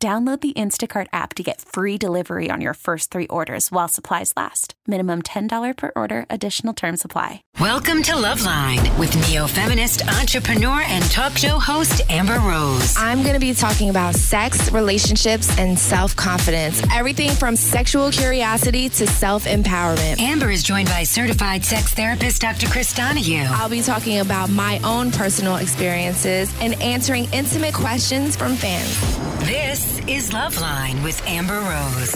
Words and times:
Download 0.00 0.40
the 0.40 0.52
Instacart 0.52 1.08
app 1.12 1.34
to 1.34 1.42
get 1.42 1.60
free 1.60 1.98
delivery 1.98 2.52
on 2.52 2.60
your 2.60 2.74
first 2.74 3.10
three 3.10 3.26
orders 3.26 3.72
while 3.72 3.88
supplies 3.88 4.32
last. 4.36 4.74
Minimum 4.86 5.22
$10 5.22 5.76
per 5.76 5.90
order, 5.96 6.24
additional 6.30 6.72
term 6.72 6.96
supply. 6.96 7.42
Welcome 7.58 8.04
to 8.04 8.12
Loveline 8.12 8.96
with 8.96 9.12
neo 9.28 9.48
feminist, 9.48 10.06
entrepreneur, 10.06 10.82
and 10.82 11.02
talk 11.10 11.36
show 11.36 11.58
host 11.58 12.02
Amber 12.08 12.38
Rose. 12.38 12.94
I'm 12.96 13.22
going 13.22 13.34
to 13.34 13.40
be 13.40 13.52
talking 13.52 13.90
about 13.90 14.14
sex, 14.14 14.70
relationships, 14.70 15.58
and 15.58 15.76
self 15.76 16.14
confidence. 16.14 16.80
Everything 16.94 17.30
from 17.30 17.56
sexual 17.56 18.12
curiosity 18.12 18.88
to 18.90 19.06
self 19.08 19.46
empowerment. 19.46 20.20
Amber 20.20 20.50
is 20.50 20.62
joined 20.62 20.90
by 20.90 21.02
certified 21.02 21.64
sex 21.64 21.92
therapist 21.92 22.40
Dr. 22.40 22.68
Chris 22.68 22.92
Donahue. 22.94 23.46
I'll 23.48 23.68
be 23.68 23.82
talking 23.82 24.20
about 24.20 24.48
my 24.48 24.78
own 24.84 25.10
personal 25.10 25.56
experiences 25.56 26.54
and 26.60 26.80
answering 26.80 27.26
intimate 27.32 27.74
questions 27.74 28.36
from 28.36 28.54
fans. 28.54 29.18
This 29.40 29.87
is 30.08 30.30
Loveline 30.30 31.02
with 31.02 31.20
Amber 31.26 31.54
Rose. 31.54 32.14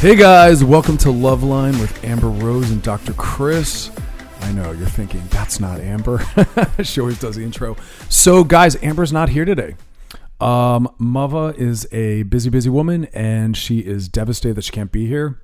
Hey 0.00 0.14
guys, 0.14 0.62
welcome 0.62 0.98
to 0.98 1.08
Loveline 1.08 1.80
with 1.80 2.04
Amber 2.04 2.28
Rose 2.28 2.70
and 2.70 2.82
Dr. 2.82 3.14
Chris. 3.14 3.90
I 4.42 4.52
know 4.52 4.72
you're 4.72 4.86
thinking 4.86 5.22
that's 5.30 5.58
not 5.58 5.80
Amber. 5.80 6.22
she 6.82 7.00
always 7.00 7.18
does 7.18 7.36
the 7.36 7.42
intro. 7.42 7.76
So, 8.08 8.44
guys, 8.44 8.76
Amber's 8.82 9.12
not 9.12 9.30
here 9.30 9.44
today. 9.44 9.76
Um, 10.40 10.88
Muva 11.00 11.56
is 11.56 11.88
a 11.92 12.24
busy, 12.24 12.50
busy 12.50 12.68
woman, 12.68 13.06
and 13.14 13.56
she 13.56 13.78
is 13.78 14.08
devastated 14.08 14.54
that 14.54 14.64
she 14.64 14.72
can't 14.72 14.92
be 14.92 15.06
here. 15.06 15.40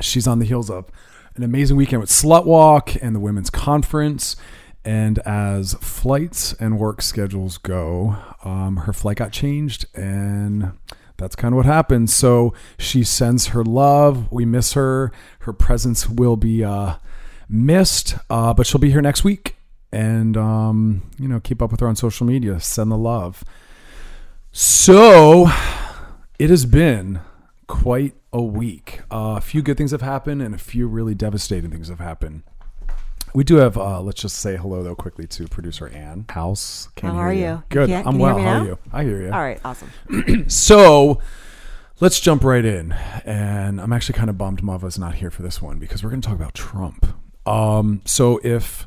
She's 0.00 0.26
on 0.26 0.38
the 0.38 0.46
heels 0.46 0.70
of 0.70 0.90
an 1.36 1.42
amazing 1.42 1.76
weekend 1.76 2.00
with 2.00 2.10
Slut 2.10 2.46
Walk 2.46 2.94
and 3.02 3.14
the 3.14 3.20
Women's 3.20 3.50
Conference. 3.50 4.36
And 4.84 5.18
as 5.20 5.74
flights 5.74 6.52
and 6.54 6.78
work 6.78 7.00
schedules 7.00 7.56
go, 7.56 8.16
um, 8.44 8.76
her 8.78 8.92
flight 8.92 9.16
got 9.16 9.32
changed, 9.32 9.86
and 9.94 10.72
that's 11.16 11.34
kind 11.34 11.54
of 11.54 11.56
what 11.56 11.66
happened. 11.66 12.10
So 12.10 12.52
she 12.78 13.02
sends 13.02 13.48
her 13.48 13.64
love. 13.64 14.30
We 14.30 14.44
miss 14.44 14.74
her. 14.74 15.10
Her 15.40 15.52
presence 15.54 16.08
will 16.08 16.36
be 16.36 16.62
uh, 16.62 16.96
missed, 17.48 18.16
uh, 18.28 18.52
but 18.52 18.66
she'll 18.66 18.80
be 18.80 18.90
here 18.90 19.00
next 19.02 19.24
week. 19.24 19.56
And, 19.90 20.36
um, 20.36 21.10
you 21.18 21.28
know, 21.28 21.40
keep 21.40 21.62
up 21.62 21.70
with 21.70 21.80
her 21.80 21.88
on 21.88 21.96
social 21.96 22.26
media. 22.26 22.60
Send 22.60 22.90
the 22.90 22.98
love. 22.98 23.44
So 24.52 25.48
it 26.38 26.50
has 26.50 26.66
been 26.66 27.20
quite 27.68 28.14
a 28.32 28.42
week. 28.42 29.00
Uh, 29.10 29.36
a 29.38 29.40
few 29.40 29.62
good 29.62 29.76
things 29.76 29.92
have 29.92 30.02
happened, 30.02 30.42
and 30.42 30.54
a 30.54 30.58
few 30.58 30.88
really 30.88 31.14
devastating 31.14 31.70
things 31.70 31.88
have 31.88 32.00
happened. 32.00 32.42
We 33.34 33.42
do 33.42 33.56
have. 33.56 33.76
Uh, 33.76 34.00
let's 34.00 34.22
just 34.22 34.36
say 34.36 34.56
hello 34.56 34.84
though 34.84 34.94
quickly 34.94 35.26
to 35.26 35.48
producer 35.48 35.88
Ann 35.88 36.24
House. 36.28 36.88
Can't 36.94 37.14
How 37.14 37.20
are 37.20 37.34
you? 37.34 37.64
Good. 37.68 37.88
Can, 37.88 38.06
I'm 38.06 38.18
well. 38.18 38.38
You 38.38 38.44
How 38.44 38.60
are 38.60 38.64
you? 38.64 38.78
I 38.92 39.02
hear 39.02 39.22
you. 39.22 39.32
All 39.32 39.40
right. 39.40 39.60
Awesome. 39.64 39.90
so 40.48 41.20
let's 41.98 42.20
jump 42.20 42.44
right 42.44 42.64
in, 42.64 42.92
and 42.92 43.80
I'm 43.80 43.92
actually 43.92 44.16
kind 44.16 44.30
of 44.30 44.38
bummed 44.38 44.62
Muva's 44.62 45.00
not 45.00 45.16
here 45.16 45.32
for 45.32 45.42
this 45.42 45.60
one 45.60 45.80
because 45.80 46.04
we're 46.04 46.10
going 46.10 46.22
to 46.22 46.28
talk 46.28 46.36
about 46.36 46.54
Trump. 46.54 47.06
Um, 47.44 48.02
so 48.04 48.40
if 48.44 48.86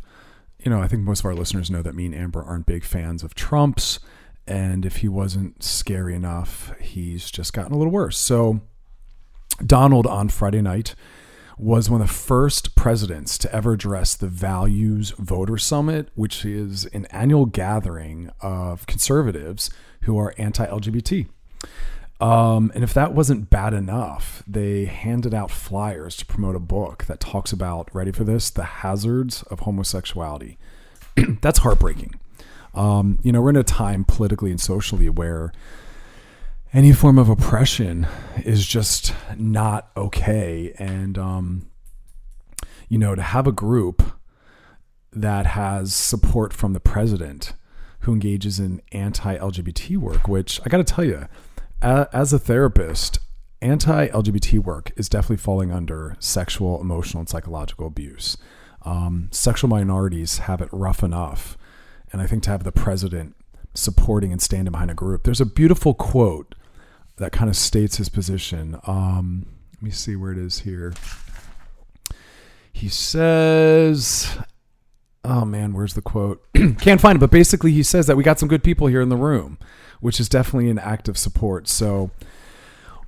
you 0.63 0.72
know, 0.72 0.81
I 0.81 0.88
think 0.88 1.03
most 1.03 1.19
of 1.19 1.25
our 1.25 1.35
listeners 1.35 1.69
know 1.69 1.81
that 1.81 1.93
me 1.93 2.05
and 2.05 2.16
Amber 2.16 2.41
aren't 2.41 2.66
big 2.66 2.85
fans 2.85 3.23
of 3.23 3.35
Trump's, 3.35 3.99
and 4.47 4.85
if 4.85 4.97
he 4.97 5.09
wasn't 5.09 5.61
scary 5.61 6.16
enough, 6.16 6.73
he's 6.79 7.29
just 7.29 7.51
gotten 7.51 7.73
a 7.73 7.77
little 7.77 7.91
worse. 7.91 8.17
So 8.17 8.61
Donald 9.66 10.07
on 10.07 10.29
Friday 10.29 10.61
night 10.61 10.95
was 11.57 11.90
one 11.90 12.01
of 12.01 12.07
the 12.07 12.13
first 12.13 12.75
presidents 12.75 13.38
to 13.40 13.53
ever 13.53 13.73
address 13.73 14.16
the 14.16 14.28
Values 14.28 15.12
Voter 15.18 15.57
Summit, 15.57 16.09
which 16.16 16.45
is 16.45 16.85
an 16.88 17.06
annual 17.07 17.45
gathering 17.45 18.29
of 18.41 18.85
conservatives 18.85 19.69
who 20.01 20.17
are 20.19 20.35
anti 20.38 20.66
LGBT. 20.66 21.28
Um, 22.19 22.72
and 22.73 22.84
if 22.84 22.94
that 22.94 23.13
wasn't 23.13 23.50
bad 23.50 23.73
enough, 23.73 24.44
they 24.47 24.85
handed 24.85 25.34
out 25.34 25.51
flyers 25.51 26.16
to 26.17 26.25
promote 26.25 26.56
a 26.56 26.59
book 26.59 27.06
that 27.06 27.19
talks 27.19 27.51
about, 27.51 27.94
ready 27.94 28.12
for 28.12 28.23
this, 28.23 28.50
the 28.50 28.63
hazards 28.63 29.44
of 29.44 29.62
homosexuality. 29.62 30.57
That's 31.41 31.59
heartbreaking. 31.59 32.16
Um, 32.73 33.19
you 33.23 33.31
know, 33.31 33.41
we're 33.41 33.51
in 33.51 33.56
a 33.56 33.63
time 33.63 34.03
politically 34.03 34.51
and 34.51 34.62
socially 34.62 35.09
where 35.09 35.51
any 36.73 36.91
form 36.91 37.17
of 37.17 37.29
oppression 37.29 38.07
is 38.44 38.66
just 38.66 39.13
not 39.38 39.89
okay. 39.95 40.73
And, 40.78 41.17
um, 41.17 41.69
you 42.89 42.97
know, 42.97 43.16
to 43.16 43.22
have 43.22 43.47
a 43.47 43.51
group 43.51 44.03
that 45.11 45.47
has 45.47 45.94
support 45.94 46.53
from 46.53 46.73
the 46.73 46.79
president 46.79 47.53
who 48.01 48.13
engages 48.13 48.59
in 48.59 48.81
anti 48.91 49.38
LGBT 49.38 49.97
work, 49.97 50.28
which 50.28 50.61
I 50.66 50.69
got 50.69 50.78
to 50.78 50.83
tell 50.83 51.05
you, 51.05 51.28
as 51.81 52.33
a 52.33 52.39
therapist, 52.39 53.19
anti 53.61 54.07
LGBT 54.07 54.59
work 54.59 54.91
is 54.95 55.09
definitely 55.09 55.38
falling 55.38 55.72
under 55.72 56.16
sexual, 56.19 56.79
emotional, 56.81 57.22
and 57.22 57.29
psychological 57.29 57.88
abuse. 57.88 58.38
Um, 58.84 59.29
sexual 59.31 59.69
minorities 59.69 60.39
have 60.39 60.61
it 60.61 60.69
rough 60.72 61.03
enough. 61.03 61.57
And 62.11 62.22
I 62.22 62.28
think 62.28 62.44
to 62.44 62.51
have 62.51 62.63
the 62.63 62.72
president 62.72 63.35
supporting 63.73 64.31
and 64.31 64.41
standing 64.41 64.72
behind 64.72 64.91
a 64.91 64.95
group, 64.95 65.23
there's 65.23 65.41
a 65.41 65.45
beautiful 65.45 65.94
quote 65.94 66.55
that 67.17 67.31
kind 67.31 67.50
of 67.50 67.55
states 67.55 67.97
his 67.97 68.09
position. 68.09 68.79
Um, 68.85 69.45
let 69.75 69.83
me 69.83 69.91
see 69.91 70.16
where 70.16 70.31
it 70.31 70.38
is 70.38 70.59
here. 70.59 70.94
He 72.72 72.89
says, 72.89 74.38
oh 75.23 75.45
man, 75.45 75.73
where's 75.73 75.95
the 75.95 76.01
quote? 76.01 76.44
Can't 76.79 77.01
find 77.01 77.17
it, 77.17 77.19
but 77.19 77.31
basically 77.31 77.72
he 77.72 77.83
says 77.83 78.07
that 78.07 78.16
we 78.16 78.23
got 78.23 78.39
some 78.39 78.50
good 78.50 78.63
people 78.63 78.88
here 78.88 79.01
in 79.01 79.09
the 79.09 79.16
room, 79.16 79.57
which 80.00 80.19
is 80.19 80.29
definitely 80.29 80.69
an 80.69 80.79
act 80.79 81.07
of 81.07 81.17
support. 81.17 81.67
So, 81.67 82.11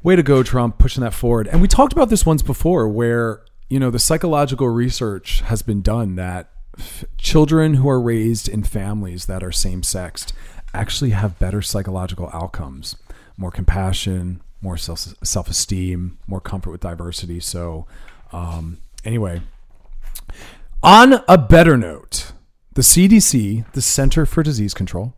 way 0.01 0.15
to 0.15 0.23
go, 0.23 0.43
Trump, 0.43 0.77
pushing 0.79 1.03
that 1.03 1.13
forward. 1.13 1.47
And 1.47 1.61
we 1.61 1.67
talked 1.67 1.93
about 1.93 2.09
this 2.09 2.25
once 2.25 2.41
before 2.41 2.87
where, 2.87 3.43
you 3.69 3.79
know, 3.79 3.91
the 3.91 3.99
psychological 3.99 4.69
research 4.69 5.41
has 5.41 5.61
been 5.61 5.81
done 5.81 6.15
that 6.15 6.49
f- 6.77 7.05
children 7.17 7.75
who 7.75 7.87
are 7.89 8.01
raised 8.01 8.47
in 8.47 8.63
families 8.63 9.25
that 9.25 9.43
are 9.43 9.51
same 9.51 9.83
sexed 9.83 10.33
actually 10.73 11.11
have 11.11 11.37
better 11.37 11.61
psychological 11.61 12.29
outcomes 12.33 12.95
more 13.39 13.51
compassion, 13.51 14.41
more 14.61 14.77
self 14.77 15.13
self 15.23 15.49
esteem, 15.49 16.19
more 16.27 16.41
comfort 16.41 16.71
with 16.71 16.81
diversity. 16.81 17.39
So, 17.39 17.87
um, 18.31 18.77
anyway, 19.05 19.41
on 20.83 21.23
a 21.27 21.37
better 21.37 21.77
note, 21.77 22.33
the 22.73 22.81
CDC, 22.81 23.71
the 23.71 23.81
Center 23.81 24.25
for 24.25 24.43
Disease 24.43 24.73
Control, 24.73 25.13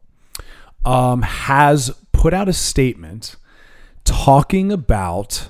um, 0.86 1.24
has 1.24 1.92
put 2.12 2.34
out 2.34 2.48
a 2.48 2.54
statement 2.54 3.36
talking 4.04 4.72
about 4.72 5.50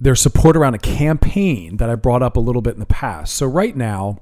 their 0.00 0.14
support 0.14 0.56
around 0.56 0.74
a 0.74 0.78
campaign 0.78 1.76
that 1.76 1.88
I 1.88 1.94
brought 1.94 2.22
up 2.22 2.36
a 2.36 2.40
little 2.40 2.62
bit 2.62 2.74
in 2.74 2.80
the 2.80 2.86
past. 2.86 3.34
So, 3.34 3.46
right 3.46 3.76
now, 3.76 4.20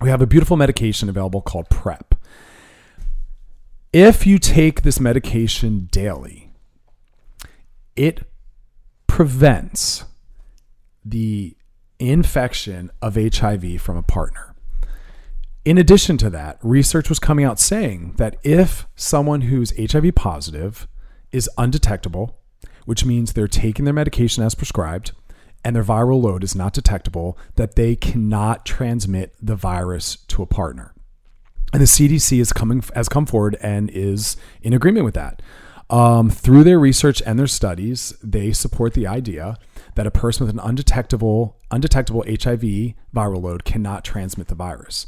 we 0.00 0.08
have 0.08 0.22
a 0.22 0.26
beautiful 0.26 0.56
medication 0.56 1.10
available 1.10 1.42
called 1.42 1.68
PrEP. 1.68 2.14
If 3.92 4.24
you 4.24 4.38
take 4.38 4.82
this 4.82 5.00
medication 5.00 5.88
daily, 5.90 6.52
it 7.96 8.22
prevents 9.08 10.04
the 11.04 11.56
infection 11.98 12.92
of 13.02 13.16
HIV 13.16 13.80
from 13.80 13.96
a 13.96 14.04
partner. 14.04 14.54
In 15.64 15.76
addition 15.76 16.16
to 16.18 16.30
that, 16.30 16.60
research 16.62 17.08
was 17.08 17.18
coming 17.18 17.44
out 17.44 17.58
saying 17.58 18.14
that 18.16 18.36
if 18.44 18.86
someone 18.94 19.40
who's 19.40 19.72
HIV 19.76 20.14
positive 20.14 20.86
is 21.32 21.50
undetectable, 21.58 22.38
which 22.84 23.04
means 23.04 23.32
they're 23.32 23.48
taking 23.48 23.86
their 23.86 23.94
medication 23.94 24.44
as 24.44 24.54
prescribed 24.54 25.10
and 25.64 25.74
their 25.74 25.82
viral 25.82 26.22
load 26.22 26.44
is 26.44 26.54
not 26.54 26.72
detectable, 26.72 27.36
that 27.56 27.74
they 27.74 27.96
cannot 27.96 28.64
transmit 28.64 29.34
the 29.42 29.56
virus 29.56 30.18
to 30.28 30.42
a 30.42 30.46
partner. 30.46 30.94
And 31.72 31.80
the 31.80 31.86
CDC 31.86 32.40
is 32.40 32.52
coming 32.52 32.82
has 32.94 33.08
come 33.08 33.26
forward 33.26 33.56
and 33.62 33.90
is 33.90 34.36
in 34.62 34.72
agreement 34.72 35.04
with 35.04 35.14
that. 35.14 35.42
Um, 35.88 36.30
through 36.30 36.64
their 36.64 36.78
research 36.78 37.20
and 37.26 37.38
their 37.38 37.48
studies, 37.48 38.14
they 38.22 38.52
support 38.52 38.94
the 38.94 39.08
idea 39.08 39.58
that 39.96 40.06
a 40.06 40.10
person 40.10 40.46
with 40.46 40.54
an 40.54 40.60
undetectable 40.60 41.56
undetectable 41.70 42.24
HIV 42.26 42.94
viral 43.14 43.42
load 43.42 43.64
cannot 43.64 44.04
transmit 44.04 44.48
the 44.48 44.54
virus. 44.54 45.06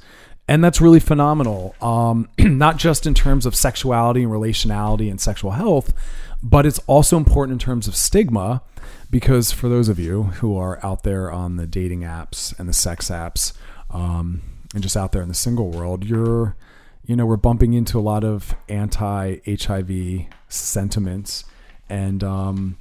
and 0.49 0.63
that's 0.63 0.81
really 0.81 1.01
phenomenal. 1.01 1.75
Um, 1.81 2.29
not 2.39 2.77
just 2.77 3.07
in 3.07 3.15
terms 3.15 3.47
of 3.47 3.55
sexuality 3.55 4.25
and 4.25 4.33
relationality 4.33 5.09
and 5.11 5.21
sexual 5.21 5.53
health, 5.53 5.95
but 6.43 6.67
it's 6.67 6.81
also 6.81 7.17
important 7.17 7.53
in 7.55 7.59
terms 7.59 7.87
of 7.87 7.95
stigma 7.95 8.63
because 9.11 9.53
for 9.53 9.69
those 9.69 9.89
of 9.89 9.99
you 9.99 10.25
who 10.25 10.57
are 10.57 10.85
out 10.85 11.05
there 11.05 11.31
on 11.31 11.57
the 11.57 11.67
dating 11.67 12.01
apps 12.01 12.59
and 12.59 12.69
the 12.69 12.73
sex 12.73 13.09
apps 13.09 13.53
um, 13.91 14.43
and 14.75 14.83
just 14.83 14.97
out 14.97 15.13
there 15.13 15.23
in 15.23 15.29
the 15.29 15.35
single 15.35 15.71
world, 15.71 16.05
you're 16.05 16.57
you 17.05 17.17
know 17.17 17.27
we're 17.27 17.37
bumping 17.37 17.73
into 17.73 17.99
a 17.99 18.01
lot 18.01 18.25
of 18.25 18.55
anti-HIV 18.69 20.27
sentiments, 20.49 21.45
and 21.89 22.23
um, 22.23 22.79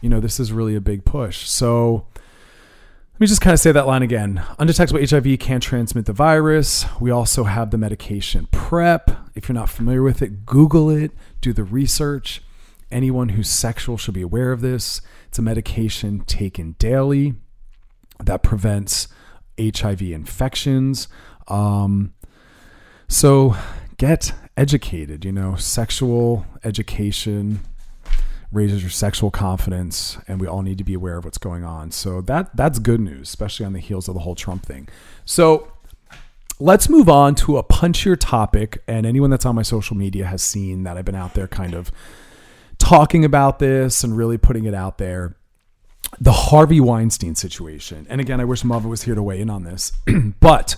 you 0.00 0.08
know 0.08 0.20
this 0.20 0.40
is 0.40 0.52
really 0.52 0.74
a 0.74 0.80
big 0.80 1.04
push. 1.04 1.48
So 1.48 2.06
let 3.20 3.24
me 3.24 3.26
just 3.26 3.42
kind 3.42 3.52
of 3.52 3.60
say 3.60 3.70
that 3.70 3.86
line 3.86 4.02
again. 4.02 4.42
Undetectable 4.58 5.06
HIV 5.06 5.38
can't 5.38 5.62
transmit 5.62 6.06
the 6.06 6.12
virus. 6.14 6.86
We 6.98 7.10
also 7.10 7.44
have 7.44 7.70
the 7.70 7.76
medication 7.76 8.48
PrEP. 8.50 9.10
If 9.34 9.46
you're 9.46 9.54
not 9.54 9.68
familiar 9.68 10.02
with 10.02 10.22
it, 10.22 10.46
Google 10.46 10.88
it, 10.88 11.12
do 11.42 11.52
the 11.52 11.62
research. 11.62 12.42
Anyone 12.90 13.30
who's 13.30 13.50
sexual 13.50 13.98
should 13.98 14.14
be 14.14 14.22
aware 14.22 14.52
of 14.52 14.62
this. 14.62 15.02
It's 15.28 15.38
a 15.38 15.42
medication 15.42 16.20
taken 16.20 16.76
daily 16.78 17.34
that 18.18 18.42
prevents 18.42 19.06
HIV 19.60 20.00
infections. 20.00 21.06
Um, 21.48 22.14
so 23.08 23.56
get 23.96 24.32
educated, 24.56 25.24
you 25.24 25.32
know, 25.32 25.56
sexual 25.56 26.46
education 26.64 27.60
raises 28.52 28.82
your 28.82 28.90
sexual 28.90 29.30
confidence 29.30 30.18
and 30.26 30.40
we 30.40 30.46
all 30.46 30.62
need 30.62 30.78
to 30.78 30.84
be 30.84 30.94
aware 30.94 31.18
of 31.18 31.24
what's 31.24 31.38
going 31.38 31.64
on. 31.64 31.90
So 31.90 32.20
that 32.22 32.54
that's 32.56 32.78
good 32.78 33.00
news, 33.00 33.28
especially 33.28 33.66
on 33.66 33.72
the 33.72 33.80
heels 33.80 34.08
of 34.08 34.14
the 34.14 34.20
whole 34.20 34.34
Trump 34.34 34.64
thing. 34.64 34.88
So 35.24 35.72
let's 36.58 36.88
move 36.88 37.08
on 37.08 37.34
to 37.36 37.58
a 37.58 37.64
punchier 37.64 38.16
topic 38.18 38.82
and 38.86 39.06
anyone 39.06 39.30
that's 39.30 39.46
on 39.46 39.54
my 39.54 39.62
social 39.62 39.96
media 39.96 40.26
has 40.26 40.42
seen 40.42 40.82
that 40.84 40.96
I've 40.96 41.04
been 41.04 41.14
out 41.14 41.34
there 41.34 41.48
kind 41.48 41.74
of 41.74 41.90
talking 42.78 43.24
about 43.24 43.58
this 43.60 44.02
and 44.02 44.16
really 44.16 44.38
putting 44.38 44.64
it 44.64 44.74
out 44.74 44.98
there. 44.98 45.36
The 46.20 46.32
Harvey 46.32 46.80
Weinstein 46.80 47.36
situation. 47.36 48.06
And 48.10 48.20
again, 48.20 48.40
I 48.40 48.44
wish 48.44 48.62
Muva 48.62 48.88
was 48.88 49.02
here 49.02 49.14
to 49.14 49.22
weigh 49.22 49.40
in 49.40 49.48
on 49.48 49.62
this. 49.62 49.92
but 50.40 50.76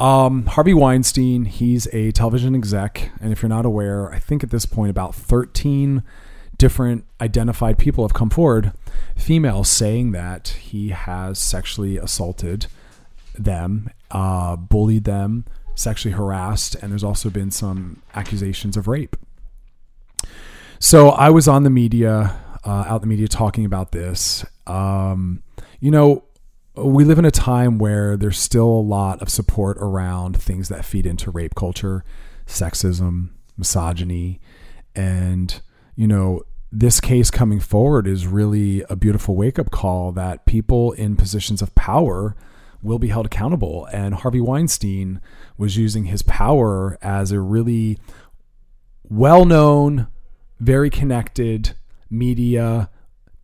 um, 0.00 0.46
Harvey 0.46 0.74
Weinstein, 0.74 1.44
he's 1.44 1.86
a 1.92 2.12
television 2.12 2.54
exec. 2.54 3.10
And 3.20 3.32
if 3.32 3.42
you're 3.42 3.48
not 3.48 3.66
aware, 3.66 4.12
I 4.12 4.18
think 4.18 4.42
at 4.42 4.50
this 4.50 4.66
point 4.66 4.90
about 4.90 5.14
13 5.14 6.02
different 6.56 7.04
identified 7.20 7.78
people 7.78 8.04
have 8.04 8.14
come 8.14 8.30
forward, 8.30 8.72
females 9.16 9.68
saying 9.68 10.12
that 10.12 10.48
he 10.48 10.90
has 10.90 11.38
sexually 11.38 11.96
assaulted 11.96 12.66
them, 13.34 13.90
uh, 14.10 14.56
bullied 14.56 15.04
them, 15.04 15.44
sexually 15.74 16.14
harassed, 16.14 16.76
and 16.76 16.92
there's 16.92 17.04
also 17.04 17.30
been 17.30 17.50
some 17.50 18.02
accusations 18.14 18.76
of 18.76 18.86
rape. 18.86 19.16
So 20.78 21.10
I 21.10 21.30
was 21.30 21.48
on 21.48 21.62
the 21.62 21.70
media, 21.70 22.36
uh, 22.64 22.84
out 22.86 23.00
the 23.00 23.06
media 23.06 23.28
talking 23.28 23.64
about 23.64 23.92
this. 23.92 24.44
Um, 24.66 25.42
you 25.80 25.90
know, 25.90 26.24
we 26.76 27.04
live 27.04 27.18
in 27.18 27.24
a 27.24 27.30
time 27.30 27.78
where 27.78 28.16
there's 28.16 28.38
still 28.38 28.66
a 28.66 28.88
lot 28.88 29.22
of 29.22 29.28
support 29.28 29.76
around 29.78 30.36
things 30.36 30.68
that 30.68 30.84
feed 30.84 31.06
into 31.06 31.30
rape 31.30 31.54
culture, 31.54 32.04
sexism, 32.46 33.30
misogyny, 33.56 34.40
and 34.94 35.60
you 35.96 36.06
know, 36.06 36.42
this 36.72 37.00
case 37.00 37.30
coming 37.30 37.60
forward 37.60 38.06
is 38.06 38.26
really 38.26 38.82
a 38.90 38.96
beautiful 38.96 39.36
wake 39.36 39.58
up 39.58 39.70
call 39.70 40.10
that 40.12 40.44
people 40.44 40.90
in 40.92 41.14
positions 41.14 41.62
of 41.62 41.74
power 41.76 42.34
will 42.82 42.98
be 42.98 43.08
held 43.08 43.26
accountable. 43.26 43.86
And 43.92 44.14
Harvey 44.14 44.40
Weinstein 44.40 45.20
was 45.56 45.76
using 45.76 46.06
his 46.06 46.22
power 46.22 46.98
as 47.00 47.30
a 47.30 47.40
really 47.40 47.98
well 49.04 49.44
known, 49.44 50.08
very 50.58 50.90
connected 50.90 51.76
media, 52.10 52.90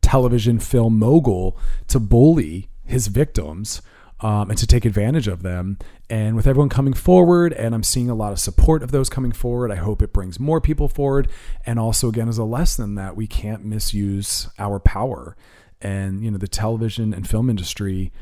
television, 0.02 0.58
film 0.58 0.98
mogul 0.98 1.56
to 1.86 2.00
bully 2.00 2.69
his 2.90 3.06
victims 3.06 3.82
um, 4.20 4.50
and 4.50 4.58
to 4.58 4.66
take 4.66 4.84
advantage 4.84 5.28
of 5.28 5.42
them. 5.42 5.78
And 6.08 6.36
with 6.36 6.46
everyone 6.46 6.68
coming 6.68 6.92
forward, 6.92 7.52
and 7.52 7.74
I'm 7.74 7.82
seeing 7.82 8.10
a 8.10 8.14
lot 8.14 8.32
of 8.32 8.38
support 8.38 8.82
of 8.82 8.90
those 8.90 9.08
coming 9.08 9.32
forward, 9.32 9.70
I 9.70 9.76
hope 9.76 10.02
it 10.02 10.12
brings 10.12 10.38
more 10.38 10.60
people 10.60 10.88
forward. 10.88 11.28
And 11.64 11.78
also, 11.78 12.08
again, 12.08 12.28
as 12.28 12.38
a 12.38 12.44
lesson 12.44 12.96
that 12.96 13.16
we 13.16 13.26
can't 13.26 13.64
misuse 13.64 14.48
our 14.58 14.78
power. 14.78 15.36
And, 15.80 16.22
you 16.22 16.30
know, 16.30 16.38
the 16.38 16.48
television 16.48 17.14
and 17.14 17.28
film 17.28 17.48
industry 17.48 18.12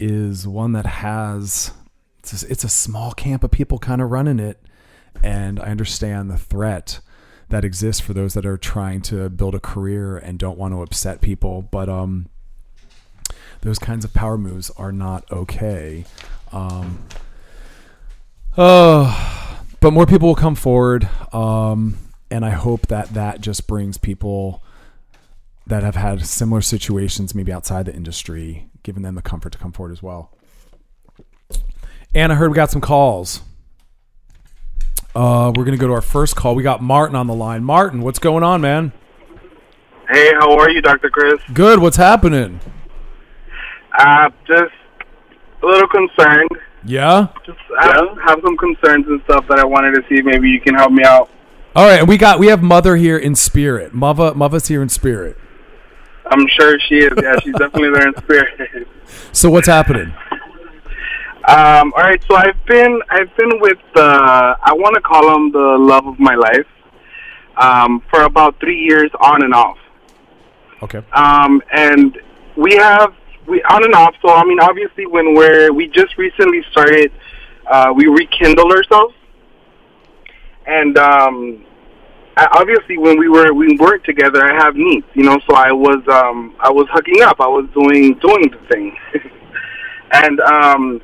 is 0.00 0.48
one 0.48 0.72
that 0.72 0.86
has, 0.86 1.72
it's 2.18 2.42
a, 2.42 2.50
it's 2.50 2.64
a 2.64 2.68
small 2.68 3.12
camp 3.12 3.44
of 3.44 3.50
people 3.50 3.78
kind 3.78 4.02
of 4.02 4.10
running 4.10 4.40
it. 4.40 4.60
And 5.22 5.60
I 5.60 5.66
understand 5.66 6.30
the 6.30 6.38
threat 6.38 7.00
that 7.50 7.64
exists 7.64 8.00
for 8.00 8.12
those 8.12 8.34
that 8.34 8.44
are 8.44 8.58
trying 8.58 9.02
to 9.02 9.28
build 9.28 9.54
a 9.54 9.60
career 9.60 10.16
and 10.16 10.38
don't 10.38 10.58
want 10.58 10.74
to 10.74 10.82
upset 10.82 11.20
people. 11.20 11.62
But, 11.62 11.88
um, 11.88 12.28
those 13.60 13.78
kinds 13.78 14.04
of 14.04 14.12
power 14.14 14.38
moves 14.38 14.70
are 14.70 14.92
not 14.92 15.30
okay. 15.30 16.04
Um, 16.52 17.02
uh, 18.56 19.60
but 19.80 19.92
more 19.92 20.06
people 20.06 20.28
will 20.28 20.34
come 20.34 20.54
forward, 20.54 21.08
um, 21.32 21.96
and 22.30 22.44
I 22.44 22.50
hope 22.50 22.88
that 22.88 23.10
that 23.14 23.40
just 23.40 23.66
brings 23.66 23.98
people 23.98 24.62
that 25.66 25.82
have 25.82 25.96
had 25.96 26.24
similar 26.26 26.60
situations, 26.60 27.34
maybe 27.34 27.52
outside 27.52 27.86
the 27.86 27.94
industry, 27.94 28.66
giving 28.82 29.02
them 29.02 29.14
the 29.14 29.22
comfort 29.22 29.52
to 29.52 29.58
come 29.58 29.70
forward 29.70 29.92
as 29.92 30.02
well. 30.02 30.32
And 32.14 32.32
I 32.32 32.36
heard 32.36 32.50
we 32.50 32.56
got 32.56 32.70
some 32.70 32.80
calls. 32.80 33.42
Uh, 35.14 35.52
we're 35.54 35.64
gonna 35.64 35.76
go 35.76 35.86
to 35.86 35.92
our 35.92 36.00
first 36.00 36.36
call. 36.36 36.54
We 36.54 36.62
got 36.62 36.82
Martin 36.82 37.16
on 37.16 37.26
the 37.26 37.34
line. 37.34 37.64
Martin, 37.64 38.00
what's 38.00 38.18
going 38.18 38.42
on, 38.42 38.60
man? 38.60 38.92
Hey, 40.10 40.32
how 40.40 40.56
are 40.56 40.70
you, 40.70 40.80
Dr. 40.80 41.10
Chris? 41.10 41.40
Good. 41.52 41.80
What's 41.80 41.98
happening? 41.98 42.60
Uh, 43.98 44.30
just 44.46 44.72
a 45.62 45.66
little 45.66 45.88
concerned. 45.88 46.48
Yeah. 46.84 47.28
Just 47.44 47.58
have, 47.80 48.16
have 48.24 48.40
some 48.42 48.56
concerns 48.56 49.06
and 49.08 49.20
stuff 49.24 49.46
that 49.48 49.58
I 49.58 49.64
wanted 49.64 49.92
to 49.96 50.02
see 50.08 50.16
if 50.16 50.24
maybe 50.24 50.48
you 50.48 50.60
can 50.60 50.74
help 50.74 50.92
me 50.92 51.04
out. 51.04 51.28
All 51.76 51.86
right, 51.86 52.00
and 52.00 52.08
we 52.08 52.16
got 52.16 52.38
we 52.38 52.46
have 52.46 52.62
mother 52.62 52.96
here 52.96 53.18
in 53.18 53.34
spirit. 53.34 53.92
Mother, 53.92 54.34
mother's 54.34 54.68
here 54.68 54.82
in 54.82 54.88
spirit. 54.88 55.36
I'm 56.26 56.46
sure 56.48 56.78
she 56.88 56.96
is. 56.96 57.12
Yeah, 57.22 57.38
she's 57.40 57.54
definitely 57.54 57.90
there 57.90 58.08
in 58.08 58.16
spirit. 58.16 58.88
So 59.32 59.50
what's 59.50 59.68
happening? 59.68 60.12
Um, 61.46 61.92
all 61.96 62.02
right, 62.02 62.22
so 62.28 62.36
I've 62.36 62.62
been 62.66 63.00
I've 63.08 63.34
been 63.36 63.60
with 63.60 63.78
uh, 63.96 64.54
I 64.62 64.72
want 64.74 64.94
to 64.96 65.00
call 65.00 65.34
him 65.34 65.50
the 65.50 65.76
love 65.78 66.06
of 66.06 66.18
my 66.18 66.34
life 66.34 66.66
um, 67.56 68.02
for 68.10 68.22
about 68.22 68.58
three 68.60 68.78
years 68.78 69.10
on 69.20 69.42
and 69.42 69.54
off. 69.54 69.78
Okay. 70.82 71.02
Um, 71.12 71.62
and 71.72 72.18
we 72.56 72.76
have 72.76 73.14
we 73.48 73.62
on 73.62 73.84
and 73.84 73.94
off. 73.94 74.14
So 74.22 74.28
I 74.28 74.44
mean, 74.44 74.60
obviously, 74.60 75.06
when 75.06 75.34
we're 75.34 75.72
we 75.72 75.88
just 75.88 76.16
recently 76.18 76.62
started, 76.70 77.12
uh, 77.66 77.92
we 77.94 78.06
rekindled 78.06 78.72
ourselves, 78.72 79.14
and 80.66 80.96
um, 80.98 81.64
I, 82.36 82.46
obviously, 82.52 82.98
when 82.98 83.18
we 83.18 83.28
were 83.28 83.52
we 83.52 83.76
worked 83.78 84.06
together, 84.06 84.44
I 84.44 84.54
have 84.62 84.76
needs, 84.76 85.06
you 85.14 85.24
know. 85.24 85.40
So 85.48 85.56
I 85.56 85.72
was 85.72 86.02
um, 86.08 86.54
I 86.60 86.70
was 86.70 86.86
hooking 86.92 87.22
up, 87.22 87.40
I 87.40 87.48
was 87.48 87.68
doing 87.74 88.14
doing 88.14 88.50
the 88.50 88.58
thing, 88.70 88.96
and 90.12 90.40
um, 90.40 91.00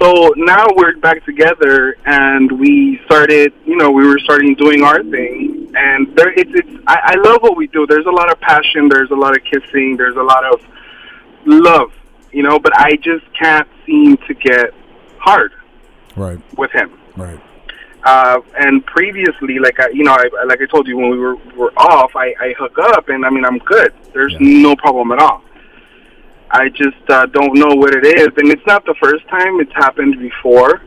so 0.00 0.32
now 0.36 0.66
we're 0.76 0.96
back 0.96 1.24
together, 1.26 1.96
and 2.06 2.52
we 2.52 3.00
started, 3.04 3.52
you 3.66 3.76
know, 3.76 3.90
we 3.90 4.06
were 4.06 4.18
starting 4.20 4.54
doing 4.54 4.82
our 4.82 5.02
thing, 5.02 5.72
and 5.74 6.16
there 6.16 6.32
it's 6.32 6.50
it's 6.54 6.82
I, 6.86 7.00
I 7.02 7.14
love 7.16 7.42
what 7.42 7.56
we 7.56 7.66
do. 7.66 7.86
There's 7.86 8.06
a 8.06 8.10
lot 8.10 8.30
of 8.30 8.40
passion, 8.40 8.88
there's 8.88 9.10
a 9.10 9.16
lot 9.16 9.36
of 9.36 9.44
kissing, 9.44 9.96
there's 9.96 10.16
a 10.16 10.22
lot 10.22 10.44
of 10.44 10.62
love, 11.44 11.92
you 12.32 12.42
know, 12.42 12.58
but 12.58 12.76
I 12.76 12.96
just 12.96 13.24
can't 13.38 13.68
seem 13.86 14.16
to 14.28 14.34
get 14.34 14.72
hard 15.18 15.52
Right. 16.16 16.38
with 16.56 16.70
him. 16.72 16.98
Right. 17.16 17.40
Uh, 18.02 18.40
and 18.58 18.84
previously, 18.86 19.58
like 19.58 19.78
I, 19.78 19.88
you 19.90 20.04
know, 20.04 20.12
I, 20.14 20.28
like 20.46 20.60
I 20.62 20.66
told 20.66 20.86
you 20.88 20.96
when 20.96 21.10
we 21.10 21.18
were 21.18 21.36
were 21.56 21.72
off, 21.76 22.16
I, 22.16 22.34
I 22.40 22.54
hook 22.58 22.78
up, 22.78 23.08
and 23.10 23.26
I 23.26 23.30
mean, 23.30 23.44
I'm 23.44 23.58
good. 23.58 23.92
There's 24.14 24.32
Yeah. 24.40 24.62
no 24.62 24.76
problem 24.76 25.12
at 25.12 25.18
all. 25.18 25.42
I 26.50 26.68
just 26.70 26.96
uh, 27.10 27.26
don't 27.26 27.54
know 27.54 27.74
what 27.76 27.94
it 27.94 28.04
is, 28.06 28.28
and 28.38 28.50
it's 28.50 28.66
not 28.66 28.84
the 28.86 28.94
first 29.02 29.28
time. 29.28 29.60
It's 29.60 29.72
happened 29.74 30.18
before, 30.18 30.80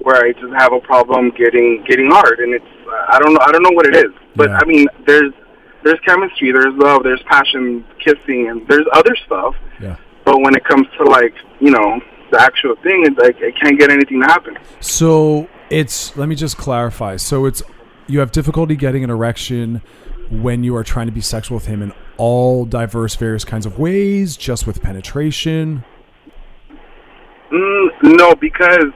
where 0.00 0.24
I 0.24 0.32
just 0.32 0.52
have 0.54 0.72
a 0.72 0.80
problem 0.80 1.30
getting 1.36 1.84
getting 1.86 2.10
hard, 2.10 2.40
and 2.40 2.54
it's 2.54 2.64
uh, 2.88 3.06
I 3.10 3.18
don't 3.20 3.34
know 3.34 3.40
I 3.42 3.52
don't 3.52 3.62
know 3.62 3.72
what 3.72 3.86
it 3.86 3.96
is. 3.96 4.12
But 4.34 4.48
Yeah. 4.48 4.58
I 4.62 4.64
mean, 4.64 4.86
there's 5.06 5.32
there's 5.82 6.00
chemistry, 6.00 6.50
there's 6.50 6.74
love, 6.76 7.02
there's 7.02 7.22
passion, 7.24 7.84
kissing, 8.00 8.48
and 8.48 8.66
there's 8.68 8.86
other 8.94 9.14
stuff. 9.26 9.54
But 10.24 10.40
when 10.40 10.54
it 10.54 10.64
comes 10.64 10.86
to 10.98 11.04
like 11.04 11.34
you 11.60 11.70
know 11.70 12.00
the 12.30 12.40
actual 12.40 12.74
thing, 12.76 13.04
it's 13.06 13.18
like 13.18 13.36
I 13.36 13.50
can't 13.62 13.78
get 13.78 13.90
anything 13.90 14.20
to 14.20 14.26
happen. 14.26 14.58
So 14.80 15.48
it's 15.70 16.16
let 16.16 16.28
me 16.28 16.34
just 16.34 16.56
clarify. 16.56 17.16
So 17.16 17.46
it's 17.46 17.62
you 18.06 18.20
have 18.20 18.32
difficulty 18.32 18.76
getting 18.76 19.04
an 19.04 19.10
erection 19.10 19.82
when 20.30 20.64
you 20.64 20.74
are 20.76 20.84
trying 20.84 21.06
to 21.06 21.12
be 21.12 21.20
sexual 21.20 21.56
with 21.56 21.66
him 21.66 21.82
in 21.82 21.92
all 22.16 22.64
diverse 22.64 23.14
various 23.16 23.44
kinds 23.44 23.66
of 23.66 23.78
ways, 23.78 24.36
just 24.36 24.66
with 24.66 24.80
penetration. 24.82 25.84
Mm, 27.52 27.88
no, 28.02 28.34
because 28.34 28.90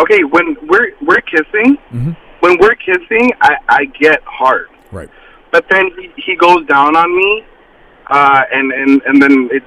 okay, 0.00 0.24
when 0.24 0.56
we're 0.68 0.92
we're 1.02 1.20
kissing, 1.22 1.76
Mm-hmm. 1.92 2.12
when 2.40 2.58
we're 2.58 2.74
kissing, 2.74 3.30
I 3.40 3.56
I 3.68 3.84
get 4.00 4.20
hard. 4.24 4.68
Right. 4.92 5.08
But 5.52 5.66
then 5.70 5.90
he, 5.98 6.10
he 6.20 6.36
goes 6.36 6.66
down 6.66 6.96
on 6.96 7.16
me, 7.16 7.44
uh, 8.10 8.42
and 8.52 8.72
and 8.72 9.02
and 9.06 9.22
then 9.22 9.48
it's 9.52 9.66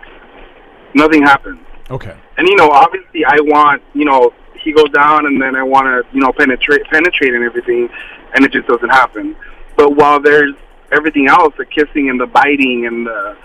nothing 0.94 1.24
happens. 1.24 1.60
Okay. 1.90 2.16
And 2.38 2.48
you 2.48 2.56
know, 2.56 2.70
obviously, 2.70 3.26
I 3.26 3.38
want 3.42 3.82
you 3.94 4.06
know 4.06 4.34
he 4.64 4.72
goes 4.72 4.90
down, 4.92 5.26
and 5.26 5.42
then 5.42 5.56
I 5.56 5.64
want 5.64 5.86
to 5.86 6.16
you 6.16 6.22
know 6.22 6.32
penetrate 6.32 6.84
penetrate 6.86 7.34
and 7.34 7.44
everything, 7.44 7.90
and 8.36 8.46
it 8.46 8.52
just 8.52 8.68
doesn't 8.68 8.90
happen. 8.90 9.36
But 9.76 9.96
while 9.96 10.20
there's 10.20 10.56
everything 10.92 11.28
else, 11.28 11.54
the 11.58 11.66
kissing 11.66 12.10
and 12.10 12.20
the 12.20 12.28
biting 12.28 12.86
and 12.86 13.06
the 13.06 13.38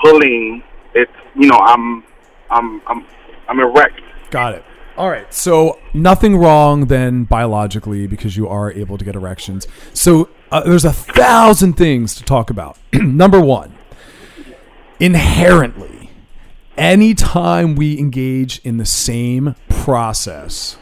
pulling, 0.00 0.62
it's 0.94 1.12
you 1.34 1.48
know 1.48 1.58
I'm 1.58 2.04
I'm 2.50 2.80
I'm 2.86 3.06
I'm 3.48 3.60
erect. 3.60 4.00
Got 4.30 4.54
it. 4.54 4.64
All 4.96 5.08
right. 5.08 5.32
So 5.32 5.78
nothing 5.94 6.36
wrong 6.36 6.86
then 6.86 7.24
biologically 7.24 8.06
because 8.06 8.36
you 8.36 8.48
are 8.48 8.70
able 8.70 8.98
to 8.98 9.04
get 9.04 9.14
erections. 9.14 9.66
So 9.94 10.28
uh, 10.50 10.62
there's 10.62 10.84
a 10.84 10.92
thousand 10.92 11.74
things 11.74 12.14
to 12.16 12.24
talk 12.24 12.50
about. 12.50 12.78
Number 12.92 13.40
one, 13.40 13.76
inherently, 14.98 15.99
anytime 16.80 17.76
we 17.76 17.98
engage 17.98 18.58
in 18.64 18.78
the 18.78 18.86
same 18.86 19.54
process, 19.68 20.78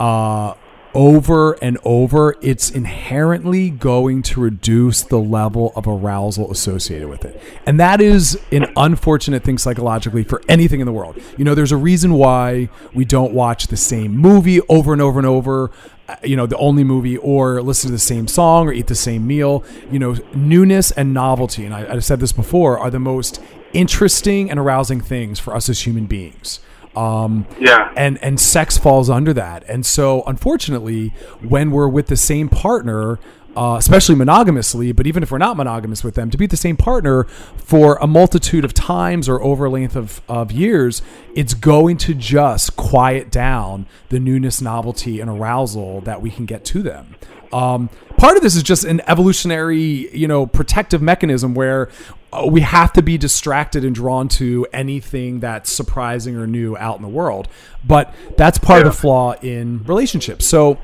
uh, 0.00 0.54
over 0.92 1.52
and 1.62 1.78
over, 1.84 2.36
it's 2.42 2.68
inherently 2.68 3.70
going 3.70 4.22
to 4.22 4.40
reduce 4.40 5.02
the 5.02 5.20
level 5.20 5.72
of 5.76 5.86
arousal 5.86 6.50
associated 6.50 7.08
with 7.08 7.24
it. 7.24 7.40
And 7.64 7.78
that 7.78 8.00
is 8.00 8.40
an 8.50 8.66
unfortunate 8.76 9.44
thing 9.44 9.56
psychologically 9.56 10.24
for 10.24 10.42
anything 10.48 10.80
in 10.80 10.86
the 10.86 10.92
world. 10.92 11.16
You 11.38 11.44
know, 11.44 11.54
there's 11.54 11.70
a 11.70 11.76
reason 11.76 12.14
why 12.14 12.70
we 12.92 13.04
don't 13.04 13.32
watch 13.32 13.68
the 13.68 13.76
same 13.76 14.16
movie 14.16 14.60
over 14.62 14.92
and 14.92 15.00
over 15.00 15.20
and 15.20 15.26
over, 15.26 15.70
uh, 16.08 16.16
you 16.24 16.34
know, 16.34 16.46
the 16.46 16.58
only 16.58 16.82
movie, 16.82 17.16
or 17.18 17.62
listen 17.62 17.86
to 17.86 17.92
the 17.92 17.98
same 18.00 18.26
song 18.26 18.66
or 18.66 18.72
eat 18.72 18.88
the 18.88 18.96
same 18.96 19.28
meal. 19.28 19.62
You 19.92 20.00
know, 20.00 20.16
newness 20.34 20.90
and 20.90 21.14
novelty, 21.14 21.64
and 21.64 21.72
I, 21.72 21.86
I've 21.88 22.04
said 22.04 22.18
this 22.18 22.32
before, 22.32 22.80
are 22.80 22.90
the 22.90 22.98
most 22.98 23.40
interesting 23.72 24.50
and 24.50 24.58
arousing 24.58 25.00
things 25.00 25.38
for 25.38 25.54
us 25.54 25.68
as 25.68 25.86
human 25.86 26.06
beings. 26.06 26.60
Um, 26.96 27.46
Yeah. 27.60 27.90
and 27.96 28.18
and 28.22 28.40
sex 28.40 28.76
falls 28.76 29.08
under 29.08 29.32
that. 29.34 29.62
And 29.68 29.86
so, 29.86 30.22
unfortunately, 30.26 31.14
when 31.40 31.70
we're 31.70 31.88
with 31.88 32.08
the 32.08 32.16
same 32.16 32.48
partner, 32.48 33.20
uh, 33.56 33.76
especially 33.78 34.14
monogamously, 34.16 34.92
but 34.94 35.06
even 35.06 35.22
if 35.22 35.30
we're 35.30 35.38
not 35.38 35.56
monogamous 35.56 36.02
with 36.04 36.14
them, 36.14 36.30
to 36.30 36.36
be 36.38 36.46
the 36.46 36.56
same 36.56 36.76
partner 36.76 37.24
for 37.56 37.96
a 38.00 38.06
multitude 38.06 38.64
of 38.64 38.72
times 38.74 39.28
or 39.28 39.42
over 39.42 39.66
a 39.66 39.70
length 39.70 39.96
of, 39.96 40.20
of 40.28 40.50
years, 40.52 41.02
it's 41.34 41.54
going 41.54 41.96
to 41.96 42.14
just 42.14 42.76
quiet 42.76 43.30
down 43.30 43.86
the 44.08 44.20
newness, 44.20 44.60
novelty, 44.60 45.20
and 45.20 45.28
arousal 45.30 46.00
that 46.02 46.22
we 46.22 46.30
can 46.30 46.44
get 46.46 46.64
to 46.64 46.82
them. 46.82 47.14
Um, 47.52 47.90
part 48.16 48.36
of 48.36 48.42
this 48.42 48.54
is 48.54 48.62
just 48.62 48.84
an 48.84 49.00
evolutionary, 49.06 50.14
you 50.16 50.28
know, 50.28 50.46
protective 50.46 51.02
mechanism 51.02 51.54
where 51.54 51.90
uh, 52.32 52.46
we 52.48 52.60
have 52.60 52.92
to 52.92 53.02
be 53.02 53.18
distracted 53.18 53.84
and 53.84 53.94
drawn 53.94 54.28
to 54.28 54.66
anything 54.72 55.40
that's 55.40 55.70
surprising 55.70 56.36
or 56.36 56.46
new 56.46 56.76
out 56.76 56.96
in 56.96 57.02
the 57.02 57.08
world. 57.08 57.48
But 57.84 58.14
that's 58.36 58.58
part 58.58 58.86
of 58.86 58.92
the 58.92 58.98
flaw 58.98 59.34
in 59.42 59.82
relationships. 59.84 60.46
So 60.46 60.78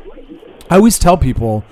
I 0.71 0.77
always 0.77 0.99
tell 0.99 1.17
people, 1.17 1.65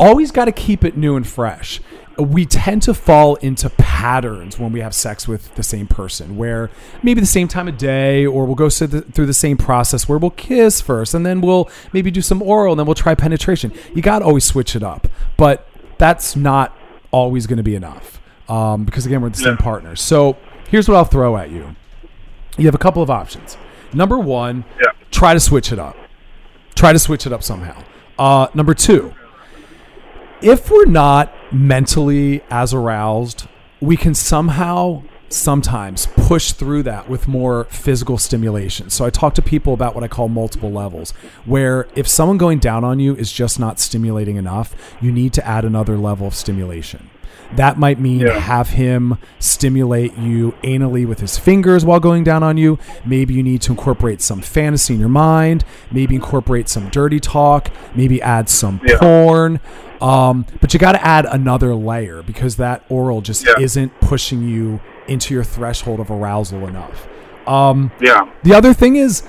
always 0.00 0.30
got 0.32 0.46
to 0.46 0.52
keep 0.52 0.84
it 0.84 0.96
new 0.96 1.16
and 1.16 1.26
fresh. 1.26 1.80
We 2.18 2.46
tend 2.46 2.82
to 2.82 2.94
fall 2.94 3.36
into 3.36 3.70
patterns 3.70 4.58
when 4.58 4.72
we 4.72 4.80
have 4.80 4.92
sex 4.94 5.28
with 5.28 5.54
the 5.54 5.62
same 5.62 5.86
person, 5.86 6.36
where 6.36 6.68
maybe 7.02 7.20
the 7.20 7.26
same 7.26 7.46
time 7.46 7.68
of 7.68 7.78
day, 7.78 8.26
or 8.26 8.44
we'll 8.44 8.56
go 8.56 8.68
through 8.68 8.86
the, 9.26 9.32
same 9.34 9.56
process 9.56 10.08
where 10.08 10.18
we'll 10.18 10.30
kiss 10.32 10.80
first, 10.80 11.14
and 11.14 11.24
then 11.24 11.40
we'll 11.40 11.70
maybe 11.92 12.10
do 12.10 12.20
some 12.20 12.42
oral, 12.42 12.72
and 12.72 12.78
then 12.80 12.86
we'll 12.86 12.94
try 12.96 13.14
penetration. 13.14 13.72
You 13.94 14.02
got 14.02 14.18
to 14.18 14.24
always 14.24 14.44
switch 14.44 14.74
it 14.74 14.82
up, 14.82 15.06
but 15.36 15.68
that's 15.98 16.34
not 16.34 16.76
always 17.12 17.46
going 17.46 17.56
to 17.58 17.62
be 17.62 17.74
enough 17.76 18.20
um, 18.48 18.84
because 18.84 19.06
again, 19.06 19.20
we're 19.20 19.30
the 19.30 19.36
same 19.38 19.54
Yeah. 19.54 19.56
partners. 19.62 20.00
So 20.00 20.36
here's 20.70 20.88
what 20.88 20.96
I'll 20.96 21.04
throw 21.04 21.36
at 21.36 21.50
you: 21.50 21.76
you 22.56 22.66
have 22.66 22.74
a 22.74 22.78
couple 22.78 23.02
of 23.02 23.10
options. 23.10 23.56
Number 23.92 24.18
one, 24.18 24.64
Yeah. 24.80 24.90
try 25.10 25.34
to 25.34 25.40
switch 25.40 25.70
it 25.72 25.78
up. 25.78 25.96
Try 26.74 26.92
to 26.92 26.98
switch 26.98 27.26
it 27.26 27.32
up 27.32 27.42
somehow. 27.42 27.76
Uh, 28.18 28.48
number 28.54 28.74
two, 28.74 29.14
if 30.42 30.70
we're 30.70 30.84
not 30.86 31.32
mentally 31.52 32.42
as 32.50 32.72
aroused, 32.74 33.46
we 33.80 33.96
can 33.96 34.14
somehow 34.14 35.02
sometimes 35.30 36.06
push 36.16 36.52
through 36.52 36.82
that 36.82 37.08
with 37.08 37.28
more 37.28 37.64
physical 37.64 38.16
stimulation. 38.16 38.88
So 38.88 39.04
I 39.04 39.10
talk 39.10 39.34
to 39.34 39.42
people 39.42 39.74
about 39.74 39.94
what 39.94 40.02
I 40.02 40.08
call 40.08 40.28
multiple 40.28 40.72
levels, 40.72 41.10
where 41.44 41.86
if 41.94 42.08
someone 42.08 42.38
going 42.38 42.58
down 42.60 42.82
on 42.82 42.98
you 42.98 43.14
is 43.14 43.30
just 43.30 43.60
not 43.60 43.78
stimulating 43.78 44.36
enough, 44.36 44.74
you 45.02 45.12
need 45.12 45.34
to 45.34 45.46
add 45.46 45.64
another 45.66 45.98
level 45.98 46.26
of 46.26 46.34
stimulation. 46.34 47.10
That 47.56 47.78
might 47.78 47.98
mean 47.98 48.20
Yeah. 48.20 48.38
have 48.38 48.70
him 48.70 49.16
stimulate 49.38 50.16
you 50.18 50.54
anally 50.62 51.06
with 51.06 51.20
his 51.20 51.38
fingers 51.38 51.82
while 51.84 52.00
going 52.00 52.22
down 52.24 52.42
on 52.42 52.56
you. 52.58 52.78
Maybe 53.06 53.32
you 53.34 53.42
need 53.42 53.62
to 53.62 53.72
incorporate 53.72 54.20
some 54.20 54.40
fantasy 54.42 54.94
in 54.94 55.00
your 55.00 55.08
mind. 55.08 55.64
Maybe 55.90 56.14
incorporate 56.14 56.68
some 56.68 56.88
dirty 56.90 57.20
talk. 57.20 57.70
Maybe 57.94 58.20
add 58.20 58.48
some 58.50 58.80
Yeah. 58.84 58.98
porn. 58.98 59.60
Um, 60.00 60.46
but 60.60 60.72
you 60.72 60.80
got 60.80 60.92
to 60.92 61.04
add 61.04 61.26
another 61.26 61.74
layer 61.74 62.22
because 62.22 62.56
that 62.56 62.82
oral 62.88 63.20
just 63.20 63.46
Yeah. 63.46 63.54
isn't 63.58 64.00
pushing 64.00 64.42
you 64.42 64.80
into 65.06 65.34
your 65.34 65.44
threshold 65.44 66.00
of 66.00 66.10
arousal 66.10 66.66
enough. 66.66 67.08
Um, 67.46 67.90
Yeah. 68.00 68.26
the 68.42 68.54
other 68.54 68.72
thing 68.72 68.96
is, 68.96 69.22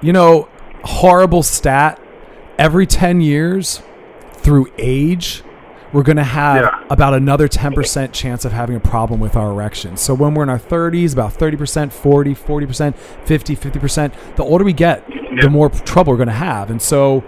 you 0.00 0.12
know, 0.12 0.48
horrible 0.84 1.42
stat. 1.42 1.98
Every 2.58 2.86
10 2.86 3.20
years 3.20 3.82
through 4.34 4.68
age, 4.78 5.42
we're 5.92 6.02
going 6.02 6.18
to 6.18 6.22
have 6.24 6.62
Yeah. 6.62 6.70
about 6.90 7.14
another 7.14 7.48
10% 7.48 8.12
chance 8.12 8.44
of 8.44 8.52
having 8.52 8.76
a 8.76 8.80
problem 8.80 9.18
with 9.18 9.34
our 9.36 9.50
erection. 9.50 9.96
So 9.96 10.14
when 10.14 10.34
we're 10.34 10.42
in 10.44 10.48
our 10.50 10.58
30s, 10.58 11.12
about 11.14 11.32
30%, 11.32 11.92
40, 11.92 12.34
40%, 12.34 12.94
50, 13.24 13.56
50%, 13.56 14.12
the 14.36 14.44
older 14.44 14.62
we 14.64 14.72
get, 14.72 15.02
Yeah. 15.08 15.42
the 15.42 15.50
more 15.50 15.68
trouble 15.70 16.12
we're 16.12 16.18
going 16.18 16.28
to 16.28 16.34
have. 16.34 16.70
And 16.70 16.80
so 16.80 17.24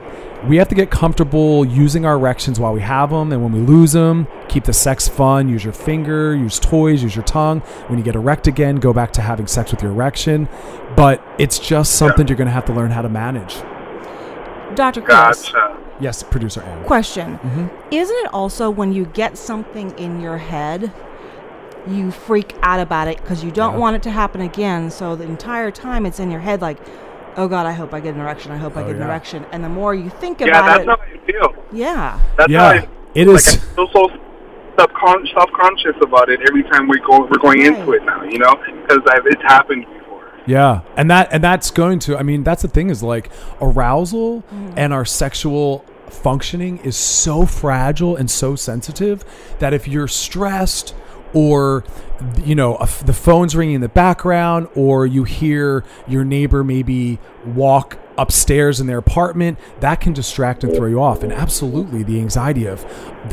we 0.49 0.57
have 0.57 0.69
to 0.69 0.75
get 0.75 0.91
comfortable 0.91 1.65
using 1.65 2.05
our 2.05 2.15
erections 2.15 2.59
while 2.59 2.73
we 2.73 2.81
have 2.81 3.11
them. 3.11 3.33
And 3.33 3.43
when 3.43 3.53
we 3.53 3.61
lose 3.61 3.93
them, 3.93 4.27
keep 4.49 4.65
the 4.65 4.73
sex 4.73 5.07
fun. 5.09 5.49
Use 5.49 5.63
your 5.63 5.73
finger, 5.73 6.35
use 6.35 6.59
toys, 6.59 7.03
use 7.03 7.15
your 7.15 7.25
tongue. 7.25 7.61
When 7.89 7.99
you 7.99 8.05
get 8.05 8.17
erect 8.17 8.47
again, 8.49 8.77
go 8.77 8.93
back 8.93 9.13
to 9.13 9.23
having 9.23 9.47
sex 9.47 9.71
with 9.71 9.83
your 9.83 9.93
erection. 9.93 10.49
But 10.97 11.23
it's 11.39 11.59
just 11.59 11.95
something 11.95 12.27
you're 12.27 12.37
going 12.37 12.47
to 12.49 12.53
have 12.53 12.65
to 12.67 12.73
learn 12.73 12.91
how 12.91 13.03
to 13.03 13.09
manage. 13.09 13.55
Dr. 14.75 15.03
Chris, 15.03 15.51
Gotcha. 15.53 15.79
Yes, 16.01 16.23
producer 16.23 16.63
Anne. 16.63 16.85
question. 16.85 17.39
Mm-hmm. 17.39 17.67
Isn't 17.93 18.17
it 18.25 18.35
also 18.35 18.71
when 18.71 18.93
you 18.93 19.05
get 19.07 19.37
something 19.39 19.97
in 19.99 20.21
your 20.21 20.39
head, 20.39 20.93
you 21.87 22.11
freak 22.11 22.55
out 22.63 22.81
about 22.81 23.07
it 23.07 23.19
because 23.19 23.45
you 23.45 23.51
don't 23.51 23.75
Yeah. 23.75 23.79
want 23.81 23.97
it 23.97 24.03
to 24.05 24.11
happen 24.11 24.41
again? 24.41 24.91
So 24.91 25.15
the 25.15 25.25
entire 25.25 25.71
time 25.71 26.07
it's 26.07 26.19
in 26.19 26.31
your 26.31 26.41
head, 26.41 26.63
like, 26.63 26.79
oh 27.37 27.49
God, 27.49 27.67
I 27.67 27.73
hope 27.73 27.93
I 27.95 28.01
get 28.01 28.15
an 28.15 28.21
erection. 28.21 28.53
I 28.53 28.57
hope 28.59 28.77
I 28.77 28.83
Oh, 28.83 28.87
get 28.87 28.97
an 28.97 29.01
yeah. 29.03 29.07
erection. 29.09 29.45
And 29.53 29.63
the 29.65 29.69
more 29.69 29.95
you 29.95 30.11
think 30.11 30.41
Yeah, 30.41 30.47
about 30.49 30.81
it, 30.81 30.87
yeah, 30.87 30.97
that's 30.97 31.03
it, 31.29 31.37
how 31.37 31.47
I 31.47 31.51
feel. 31.53 31.65
yeah. 31.73 32.21
That's 32.37 32.51
Yeah, 32.53 32.61
how 32.61 32.69
I, 32.69 32.89
it 33.15 33.27
like, 33.29 33.37
is- 33.37 33.49
I 33.49 33.75
feel 33.77 33.89
so 33.93 34.09
subcon- 34.79 35.33
self-conscious 35.35 35.97
about 36.03 36.29
it 36.29 36.41
every 36.49 36.63
time 36.65 36.89
we 36.89 36.99
go 37.01 37.21
we're 37.31 37.39
going 37.39 37.63
into 37.63 37.93
it 37.93 38.05
now. 38.05 38.23
You 38.23 38.39
know, 38.39 38.55
because 38.57 38.99
it's 39.27 39.43
happened 39.43 39.87
before. 39.87 40.33
Yeah, 40.47 40.81
and 40.97 41.11
that 41.11 41.29
and 41.33 41.43
that's 41.45 41.71
going 41.71 41.99
to. 42.01 42.17
I 42.17 42.23
mean, 42.23 42.43
that's 42.43 42.63
the 42.63 42.69
thing 42.69 42.91
is 42.91 43.03
like 43.03 43.31
arousal 43.61 44.43
mm-hmm. 44.43 44.73
and 44.77 44.93
our 44.93 45.05
sexual 45.05 45.85
functioning 46.09 46.79
is 46.79 46.97
so 46.97 47.47
fragile 47.47 48.17
and 48.17 48.31
so 48.31 48.55
sensitive 48.55 49.25
that 49.61 49.73
if 49.73 49.89
you're 49.89 50.09
stressed 50.09 50.95
or 51.33 51.85
you 52.45 52.55
know 52.55 52.77
a 52.77 52.83
f- 52.85 53.05
the 53.05 53.13
phone's 53.13 53.55
ringing 53.57 53.77
in 53.77 53.81
the 53.81 53.89
background 53.89 54.69
or 54.75 55.07
you 55.07 55.25
hear 55.25 55.85
your 56.07 56.25
neighbor 56.25 56.63
maybe 56.65 57.19
walk 57.45 57.99
upstairs 58.19 58.79
in 58.79 58.87
their 58.87 58.99
apartment 58.99 59.59
that 59.81 60.01
can 60.01 60.13
distract 60.13 60.63
and 60.63 60.75
throw 60.75 60.87
you 60.87 61.01
off. 61.01 61.23
And 61.23 61.33
absolutely 61.33 62.03
the 62.03 62.19
anxiety 62.21 62.67
of 62.67 62.85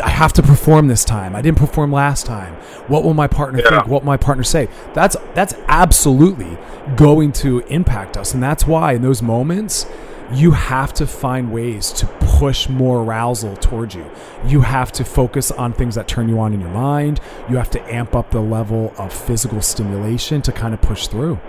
i 0.02 0.10
have 0.10 0.32
to 0.34 0.42
perform 0.42 0.88
this 0.88 1.04
time. 1.04 1.36
I 1.36 1.42
didn't 1.42 1.58
perform 1.58 1.92
last 1.92 2.26
time. 2.26 2.54
What 2.88 3.04
will 3.04 3.14
my 3.14 3.28
partner 3.28 3.60
Yeah. 3.64 3.70
think 3.70 3.88
what 3.88 4.02
will 4.04 4.08
my 4.08 4.18
partner 4.18 4.44
say? 4.44 4.70
That's 4.94 5.18
that's 5.34 5.54
absolutely 5.68 6.58
going 6.96 7.32
to 7.34 7.60
impact 7.68 8.16
us. 8.18 8.34
And 8.34 8.42
that's 8.42 8.66
why 8.66 8.94
in 8.94 9.02
those 9.02 9.22
moments 9.22 9.86
you 10.34 10.52
have 10.52 10.94
to 10.94 11.08
find 11.08 11.52
ways 11.52 11.92
to 11.94 12.06
push 12.20 12.70
more 12.70 13.02
arousal 13.04 13.56
towards 13.58 13.96
you. 13.96 14.10
You 14.46 14.62
have 14.62 14.92
to 14.94 15.04
focus 15.04 15.50
on 15.52 15.74
things 15.74 15.96
that 15.96 16.08
turn 16.08 16.30
you 16.30 16.40
on 16.40 16.54
in 16.54 16.62
your 16.62 16.70
mind. 16.70 17.20
You 17.50 17.58
have 17.58 17.70
to 17.72 17.82
amp 17.94 18.16
up 18.16 18.32
the 18.32 18.40
level 18.42 18.94
of 18.98 19.12
physical 19.12 19.62
stimulation 19.62 20.42
to 20.44 20.52
kind 20.52 20.74
of 20.74 20.82
push 20.82 21.08
through. 21.08 21.40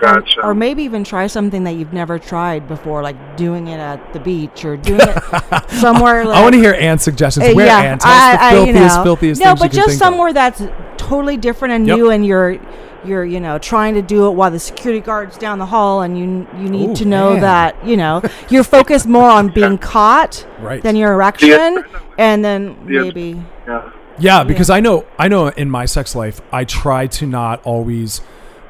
Gotcha. 0.00 0.42
Or 0.44 0.54
maybe 0.54 0.82
even 0.82 1.04
try 1.04 1.28
something 1.28 1.64
that 1.64 1.72
you've 1.76 1.92
never 1.92 2.18
tried 2.18 2.66
before, 2.66 3.02
like 3.02 3.36
doing 3.36 3.68
it 3.68 3.78
at 3.78 4.12
the 4.12 4.18
beach 4.20 4.64
or 4.64 4.76
doing 4.76 5.00
it 5.02 5.70
somewhere. 5.70 6.24
Like, 6.24 6.36
I 6.36 6.42
want 6.42 6.54
to 6.54 6.58
hear 6.60 6.74
Anne's 6.74 7.02
suggestions. 7.04 7.46
Uh, 7.48 7.52
Where 7.54 7.68
Anne? 7.68 7.98
Tell 7.98 8.10
us 8.10 8.36
the 8.36 8.42
I- 8.44 8.48
I- 8.50 8.64
you 8.64 8.72
know. 8.72 9.02
filthiest 9.04 9.40
no, 9.40 9.54
but 9.54 9.72
you 9.72 9.76
just 9.78 9.90
think 9.90 9.98
somewhere 10.00 10.32
that's 10.32 10.62
totally 10.96 11.36
different 11.36 11.74
and 11.74 11.86
Yep. 11.86 11.96
new, 11.96 12.10
and 12.10 12.26
you're 12.26 12.58
you're 13.06 13.24
you 13.24 13.40
know 13.40 13.58
trying 13.58 13.94
to 13.94 14.02
do 14.02 14.26
it 14.26 14.30
while 14.32 14.50
the 14.50 14.58
security 14.58 15.00
guard's 15.00 15.36
down 15.38 15.58
the 15.58 15.66
hall 15.66 16.02
and 16.02 16.18
you 16.18 16.46
you 16.60 16.68
need 16.68 16.90
Ooh, 16.90 16.96
to 16.96 17.04
know 17.04 17.32
man. 17.32 17.40
that 17.42 17.86
you 17.86 17.96
know 17.96 18.22
you're 18.50 18.64
focused 18.64 19.06
more 19.06 19.28
on 19.28 19.48
being 19.48 19.78
caught 19.78 20.46
Right. 20.60 20.82
than 20.82 20.96
your 20.96 21.12
erection 21.12 21.84
and 22.18 22.44
then 22.44 22.76
Yeah. 22.88 23.02
maybe 23.02 23.42
Yeah. 23.66 23.90
Yeah, 24.18 24.44
because 24.44 24.70
I 24.70 24.78
know 24.80 25.04
I 25.18 25.26
know 25.28 25.48
in 25.48 25.70
my 25.70 25.86
sex 25.86 26.14
life 26.14 26.40
I 26.52 26.64
try 26.64 27.06
to 27.08 27.26
not 27.26 27.60
always 27.64 28.20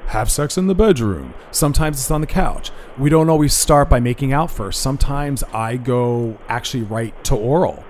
have 0.09 0.31
sex 0.31 0.57
in 0.59 0.67
the 0.67 0.75
bedroom. 0.75 1.35
Sometimes 1.51 1.99
it's 1.99 2.11
on 2.11 2.21
the 2.21 2.27
couch. 2.27 2.71
We 2.99 3.11
don't 3.11 3.29
always 3.31 3.55
start 3.55 3.89
by 3.89 4.01
making 4.01 4.33
out 4.33 4.51
first. 4.51 4.81
Sometimes 4.83 5.43
I 5.53 5.77
go 5.77 6.39
actually 6.49 6.83
right 6.85 7.13
to 7.25 7.35
oral. 7.35 7.85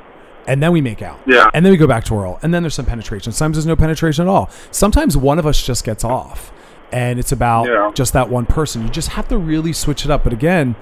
And 0.47 0.63
then 0.63 0.73
we 0.73 0.81
make 0.81 1.01
out. 1.03 1.19
Yeah. 1.27 1.49
And 1.55 1.65
then 1.65 1.71
we 1.73 1.77
go 1.77 1.87
back 1.87 2.05
to 2.05 2.15
oral. 2.15 2.39
And 2.43 2.53
then 2.53 2.63
there's 2.63 2.75
some 2.75 2.87
penetration. 2.87 3.33
Sometimes 3.33 3.57
there's 3.57 3.67
no 3.67 3.77
penetration 3.77 4.27
at 4.27 4.29
all. 4.31 4.51
Sometimes 4.71 5.17
one 5.17 5.39
of 5.39 5.47
us 5.47 5.63
just 5.63 5.85
gets 5.85 6.05
off. 6.05 6.53
And 6.93 7.19
it's 7.19 7.33
about 7.33 7.67
Yeah. 7.67 7.91
just 7.95 8.13
that 8.13 8.29
one 8.29 8.47
person. 8.47 8.83
You 8.83 8.89
just 8.89 9.11
have 9.11 9.27
to 9.29 9.39
really 9.39 9.73
switch 9.73 10.05
it 10.05 10.11
up. 10.11 10.23
But 10.23 10.33
again, 10.33 10.77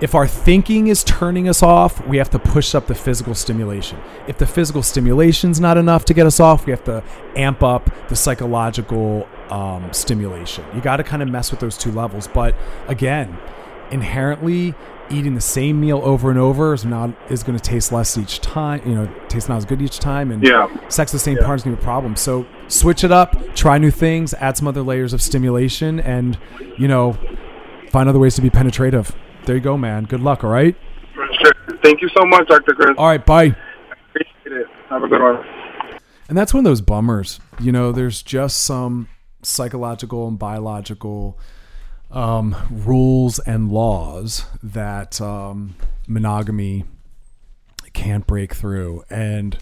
if 0.00 0.14
our 0.14 0.28
thinking 0.28 0.86
is 0.86 1.02
turning 1.02 1.48
us 1.48 1.60
off, 1.62 2.06
we 2.06 2.18
have 2.18 2.30
to 2.30 2.38
push 2.38 2.74
up 2.74 2.86
the 2.86 2.94
physical 2.94 3.34
stimulation. 3.34 3.98
If 4.28 4.38
the 4.38 4.46
physical 4.46 4.82
stimulation's 4.82 5.58
not 5.58 5.76
enough 5.76 6.04
to 6.04 6.14
get 6.14 6.24
us 6.26 6.38
off, 6.38 6.66
we 6.66 6.70
have 6.70 6.84
to 6.84 7.02
amp 7.34 7.64
up 7.64 7.90
the 8.08 8.14
psychological 8.14 9.26
um, 9.50 9.88
stimulation. 9.92 10.64
You 10.74 10.80
got 10.82 10.98
to 10.98 11.02
kind 11.02 11.22
of 11.22 11.28
mess 11.28 11.50
with 11.50 11.58
those 11.60 11.76
two 11.76 11.90
levels. 11.90 12.28
But 12.28 12.54
again, 12.86 13.38
inherently, 13.90 14.74
eating 15.10 15.34
the 15.34 15.40
same 15.40 15.80
meal 15.80 16.00
over 16.04 16.30
and 16.30 16.38
over 16.38 16.72
is 16.74 16.84
not 16.84 17.10
is 17.30 17.42
going 17.42 17.58
to 17.58 17.62
taste 17.62 17.92
less 17.92 18.16
each 18.18 18.40
time. 18.40 18.80
You 18.86 18.94
know, 18.94 19.08
taste 19.28 19.48
not 19.48 19.56
as 19.58 19.64
good 19.64 19.80
each 19.82 19.98
time, 19.98 20.30
and 20.30 20.42
Yeah. 20.42 20.66
sex 20.88 21.12
the 21.12 21.18
same 21.18 21.36
partner 21.38 21.54
is 21.56 21.62
going 21.62 21.76
to 21.76 21.80
be 21.80 21.82
a 21.82 21.84
problem. 21.84 22.16
So 22.16 22.46
switch 22.68 23.04
it 23.04 23.12
up, 23.12 23.36
try 23.54 23.78
new 23.78 23.90
things, 23.90 24.34
add 24.34 24.56
some 24.56 24.68
other 24.68 24.82
layers 24.82 25.12
of 25.12 25.20
stimulation, 25.22 26.00
and 26.00 26.38
you 26.76 26.88
know, 26.88 27.16
find 27.90 28.08
other 28.08 28.18
ways 28.18 28.34
to 28.36 28.42
be 28.42 28.50
penetrative. 28.50 29.14
There 29.46 29.54
you 29.56 29.60
go, 29.62 29.76
man. 29.76 30.04
Good 30.04 30.20
luck. 30.20 30.44
All 30.44 30.50
right. 30.50 30.76
Sure. 31.42 31.52
Thank 31.82 32.00
you 32.02 32.08
so 32.16 32.24
much, 32.26 32.46
Dr. 32.48 32.74
Chris. 32.74 32.94
All 32.98 33.06
right. 33.06 33.24
Bye. 33.24 33.56
Appreciate 34.10 34.60
it. 34.60 34.66
Have 34.90 35.02
a 35.02 35.08
good 35.08 35.20
one. 35.22 35.44
And 36.28 36.36
that's 36.36 36.52
one 36.52 36.60
of 36.60 36.64
those 36.64 36.80
bummers. 36.82 37.40
You 37.58 37.72
know, 37.72 37.90
there's 37.92 38.22
just 38.22 38.64
some 38.64 39.08
psychological 39.42 40.28
and 40.28 40.38
biological 40.38 41.38
um, 42.10 42.56
rules 42.70 43.38
and 43.40 43.70
laws 43.70 44.46
that 44.62 45.20
um, 45.20 45.74
monogamy 46.06 46.84
can't 47.92 48.26
break 48.26 48.54
through. 48.54 49.04
And 49.10 49.58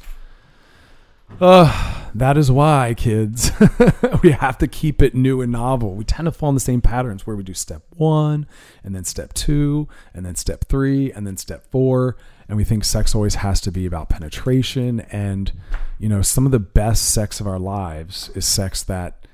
uh, 1.40 2.04
that 2.14 2.38
is 2.38 2.50
why, 2.50 2.94
kids, 2.96 3.50
we 4.22 4.30
have 4.30 4.58
to 4.58 4.68
keep 4.68 5.02
it 5.02 5.14
new 5.14 5.40
and 5.40 5.50
novel. 5.50 5.94
We 5.94 6.04
tend 6.04 6.26
to 6.26 6.32
fall 6.32 6.50
in 6.50 6.54
the 6.54 6.60
same 6.60 6.80
patterns 6.80 7.26
where 7.26 7.36
we 7.36 7.42
do 7.42 7.54
step 7.54 7.82
one, 7.96 8.46
and 8.84 8.94
then 8.94 9.04
step 9.04 9.32
two, 9.32 9.88
and 10.14 10.24
then 10.24 10.36
step 10.36 10.66
three, 10.66 11.12
and 11.12 11.26
then 11.26 11.36
step 11.36 11.70
four. 11.70 12.16
And 12.48 12.56
we 12.56 12.64
think 12.64 12.84
sex 12.84 13.14
always 13.14 13.36
has 13.36 13.60
to 13.62 13.72
be 13.72 13.86
about 13.86 14.08
penetration. 14.08 15.00
And, 15.00 15.52
you 15.98 16.08
know, 16.08 16.22
some 16.22 16.46
of 16.46 16.52
the 16.52 16.60
best 16.60 17.10
sex 17.10 17.40
of 17.40 17.46
our 17.46 17.58
lives 17.58 18.30
is 18.34 18.46
sex 18.46 18.84
that 18.84 19.26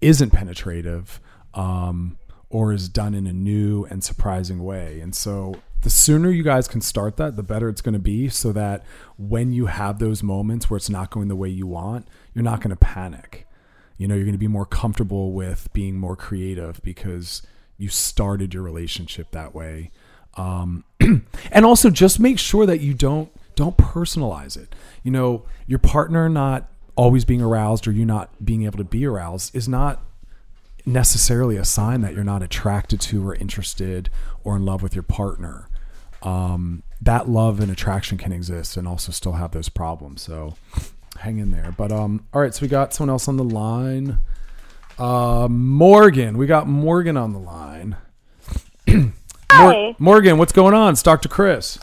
isn't 0.00 0.30
penetrative 0.30 1.20
um, 1.54 2.18
or 2.50 2.72
is 2.72 2.88
done 2.88 3.14
in 3.14 3.26
a 3.26 3.32
new 3.32 3.84
and 3.86 4.04
surprising 4.04 4.62
way. 4.62 5.00
And 5.00 5.14
so 5.14 5.56
the 5.82 5.90
sooner 5.90 6.30
you 6.30 6.42
guys 6.42 6.68
can 6.68 6.80
start 6.80 7.16
that, 7.16 7.36
the 7.36 7.42
better 7.42 7.68
it's 7.68 7.80
going 7.80 7.94
to 7.94 7.98
be 7.98 8.28
so 8.28 8.52
that 8.52 8.84
when 9.18 9.52
you 9.52 9.66
have 9.66 9.98
those 9.98 10.22
moments 10.22 10.70
where 10.70 10.76
it's 10.76 10.90
not 10.90 11.10
going 11.10 11.28
the 11.28 11.36
way 11.36 11.48
you 11.48 11.66
want, 11.66 12.08
you're 12.32 12.44
not 12.44 12.60
going 12.60 12.70
to 12.70 12.76
panic. 12.76 13.46
You 13.98 14.08
know, 14.08 14.14
you're 14.14 14.24
going 14.24 14.32
to 14.32 14.38
be 14.38 14.48
more 14.48 14.66
comfortable 14.66 15.32
with 15.32 15.72
being 15.72 15.96
more 15.96 16.16
creative 16.16 16.80
because 16.82 17.42
you 17.76 17.88
started 17.88 18.54
your 18.54 18.62
relationship 18.62 19.30
that 19.32 19.54
way. 19.54 19.90
Um, 20.36 20.84
and 21.00 21.64
also 21.64 21.90
just 21.90 22.18
make 22.18 22.38
sure 22.38 22.66
that 22.66 22.80
you 22.80 22.94
don't 22.94 23.30
don't 23.54 23.76
personalize 23.76 24.56
it. 24.56 24.74
You 25.04 25.12
know, 25.12 25.44
your 25.66 25.78
partner 25.78 26.28
not 26.28 26.68
always 26.96 27.24
being 27.24 27.42
aroused 27.42 27.86
or 27.86 27.92
you 27.92 28.04
not 28.04 28.44
being 28.44 28.64
able 28.64 28.78
to 28.78 28.84
be 28.84 29.06
aroused 29.06 29.54
is 29.54 29.68
not 29.68 30.02
necessarily 30.86 31.56
a 31.56 31.64
sign 31.64 32.00
that 32.02 32.14
you're 32.14 32.24
not 32.24 32.42
attracted 32.42 33.00
to 33.00 33.26
or 33.26 33.34
interested 33.34 34.10
or 34.42 34.56
in 34.56 34.64
love 34.64 34.82
with 34.82 34.94
your 34.94 35.02
partner. 35.02 35.68
Um, 36.22 36.82
that 37.00 37.28
love 37.28 37.60
and 37.60 37.70
attraction 37.70 38.16
can 38.18 38.32
exist 38.32 38.76
and 38.76 38.88
also 38.88 39.12
still 39.12 39.32
have 39.32 39.52
those 39.52 39.68
problems. 39.68 40.22
So 40.22 40.54
hang 41.18 41.38
in 41.38 41.50
there. 41.50 41.74
But 41.76 41.92
um, 41.92 42.26
all 42.32 42.40
right, 42.40 42.54
so 42.54 42.62
we 42.62 42.68
got 42.68 42.92
someone 42.94 43.10
else 43.12 43.28
on 43.28 43.36
the 43.36 43.44
line. 43.44 44.18
Uh, 44.98 45.48
Morgan, 45.50 46.38
we 46.38 46.46
got 46.46 46.66
Morgan 46.68 47.16
on 47.16 47.32
the 47.32 47.38
line. 47.38 47.96
Mor- 48.88 49.12
Hi. 49.50 49.94
Morgan, 49.98 50.38
what's 50.38 50.52
going 50.52 50.74
on? 50.74 50.92
It's 50.92 51.02
Dr. 51.02 51.28
Chris. 51.28 51.78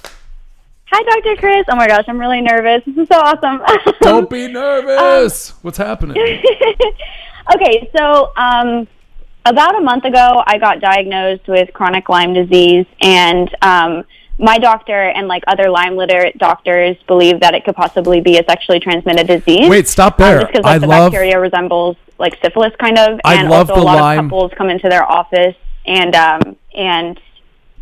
Hi, 0.94 1.22
Dr. 1.22 1.40
Chris. 1.40 1.66
Oh 1.70 1.76
my 1.76 1.88
gosh, 1.88 2.04
I'm 2.08 2.20
really 2.20 2.42
nervous. 2.42 2.84
This 2.86 2.98
is 2.98 3.08
so 3.10 3.18
awesome. 3.18 3.62
Don't 4.02 4.30
be 4.30 4.48
nervous. 4.52 5.52
what's 5.62 5.78
happening? 5.78 6.18
okay, 7.56 7.90
so 7.96 8.32
um, 8.36 8.88
about 9.46 9.76
a 9.76 9.82
month 9.82 10.06
ago, 10.06 10.44
I 10.46 10.58
got 10.58 10.80
diagnosed 10.80 11.48
with 11.48 11.74
chronic 11.74 12.10
Lyme 12.10 12.34
disease, 12.34 12.86
and 13.02 13.54
um, 13.62 14.04
my 14.38 14.58
doctor 14.58 15.00
and 15.10 15.28
like 15.28 15.44
other 15.48 15.70
Lyme 15.70 15.96
literate 15.96 16.38
doctors 16.38 16.98
believe 17.08 17.40
that 17.42 17.54
it 17.54 17.64
could 17.66 17.76
possibly 17.76 18.22
be 18.22 18.38
a 18.38 18.44
sexually 18.46 18.80
transmitted 18.80 19.28
disease. 19.28 19.70
Wait, 19.70 19.88
stop 19.88 20.20
Um, 20.20 20.28
there. 20.28 20.42
just 20.42 20.52
because 20.54 20.66
I 20.66 20.74
like, 20.74 20.82
the 20.82 20.88
love 20.88 21.12
bacteria 21.12 21.40
resembles 21.40 21.98
like 22.18 22.38
syphilis, 22.44 22.74
kind 22.80 22.98
of, 22.98 23.20
I 23.26 23.36
and 23.36 23.50
love 23.50 23.70
also 23.70 23.82
the 23.82 23.86
a 23.86 23.90
lot 23.92 24.00
Lyme- 24.02 24.20
of 24.20 24.26
couples 24.26 24.52
come 24.58 24.70
into 24.70 24.90
their 24.90 25.04
office 25.10 25.56
and 25.86 26.16
um, 26.16 26.56
and 26.76 27.20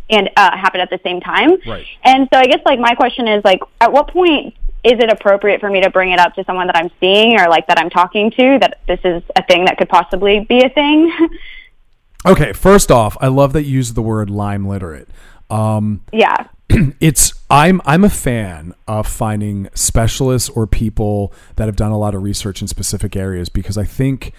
and 0.08 0.28
uh, 0.36 0.56
happen 0.56 0.80
at 0.80 0.90
the 0.90 0.98
same 1.04 1.20
time. 1.20 1.50
Right. 1.66 1.86
And 2.02 2.28
so 2.32 2.40
I 2.40 2.44
guess 2.46 2.60
like 2.64 2.80
my 2.80 2.94
question 2.94 3.28
is 3.28 3.44
like, 3.44 3.60
at 3.80 3.92
what 3.92 4.08
point 4.08 4.54
is 4.82 4.98
it 4.98 5.10
appropriate 5.10 5.60
for 5.60 5.70
me 5.70 5.80
to 5.82 5.90
bring 5.90 6.10
it 6.12 6.18
up 6.18 6.34
to 6.34 6.44
someone 6.44 6.66
that 6.66 6.76
I'm 6.76 6.90
seeing 7.00 7.38
or 7.38 7.48
like 7.48 7.66
that 7.66 7.78
I'm 7.78 7.90
talking 7.90 8.30
to 8.32 8.58
that 8.60 8.80
this 8.86 9.00
is 9.04 9.22
a 9.36 9.42
thing 9.44 9.66
that 9.66 9.76
could 9.78 9.88
possibly 9.88 10.40
be 10.40 10.64
a 10.64 10.68
thing? 10.68 11.12
Okay, 12.26 12.52
first 12.52 12.90
off, 12.90 13.16
I 13.20 13.28
love 13.28 13.54
that 13.54 13.62
you 13.62 13.76
use 13.76 13.94
the 13.94 14.02
word 14.02 14.28
Lyme 14.28 14.68
literate. 14.68 15.08
Um, 15.48 16.02
yeah. 16.12 16.48
it's 17.00 17.32
I'm 17.50 17.80
I'm 17.84 18.04
a 18.04 18.10
fan 18.10 18.74
of 18.86 19.06
finding 19.06 19.68
specialists 19.74 20.48
or 20.50 20.66
people 20.66 21.32
that 21.56 21.64
have 21.66 21.76
done 21.76 21.92
a 21.92 21.98
lot 21.98 22.14
of 22.14 22.22
research 22.22 22.60
in 22.60 22.68
specific 22.68 23.16
areas 23.16 23.48
because 23.48 23.78
I 23.78 23.84
think 23.84 24.32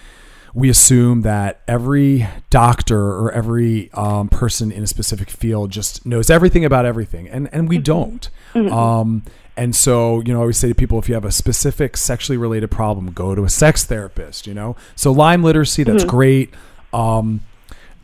we 0.54 0.68
assume 0.68 1.22
that 1.22 1.62
every 1.66 2.26
doctor 2.50 3.00
or 3.00 3.32
every 3.32 3.90
um, 3.92 4.28
person 4.28 4.70
in 4.70 4.82
a 4.82 4.86
specific 4.86 5.30
field 5.30 5.70
just 5.70 6.04
knows 6.04 6.28
everything 6.30 6.64
about 6.64 6.84
everything, 6.84 7.28
and 7.28 7.48
and 7.52 7.68
we 7.68 7.78
don't. 7.78 8.28
Um, 8.70 9.24
and 9.56 9.76
so, 9.76 10.20
you 10.20 10.32
know, 10.32 10.38
I 10.38 10.42
always 10.42 10.56
say 10.56 10.68
to 10.68 10.74
people, 10.74 10.98
if 10.98 11.08
you 11.08 11.14
have 11.14 11.24
a 11.26 11.32
specific 11.32 11.96
sexually 11.96 12.38
related 12.38 12.70
problem, 12.70 13.12
go 13.12 13.34
to 13.34 13.44
a 13.44 13.50
sex 13.50 13.84
therapist. 13.84 14.46
You 14.46 14.54
know, 14.54 14.76
so 14.94 15.12
Lyme 15.12 15.42
literacy, 15.42 15.84
that's 15.84 16.04
great. 16.10 16.54
Um, 16.92 17.40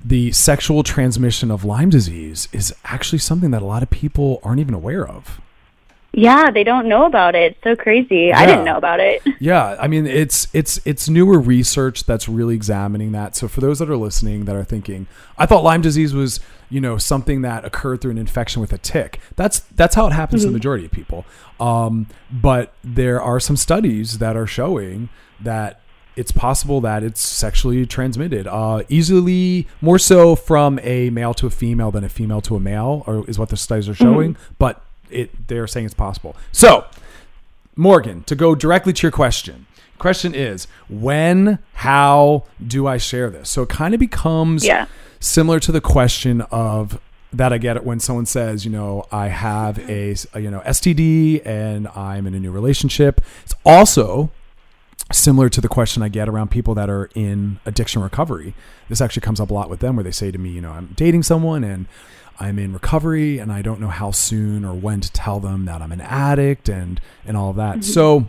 the 0.04 0.32
sexual 0.32 0.82
transmission 0.82 1.50
of 1.50 1.64
Lyme 1.64 1.90
disease 1.90 2.48
is 2.52 2.74
actually 2.84 3.18
something 3.18 3.50
that 3.50 3.62
a 3.62 3.64
lot 3.66 3.82
of 3.82 3.90
people 3.90 4.40
aren't 4.42 4.60
even 4.60 4.74
aware 4.74 5.06
of. 5.06 5.40
Yeah, 6.12 6.50
they 6.50 6.64
don't 6.64 6.88
know 6.88 7.04
about 7.04 7.34
it. 7.34 7.52
It's 7.52 7.62
so 7.62 7.76
crazy. 7.76 8.32
I 8.32 8.46
didn't 8.46 8.64
know 8.64 8.76
about 8.76 9.00
it. 9.00 9.22
Yeah, 9.40 9.76
I 9.78 9.86
mean 9.86 10.06
it's 10.06 10.48
it's 10.52 10.80
it's 10.84 11.08
newer 11.08 11.38
research 11.38 12.04
that's 12.04 12.28
really 12.28 12.56
examining 12.56 13.12
that. 13.12 13.36
So 13.36 13.46
for 13.46 13.60
those 13.60 13.78
that 13.78 13.88
are 13.88 13.96
listening 13.96 14.46
that 14.46 14.56
are 14.56 14.64
thinking, 14.64 15.06
I 15.36 15.46
thought 15.46 15.62
Lyme 15.62 15.80
disease 15.80 16.12
was, 16.12 16.40
you 16.70 16.80
know, 16.80 16.98
something 16.98 17.42
that 17.42 17.64
occurred 17.64 18.00
through 18.00 18.10
an 18.12 18.18
infection 18.18 18.60
with 18.60 18.72
a 18.72 18.78
tick. 18.78 19.20
That's 19.36 19.60
that's 19.60 19.94
how 19.94 20.08
it 20.08 20.12
happens 20.12 20.42
to 20.42 20.48
the 20.48 20.52
majority 20.52 20.86
of 20.86 20.90
people. 20.90 21.24
Um, 21.60 22.08
but 22.32 22.72
there 22.82 23.22
are 23.22 23.38
some 23.38 23.56
studies 23.56 24.18
that 24.18 24.36
are 24.36 24.46
showing 24.46 25.08
that 25.40 25.80
it's 26.16 26.32
possible 26.32 26.80
that 26.80 27.04
it's 27.04 27.20
sexually 27.20 27.86
transmitted, 27.86 28.48
uh, 28.48 28.82
easily 28.88 29.68
more 29.80 30.00
so 30.00 30.34
from 30.34 30.80
a 30.82 31.10
male 31.10 31.32
to 31.34 31.46
a 31.46 31.50
female 31.50 31.92
than 31.92 32.02
a 32.02 32.08
female 32.08 32.40
to 32.40 32.56
a 32.56 32.60
male, 32.60 33.04
or 33.06 33.24
is 33.28 33.38
what 33.38 33.50
the 33.50 33.56
studies 33.56 33.88
are 33.88 33.94
showing. 33.94 34.36
But 34.58 34.82
it 35.10 35.48
they're 35.48 35.66
saying 35.66 35.86
it's 35.86 35.94
possible. 35.94 36.36
So 36.52 36.84
Morgan, 37.76 38.22
to 38.24 38.34
go 38.34 38.54
directly 38.54 38.92
to 38.92 39.02
your 39.02 39.12
question. 39.12 39.66
Question 39.98 40.32
is, 40.34 40.68
when, 40.88 41.58
how 41.74 42.44
do 42.64 42.86
I 42.86 42.98
share 42.98 43.30
this? 43.30 43.50
So 43.50 43.62
it 43.62 43.68
kind 43.68 43.94
of 43.94 44.00
becomes 44.00 44.64
Yeah. 44.64 44.86
similar 45.18 45.58
to 45.60 45.72
the 45.72 45.80
question 45.80 46.40
of 46.52 47.00
that 47.32 47.52
I 47.52 47.58
get 47.58 47.76
it 47.76 47.84
when 47.84 47.98
someone 48.00 48.24
says, 48.26 48.64
you 48.64 48.70
know, 48.70 49.04
I 49.10 49.26
have 49.28 49.78
a, 49.90 50.14
a, 50.34 50.40
you 50.40 50.50
know 50.50 50.60
STD 50.60 51.44
and 51.44 51.88
I'm 51.88 52.26
in 52.28 52.34
a 52.34 52.40
new 52.40 52.50
relationship. 52.52 53.20
It's 53.44 53.54
also 53.64 54.30
similar 55.12 55.48
to 55.48 55.60
the 55.60 55.68
question 55.68 56.02
I 56.02 56.08
get 56.08 56.28
around 56.28 56.50
people 56.50 56.74
that 56.74 56.88
are 56.88 57.10
in 57.14 57.58
addiction 57.66 58.00
recovery. 58.02 58.54
This 58.88 59.00
actually 59.00 59.22
comes 59.22 59.40
up 59.40 59.50
a 59.50 59.54
lot 59.54 59.68
with 59.70 59.80
them 59.80 59.96
where 59.96 60.04
they 60.04 60.10
say 60.10 60.30
to 60.30 60.38
me, 60.38 60.50
you 60.50 60.60
know, 60.60 60.70
I'm 60.70 60.92
dating 60.96 61.22
someone 61.24 61.64
and 61.64 61.86
I'm 62.40 62.58
in 62.58 62.72
recovery 62.72 63.38
and 63.38 63.52
I 63.52 63.62
don't 63.62 63.80
know 63.80 63.88
how 63.88 64.10
soon 64.10 64.64
or 64.64 64.74
when 64.74 65.00
to 65.00 65.12
tell 65.12 65.40
them 65.40 65.64
that 65.64 65.82
I'm 65.82 65.92
an 65.92 66.00
addict 66.00 66.68
and 66.68 67.00
and 67.24 67.36
all 67.36 67.50
of 67.50 67.56
that. 67.56 67.84
So 67.84 68.28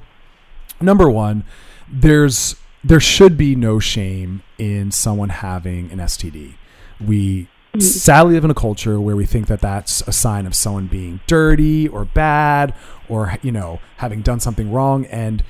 number 0.81 1.09
1, 1.09 1.43
there's 1.91 2.55
there 2.83 2.99
should 2.99 3.37
be 3.37 3.55
no 3.55 3.79
shame 3.79 4.41
in 4.57 4.91
someone 4.91 5.29
having 5.29 5.91
an 5.91 5.99
STD. 5.99 6.55
We 6.99 7.47
sadly 7.77 8.33
live 8.33 8.45
in 8.45 8.51
a 8.51 8.55
culture 8.55 8.99
where 8.99 9.15
we 9.15 9.25
think 9.25 9.47
that 9.47 9.61
that's 9.61 10.01
a 10.07 10.11
sign 10.11 10.45
of 10.45 10.55
someone 10.55 10.87
being 10.87 11.19
dirty 11.27 11.87
or 11.87 12.03
bad 12.03 12.73
or 13.07 13.37
you 13.43 13.51
know 13.51 13.79
having 13.97 14.21
done 14.21 14.39
something 14.39 14.71
wrong 14.71 15.05
and 15.05 15.43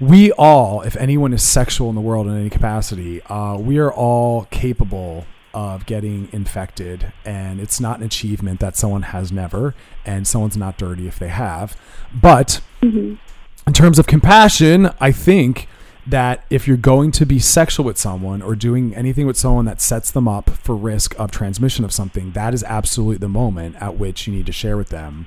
we 0.00 0.32
all 0.32 0.80
if 0.82 0.96
anyone 0.96 1.34
is 1.34 1.42
sexual 1.42 1.90
in 1.90 1.94
the 1.94 2.00
world 2.00 2.26
in 2.26 2.36
any 2.36 2.48
capacity 2.48 3.20
uh, 3.24 3.56
we 3.58 3.76
are 3.78 3.92
all 3.92 4.46
capable 4.46 5.26
of 5.54 5.86
getting 5.86 6.28
infected 6.32 7.12
and 7.24 7.60
it's 7.60 7.80
not 7.80 7.98
an 7.98 8.04
achievement 8.04 8.60
that 8.60 8.76
someone 8.76 9.02
has 9.02 9.32
never 9.32 9.74
and 10.04 10.26
someone's 10.26 10.56
not 10.56 10.76
dirty 10.76 11.06
if 11.08 11.18
they 11.18 11.28
have 11.28 11.76
but 12.12 12.60
in 12.82 13.18
terms 13.72 13.98
of 13.98 14.06
compassion 14.06 14.90
i 15.00 15.10
think 15.10 15.68
that 16.06 16.42
if 16.48 16.66
you're 16.66 16.76
going 16.78 17.10
to 17.12 17.26
be 17.26 17.38
sexual 17.38 17.84
with 17.84 17.98
someone 17.98 18.40
or 18.40 18.54
doing 18.54 18.94
anything 18.94 19.26
with 19.26 19.36
someone 19.36 19.66
that 19.66 19.78
sets 19.80 20.10
them 20.10 20.26
up 20.26 20.48
for 20.48 20.74
risk 20.74 21.14
of 21.20 21.30
transmission 21.30 21.84
of 21.84 21.92
something, 21.92 22.32
that 22.32 22.54
is 22.54 22.64
absolutely 22.64 23.18
the 23.18 23.28
moment 23.28 23.76
at 23.76 23.98
which 23.98 24.26
you 24.26 24.32
need 24.32 24.46
to 24.46 24.52
share 24.52 24.78
with 24.78 24.88
them 24.88 25.26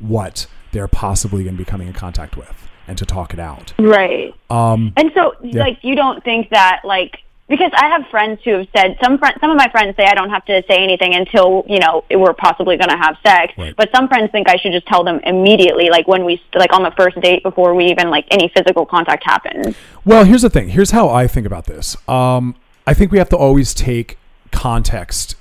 what 0.00 0.48
they're 0.72 0.88
possibly 0.88 1.44
going 1.44 1.54
to 1.54 1.58
be 1.58 1.64
coming 1.64 1.86
in 1.86 1.92
contact 1.94 2.36
with 2.36 2.68
and 2.88 2.98
to 2.98 3.06
talk 3.06 3.32
it 3.34 3.38
out. 3.38 3.72
Right. 3.78 4.34
Um, 4.50 4.92
And 4.96 5.12
so, 5.14 5.34
Yeah. 5.44 5.62
like, 5.62 5.78
you 5.82 5.94
don't 5.94 6.24
think 6.24 6.50
that, 6.50 6.80
like, 6.82 7.20
because 7.48 7.70
I 7.74 7.88
have 7.88 8.06
friends 8.10 8.40
who 8.44 8.52
have 8.58 8.68
said 8.76 8.96
some 9.02 9.18
friends, 9.18 9.36
some 9.40 9.50
of 9.50 9.56
my 9.56 9.68
friends 9.70 9.96
say 9.96 10.04
I 10.04 10.14
don't 10.14 10.30
have 10.30 10.44
to 10.46 10.62
say 10.68 10.82
anything 10.82 11.14
until 11.14 11.64
you 11.68 11.78
know 11.78 12.04
we're 12.10 12.34
possibly 12.34 12.76
going 12.76 12.90
to 12.90 12.96
have 12.96 13.16
sex. 13.24 13.52
Right. 13.56 13.74
But 13.76 13.90
some 13.94 14.08
friends 14.08 14.30
think 14.32 14.48
I 14.48 14.56
should 14.56 14.72
just 14.72 14.86
tell 14.86 15.04
them 15.04 15.20
immediately, 15.24 15.88
like 15.90 16.08
when 16.08 16.24
we 16.24 16.42
like 16.54 16.72
on 16.72 16.82
the 16.82 16.92
first 16.96 17.20
date 17.20 17.42
before 17.42 17.74
we 17.74 17.86
even 17.86 18.10
like 18.10 18.26
any 18.30 18.48
physical 18.48 18.84
contact 18.84 19.24
happens. 19.24 19.76
Well, 20.04 20.24
here's 20.24 20.42
the 20.42 20.50
thing. 20.50 20.70
Here's 20.70 20.90
how 20.90 21.08
I 21.08 21.26
think 21.26 21.46
about 21.46 21.66
this. 21.66 21.96
Um, 22.08 22.56
I 22.86 22.94
think 22.94 23.12
we 23.12 23.18
have 23.18 23.28
to 23.30 23.36
always 23.36 23.74
take 23.74 24.18
context 24.50 25.36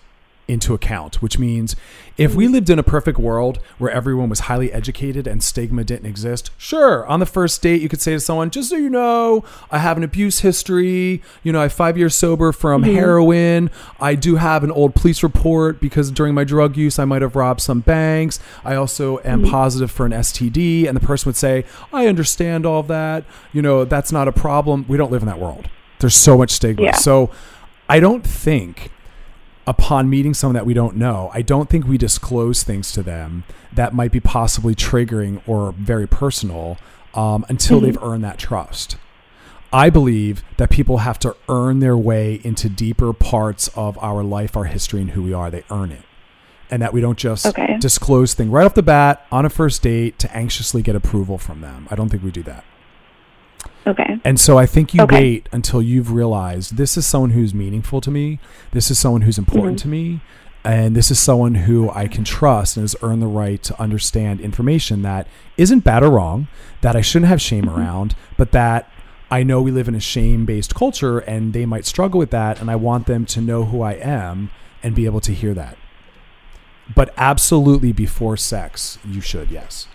into 0.48 0.74
account, 0.74 1.22
which 1.22 1.40
means 1.40 1.76
if 2.18 2.34
we 2.34 2.48
lived 2.48 2.70
in 2.70 2.80
a 2.80 2.84
perfect 2.84 3.18
world 3.18 3.60
where 3.78 3.92
everyone 3.92 4.30
was 4.30 4.42
highly 4.42 4.72
educated 4.72 5.28
and 5.28 5.44
stigma 5.44 5.84
didn't 5.84 6.06
exist, 6.06 6.50
sure, 6.58 7.06
on 7.08 7.20
the 7.20 7.26
first 7.26 7.62
date, 7.62 7.82
you 7.82 7.90
could 7.90 8.02
say 8.02 8.14
to 8.14 8.20
someone, 8.20 8.50
just 8.50 8.70
so 8.70 8.78
you 8.78 8.90
know, 8.90 9.44
I 9.70 9.80
have 9.80 9.98
an 9.98 10.04
abuse 10.04 10.40
history. 10.40 11.22
You 11.44 11.52
know, 11.52 11.60
I 11.60 11.64
have 11.64 11.74
five 11.74 11.98
years 11.98 12.16
sober 12.16 12.52
from 12.52 12.84
mm-hmm. 12.84 12.94
heroin. 12.94 13.70
I 14.00 14.16
do 14.16 14.38
have 14.38 14.64
an 14.64 14.72
old 14.72 14.96
police 14.96 15.24
report 15.24 15.82
because 15.82 16.10
during 16.10 16.34
my 16.34 16.46
drug 16.46 16.78
use, 16.78 17.00
I 17.00 17.06
might 17.06 17.22
have 17.22 17.36
robbed 17.36 17.62
some 17.62 17.82
banks. 17.82 18.40
I 18.64 18.76
also 18.76 19.18
am 19.20 19.42
mm-hmm. 19.42 19.52
positive 19.52 19.92
for 19.92 20.06
an 20.06 20.14
STD. 20.14 20.88
And 20.88 20.96
the 20.96 21.06
person 21.06 21.28
would 21.28 21.36
say, 21.36 21.66
I 21.92 22.08
understand 22.08 22.66
all 22.66 22.84
that. 22.84 23.26
You 23.52 23.62
know, 23.62 23.84
that's 23.84 24.12
not 24.12 24.28
a 24.28 24.32
problem. 24.32 24.86
We 24.88 24.98
don't 24.98 25.12
live 25.12 25.22
in 25.22 25.28
that 25.28 25.40
world. 25.40 25.70
There's 26.00 26.16
so 26.16 26.38
much 26.38 26.52
stigma. 26.52 26.86
Yeah. 26.86 26.96
So 26.96 27.30
I 27.90 28.00
don't 28.00 28.26
think 28.26 28.92
upon 29.68 30.10
meeting 30.10 30.34
someone 30.34 30.56
that 30.56 30.66
we 30.66 30.74
don't 30.74 30.96
know, 30.96 31.32
I 31.34 31.42
don't 31.42 31.70
think 31.70 31.86
we 31.88 31.98
disclose 31.98 32.64
things 32.64 32.92
to 32.94 33.04
them 33.04 33.44
that 33.74 33.94
might 33.94 34.12
be 34.12 34.20
possibly 34.20 34.76
triggering 34.76 35.42
or 35.48 35.72
very 35.74 36.08
personal 36.08 36.78
um, 37.14 37.46
until 37.50 37.80
they've 37.80 38.02
earned 38.04 38.24
that 38.24 38.38
trust. 38.38 38.98
I 39.74 39.90
believe 39.90 40.44
that 40.58 40.70
people 40.70 41.00
have 41.00 41.20
to 41.20 41.36
earn 41.50 41.80
their 41.80 41.98
way 41.98 42.40
into 42.44 42.70
deeper 42.70 43.12
parts 43.12 43.68
of 43.76 43.98
our 43.98 44.24
life, 44.24 44.56
our 44.56 44.66
history, 44.66 45.02
and 45.02 45.12
who 45.12 45.24
we 45.24 45.34
are. 45.34 45.50
They 45.52 45.64
earn 45.72 45.92
it. 45.92 46.04
And 46.72 46.82
that 46.82 46.94
we 46.94 47.02
don't 47.02 47.18
just 47.18 47.46
Okay. 47.46 47.78
disclose 47.80 48.34
things 48.34 48.50
right 48.50 48.66
off 48.66 48.74
the 48.74 48.82
bat 48.84 49.26
on 49.32 49.46
a 49.46 49.50
first 49.50 49.82
date 49.82 50.18
to 50.20 50.36
anxiously 50.36 50.82
get 50.82 50.96
approval 50.96 51.38
from 51.38 51.62
them. 51.62 51.88
I 51.92 51.96
don't 51.96 52.10
think 52.10 52.24
we 52.24 52.32
do 52.32 52.44
that. 52.44 52.64
Okay. 53.88 54.20
And 54.24 54.40
so 54.40 54.58
I 54.58 54.66
think 54.66 54.94
you 54.94 55.02
Okay. 55.04 55.16
wait 55.16 55.50
until 55.52 55.82
you've 55.82 56.12
realized 56.12 56.78
this 56.78 56.98
is 56.98 57.06
someone 57.06 57.32
who's 57.32 57.54
meaningful 57.54 58.02
to 58.02 58.12
me. 58.12 58.40
This 58.72 58.90
is 58.90 58.98
someone 58.98 59.22
who's 59.22 59.38
important 59.38 59.78
mm-hmm. 59.78 59.90
to 59.90 59.96
me. 59.96 60.22
And 60.64 60.96
this 60.96 61.12
is 61.12 61.20
someone 61.20 61.54
who 61.54 61.92
I 61.92 62.08
can 62.08 62.24
trust 62.24 62.76
and 62.76 62.84
has 62.84 62.96
earned 63.04 63.22
the 63.22 63.28
right 63.28 63.62
to 63.62 63.80
understand 63.80 64.42
information 64.42 65.04
that 65.04 65.28
isn't 65.58 65.84
bad 65.84 66.02
or 66.02 66.10
wrong, 66.10 66.48
that 66.82 66.96
I 66.96 67.02
shouldn't 67.02 67.30
have 67.30 67.40
shame 67.40 67.66
mm-hmm. 67.66 67.80
around, 67.80 68.16
but 68.36 68.52
that 68.54 68.90
I 69.30 69.44
know 69.44 69.62
we 69.62 69.70
live 69.70 69.88
in 69.88 69.94
a 69.94 70.00
shame 70.00 70.46
based 70.46 70.74
culture 70.74 71.20
and 71.20 71.54
they 71.54 71.68
might 71.68 71.86
struggle 71.86 72.18
with 72.18 72.32
that. 72.32 72.60
And 72.60 72.72
I 72.72 72.76
want 72.78 73.06
them 73.06 73.26
to 73.28 73.42
know 73.42 73.66
who 73.66 73.84
I 73.84 73.94
am 73.94 74.50
and 74.82 74.96
be 74.96 75.06
able 75.06 75.22
to 75.22 75.34
hear 75.34 75.54
that. 75.54 75.78
But 76.94 77.14
absolutely 77.18 77.92
before 77.92 78.38
sex, 78.38 78.98
you 79.08 79.22
should, 79.22 79.52
yes. 79.52 79.88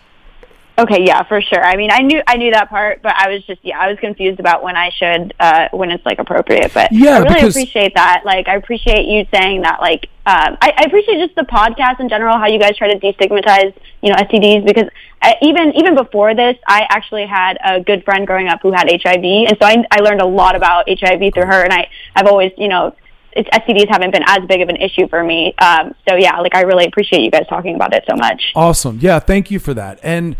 Okay, 0.80 1.04
yeah, 1.04 1.22
for 1.24 1.42
sure. 1.42 1.62
I 1.62 1.76
mean, 1.76 1.90
I 1.92 2.00
knew 2.00 2.22
I 2.26 2.36
knew 2.36 2.52
that 2.52 2.70
part, 2.70 3.02
but 3.02 3.14
I 3.14 3.28
was 3.28 3.44
just 3.44 3.60
yeah, 3.62 3.78
I 3.78 3.88
was 3.88 3.98
confused 3.98 4.40
about 4.40 4.62
when 4.62 4.76
I 4.76 4.88
should 4.90 5.34
uh 5.38 5.68
when 5.72 5.90
it's 5.90 6.04
like 6.06 6.18
appropriate. 6.18 6.72
But 6.72 6.90
Yeah, 6.90 7.16
I 7.16 7.18
really 7.18 7.34
because- 7.34 7.54
appreciate 7.56 7.94
that. 7.96 8.22
Like, 8.24 8.48
I 8.48 8.54
appreciate 8.56 9.04
you 9.06 9.26
saying 9.32 9.62
that. 9.62 9.80
Like, 9.80 10.08
um, 10.24 10.56
I, 10.62 10.72
I 10.76 10.84
appreciate 10.86 11.18
just 11.18 11.34
the 11.36 11.42
podcast 11.42 12.00
in 12.00 12.08
general, 12.08 12.38
how 12.38 12.46
you 12.46 12.58
guys 12.58 12.76
try 12.78 12.92
to 12.92 12.98
destigmatize 12.98 13.74
you 14.00 14.10
know 14.10 14.16
STDs 14.16 14.64
because 14.64 14.88
I, 15.20 15.34
even 15.42 15.72
even 15.76 15.94
before 15.96 16.34
this, 16.34 16.56
I 16.66 16.86
actually 16.88 17.26
had 17.26 17.58
a 17.62 17.80
good 17.80 18.02
friend 18.04 18.26
growing 18.26 18.48
up 18.48 18.60
who 18.62 18.72
had 18.72 18.88
HIV, 18.90 19.22
and 19.22 19.56
so 19.60 19.66
I 19.66 19.84
I 19.90 20.00
learned 20.00 20.22
a 20.22 20.26
lot 20.26 20.56
about 20.56 20.88
HIV 20.88 21.34
through 21.34 21.46
her, 21.46 21.62
and 21.62 21.72
I 21.72 21.90
I've 22.16 22.26
always 22.26 22.52
you 22.56 22.68
know. 22.68 22.94
It's, 23.32 23.48
STDs 23.50 23.88
haven't 23.88 24.10
been 24.10 24.24
as 24.26 24.40
big 24.48 24.60
of 24.60 24.68
an 24.70 24.74
issue 24.74 25.06
for 25.06 25.22
me, 25.22 25.54
um, 25.58 25.94
so 26.08 26.16
yeah. 26.16 26.40
Like 26.40 26.56
I 26.56 26.62
really 26.62 26.86
appreciate 26.86 27.22
you 27.22 27.30
guys 27.30 27.46
talking 27.48 27.76
about 27.76 27.94
it 27.94 28.02
so 28.10 28.16
much. 28.16 28.50
Awesome. 28.56 28.98
Yeah, 29.00 29.20
thank 29.20 29.52
you 29.52 29.60
for 29.60 29.72
that. 29.72 30.00
And 30.02 30.34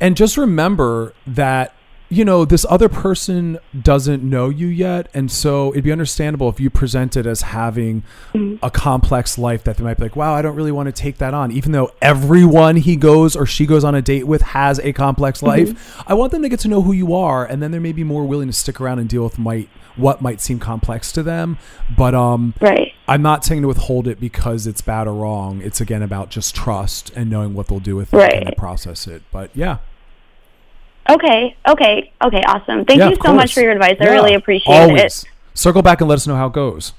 and 0.00 0.16
just 0.16 0.36
remember 0.36 1.12
that 1.26 1.74
you 2.10 2.24
know 2.24 2.46
this 2.46 2.64
other 2.70 2.88
person 2.88 3.58
doesn't 3.82 4.22
know 4.22 4.48
you 4.48 4.66
yet 4.66 5.10
and 5.12 5.30
so 5.30 5.72
it'd 5.72 5.84
be 5.84 5.92
understandable 5.92 6.48
if 6.48 6.58
you 6.58 6.70
present 6.70 7.18
it 7.18 7.26
as 7.26 7.42
having 7.42 8.02
a 8.62 8.70
complex 8.70 9.36
life 9.36 9.62
that 9.64 9.76
they 9.76 9.84
might 9.84 9.98
be 9.98 10.04
like 10.04 10.16
wow 10.16 10.32
i 10.34 10.40
don't 10.40 10.56
really 10.56 10.72
want 10.72 10.86
to 10.86 10.92
take 10.92 11.18
that 11.18 11.34
on 11.34 11.52
even 11.52 11.72
though 11.72 11.90
everyone 12.00 12.76
he 12.76 12.96
goes 12.96 13.36
or 13.36 13.44
she 13.44 13.66
goes 13.66 13.84
on 13.84 13.94
a 13.94 14.00
date 14.00 14.26
with 14.26 14.40
has 14.40 14.78
a 14.80 14.90
complex 14.94 15.42
life 15.42 16.02
i 16.08 16.14
want 16.14 16.32
them 16.32 16.40
to 16.40 16.48
get 16.48 16.58
to 16.60 16.68
know 16.68 16.80
who 16.80 16.92
you 16.92 17.14
are 17.14 17.44
and 17.44 17.62
then 17.62 17.72
they 17.72 17.78
may 17.78 17.92
be 17.92 18.04
more 18.04 18.24
willing 18.24 18.46
to 18.48 18.54
stick 18.54 18.80
around 18.80 18.98
and 18.98 19.10
deal 19.10 19.22
with 19.22 19.38
might 19.38 19.68
what 19.96 20.22
might 20.22 20.40
seem 20.40 20.58
complex 20.58 21.12
to 21.12 21.22
them 21.22 21.58
but 21.94 22.14
um 22.14 22.54
Right. 22.60 22.92
I'm 23.06 23.20
not 23.22 23.44
saying 23.44 23.62
to 23.62 23.68
withhold 23.68 24.06
it 24.08 24.18
because 24.20 24.66
it's 24.66 24.82
bad 24.82 25.06
or 25.08 25.14
wrong. 25.14 25.62
It's 25.62 25.80
again 25.80 26.02
about 26.02 26.28
just 26.28 26.54
trust 26.54 27.10
and 27.16 27.30
knowing 27.30 27.54
what 27.54 27.66
they'll 27.68 27.80
do 27.80 27.96
with 27.96 28.12
it 28.12 28.16
Right. 28.18 28.46
and 28.46 28.54
process 28.54 29.06
it. 29.06 29.22
But 29.32 29.50
yeah, 29.54 29.78
Okay, 31.10 31.56
okay, 31.66 32.12
okay, 32.22 32.42
awesome. 32.46 32.84
Thank 32.84 32.98
Yeah, 32.98 33.08
you 33.10 33.16
so 33.24 33.32
much 33.32 33.54
for 33.54 33.60
your 33.60 33.72
advice. 33.72 33.96
I 34.00 34.04
Yeah, 34.04 34.10
really 34.12 34.34
appreciate 34.34 34.74
always. 34.74 35.24
Circle 35.54 35.82
back 35.82 36.00
and 36.00 36.08
let 36.08 36.16
us 36.16 36.26
know 36.26 36.36
how 36.36 36.46
it 36.48 36.52
goes. 36.52 36.92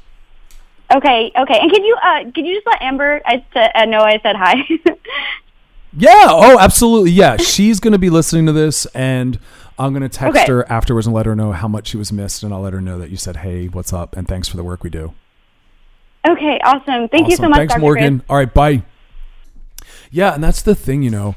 Okay, 0.94 1.32
okay. 1.38 1.60
And 1.60 1.72
can 1.72 1.84
you 1.84 1.96
uh 2.04 2.32
can 2.34 2.46
you 2.46 2.56
just 2.56 2.66
let 2.66 2.82
Amber 2.82 3.22
I 3.26 3.46
said 3.54 3.72
uh, 3.76 3.86
know 3.86 4.00
I 4.00 4.20
said 4.24 4.36
hi? 4.36 4.56
Yeah. 5.92 6.26
Oh, 6.28 6.60
absolutely. 6.60 7.10
Yeah. 7.12 7.38
She's 7.38 7.80
going 7.80 7.94
to 7.94 7.98
be 8.00 8.12
listening 8.12 8.46
to 8.46 8.52
this, 8.52 8.86
and 8.88 9.40
I'm 9.80 9.92
going 9.92 10.04
to 10.04 10.10
text 10.10 10.38
Okay. 10.40 10.46
her 10.52 10.72
afterwards 10.72 11.08
and 11.08 11.16
let 11.16 11.26
her 11.26 11.36
know 11.36 11.52
how 11.52 11.68
much 11.68 11.88
she 11.88 11.98
was 11.98 12.12
missed, 12.14 12.44
and 12.44 12.54
I'll 12.54 12.62
let 12.62 12.74
her 12.74 12.82
know 12.82 13.00
that 13.00 13.10
you 13.10 13.18
said, 13.18 13.38
"Hey, 13.38 13.66
what's 13.68 13.92
up?" 13.92 14.16
and 14.16 14.28
thanks 14.28 14.48
for 14.48 14.56
the 14.56 14.64
work 14.64 14.84
we 14.84 14.92
do. 14.92 15.14
okay, 16.28 16.60
awesome. 16.64 17.08
Thank 17.10 17.30
you 17.30 17.36
so 17.36 17.50
much, 17.50 17.58
Thanks, 17.58 17.74
Dr. 17.74 17.82
Morgan. 17.82 18.20
Chris. 18.20 18.30
All 18.30 18.36
right, 18.38 18.54
bye. 18.54 18.84
Yeah, 20.12 20.34
and 20.36 20.44
that's 20.44 20.62
the 20.62 20.76
thing, 20.76 21.02
you 21.02 21.10
know. 21.10 21.34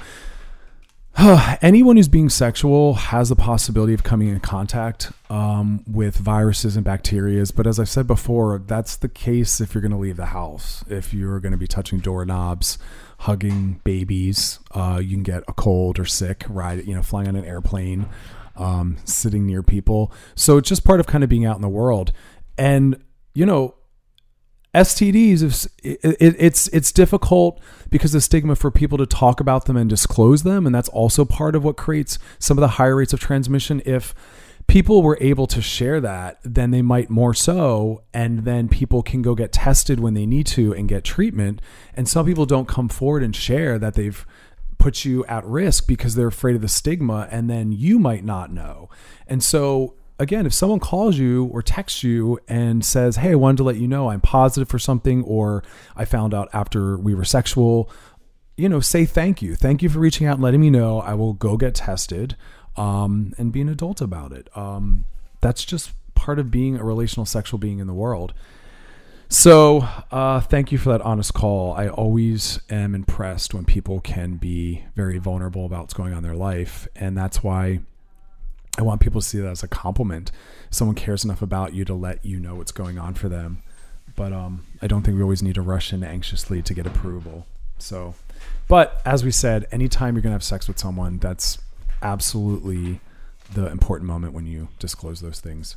Anyone 1.62 1.96
who's 1.96 2.09
being 2.09 2.31
sexual 2.31 2.94
has 2.94 3.29
the 3.29 3.37
possibility 3.37 3.92
of 3.92 4.03
coming 4.03 4.29
in 4.29 4.40
contact 4.40 5.12
um, 5.29 5.85
with 5.87 6.16
viruses 6.16 6.75
and 6.75 6.87
bacterias. 6.87 7.55
But 7.55 7.66
as 7.66 7.79
I've 7.79 7.88
said 7.88 8.07
before, 8.07 8.59
that's 8.66 8.96
the 8.96 9.11
case 9.11 9.61
if 9.61 9.75
you're 9.75 9.83
going 9.83 9.92
to 9.92 9.98
leave 9.98 10.16
the 10.16 10.27
house. 10.27 10.85
If 10.88 11.12
you're 11.12 11.38
going 11.38 11.53
to 11.53 11.59
be 11.59 11.66
touching 11.66 11.98
doorknobs, 11.98 12.79
hugging 13.18 13.81
babies, 13.85 14.59
uh, 14.70 15.01
you 15.03 15.11
can 15.11 15.22
get 15.22 15.44
a 15.48 15.53
cold 15.53 15.98
or 15.98 16.07
sick. 16.07 16.44
Right, 16.48 16.83
you 16.83 16.94
know, 16.94 17.03
flying 17.03 17.29
on 17.29 17.37
an 17.37 17.44
airplane, 17.44 18.07
um, 18.57 18.96
sitting 19.05 19.46
near 19.46 19.62
people. 19.62 20.12
So 20.35 20.57
it's 20.57 20.68
just 20.68 20.83
part 20.83 20.98
of 20.98 21.07
kind 21.07 21.22
of 21.22 21.29
being 21.29 21.44
out 21.44 21.57
in 21.57 21.62
the 21.62 21.68
world. 21.68 22.12
And 22.57 23.03
you 23.35 23.44
know, 23.44 23.75
STDs, 24.74 25.68
it's 25.82 26.68
it's 26.68 26.92
difficult 26.92 27.61
because 27.90 28.12
the 28.12 28.22
stigma 28.22 28.56
for 28.56 28.70
people 28.70 28.96
to 28.98 29.06
talk 29.06 29.38
about 29.38 29.66
them 29.66 29.76
and 29.76 29.88
disclose 29.90 30.44
them, 30.44 30.64
and 30.66 30.74
that's 30.74 30.88
also 30.88 31.26
part 31.26 31.54
of 31.54 31.62
what 31.62 31.76
creates 31.76 32.18
some 32.38 32.56
of 32.56 32.62
the 32.62 32.68
higher 32.68 32.96
rates 32.96 33.12
of 33.12 33.20
transmission. 33.20 33.82
If 33.85 34.14
people 34.66 35.02
were 35.02 35.18
able 35.20 35.46
to 35.48 35.61
share 35.61 36.00
that, 36.00 36.38
then 36.42 36.70
they 36.70 36.80
might 36.80 37.11
more 37.11 37.35
so, 37.35 38.02
and 38.14 38.46
then 38.46 38.68
people 38.68 39.02
can 39.02 39.20
go 39.20 39.35
get 39.35 39.52
tested 39.52 40.00
when 40.00 40.14
they 40.14 40.24
need 40.24 40.46
to 40.46 40.72
and 40.72 40.88
get 40.88 41.04
treatment. 41.04 41.61
And 41.92 42.08
some 42.08 42.24
people 42.24 42.46
don't 42.46 42.68
come 42.68 42.88
forward 42.88 43.22
and 43.22 43.37
share 43.37 43.78
that 43.78 43.92
they've 43.92 44.24
put 44.78 45.04
you 45.04 45.22
at 45.26 45.44
risk 45.44 45.87
because 45.87 46.14
they're 46.14 46.28
afraid 46.28 46.56
of 46.56 46.62
the 46.62 46.68
stigma, 46.68 47.28
and 47.30 47.50
then 47.50 47.72
you 47.72 47.98
might 47.98 48.24
not 48.24 48.50
know. 48.50 48.88
And 49.26 49.44
so 49.44 49.96
again, 50.22 50.46
if 50.46 50.54
someone 50.54 50.80
calls 50.80 51.18
you 51.18 51.46
or 51.46 51.62
texts 51.62 52.02
you 52.02 52.38
and 52.48 52.85
says, 52.85 53.16
Hey, 53.16 53.32
I 53.32 53.35
wanted 53.35 53.58
to 53.58 53.64
let 53.64 53.76
you 53.76 53.88
know 53.88 54.08
I'm 54.08 54.20
positive 54.20 54.68
for 54.68 54.78
something, 54.78 55.22
or 55.24 55.62
I 55.96 56.04
found 56.04 56.32
out 56.32 56.48
after 56.52 56.96
we 56.96 57.14
were 57.14 57.24
sexual, 57.24 57.90
you 58.56 58.68
know, 58.68 58.80
say 58.80 59.04
thank 59.04 59.42
you. 59.42 59.54
Thank 59.54 59.82
you 59.82 59.88
for 59.88 59.98
reaching 59.98 60.26
out 60.26 60.35
and 60.35 60.42
letting 60.42 60.61
me 60.61 60.70
know. 60.70 61.00
I 61.00 61.14
will 61.14 61.32
go 61.32 61.56
get 61.56 61.74
tested 61.74 62.37
um, 62.76 63.35
and 63.37 63.52
be 63.52 63.61
an 63.61 63.68
adult 63.68 64.00
about 64.00 64.32
it. 64.32 64.48
Um, 64.56 65.04
that's 65.40 65.64
just 65.64 65.92
part 66.14 66.38
of 66.38 66.50
being 66.50 66.76
a 66.76 66.85
relational 66.85 67.26
sexual 67.26 67.58
being 67.58 67.80
in 67.80 67.87
the 67.87 67.94
world. 67.94 68.32
So, 69.28 69.88
uh, 70.11 70.40
thank 70.40 70.72
you 70.72 70.78
for 70.78 70.90
that 70.90 71.00
honest 71.00 71.32
call. 71.32 71.72
I 71.72 71.88
always 71.88 72.61
am 72.68 72.94
impressed 72.94 73.54
when 73.54 73.64
people 73.64 73.98
can 74.00 74.37
be 74.37 74.85
very 74.94 75.16
vulnerable 75.16 75.64
about 75.64 75.80
what's 75.80 75.94
going 75.94 76.12
on 76.12 76.18
in 76.18 76.22
their 76.22 76.37
life. 76.37 76.87
And 76.94 77.16
that's 77.16 77.42
why 77.42 77.80
I 78.78 78.82
want 78.82 79.00
people 79.00 79.20
to 79.20 79.26
see 79.26 79.38
that 79.38 79.48
as 79.48 79.62
a 79.62 79.68
compliment. 79.68 80.32
Someone 80.70 80.94
cares 80.94 81.24
enough 81.24 81.42
about 81.42 81.74
you 81.74 81.85
to 81.85 81.94
let 81.94 82.24
you 82.24 82.40
know 82.40 82.54
what's 82.54 82.72
going 82.72 82.98
on 82.98 83.14
for 83.14 83.28
them. 83.28 83.62
But 84.16 84.32
um, 84.32 84.64
I 84.80 84.87
don't 84.87 85.02
think 85.02 85.16
we 85.16 85.22
always 85.22 85.42
need 85.42 85.56
to 85.56 85.62
rush 85.62 85.92
in 85.92 86.02
anxiously 86.02 86.62
to 86.62 86.74
get 86.74 86.87
approval. 86.87 87.46
So, 87.78 88.14
but 88.68 89.02
as 89.04 89.24
we 89.24 89.30
said, 89.30 89.66
anytime 89.72 90.14
you're 90.14 90.22
going 90.22 90.30
to 90.30 90.37
have 90.37 90.44
sex 90.44 90.68
with 90.68 90.78
someone, 90.78 91.18
that's 91.18 91.58
absolutely 92.00 93.00
the 93.52 93.66
important 93.66 94.08
moment 94.08 94.32
when 94.32 94.46
you 94.46 94.68
disclose 94.78 95.20
those 95.20 95.40
things. 95.40 95.76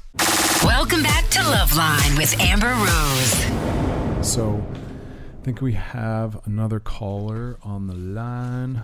Welcome 0.64 1.04
back 1.04 1.28
to 1.32 1.40
Loveline 1.40 2.18
with 2.18 2.40
Amber 2.40 2.68
Rose. 2.68 4.26
So, 4.26 4.66
I 5.42 5.44
think 5.44 5.62
we 5.62 5.74
have 5.74 6.40
another 6.46 6.80
caller 6.80 7.58
on 7.62 7.88
the 7.88 7.94
line. 7.94 8.84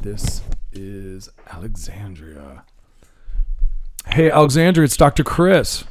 This 0.00 0.42
is 0.72 1.30
Alexandria. 1.50 2.64
Hey, 4.08 4.30
Alexandria, 4.30 4.84
it's 4.84 4.96
Dr. 4.96 5.24
Chris. 5.24 5.84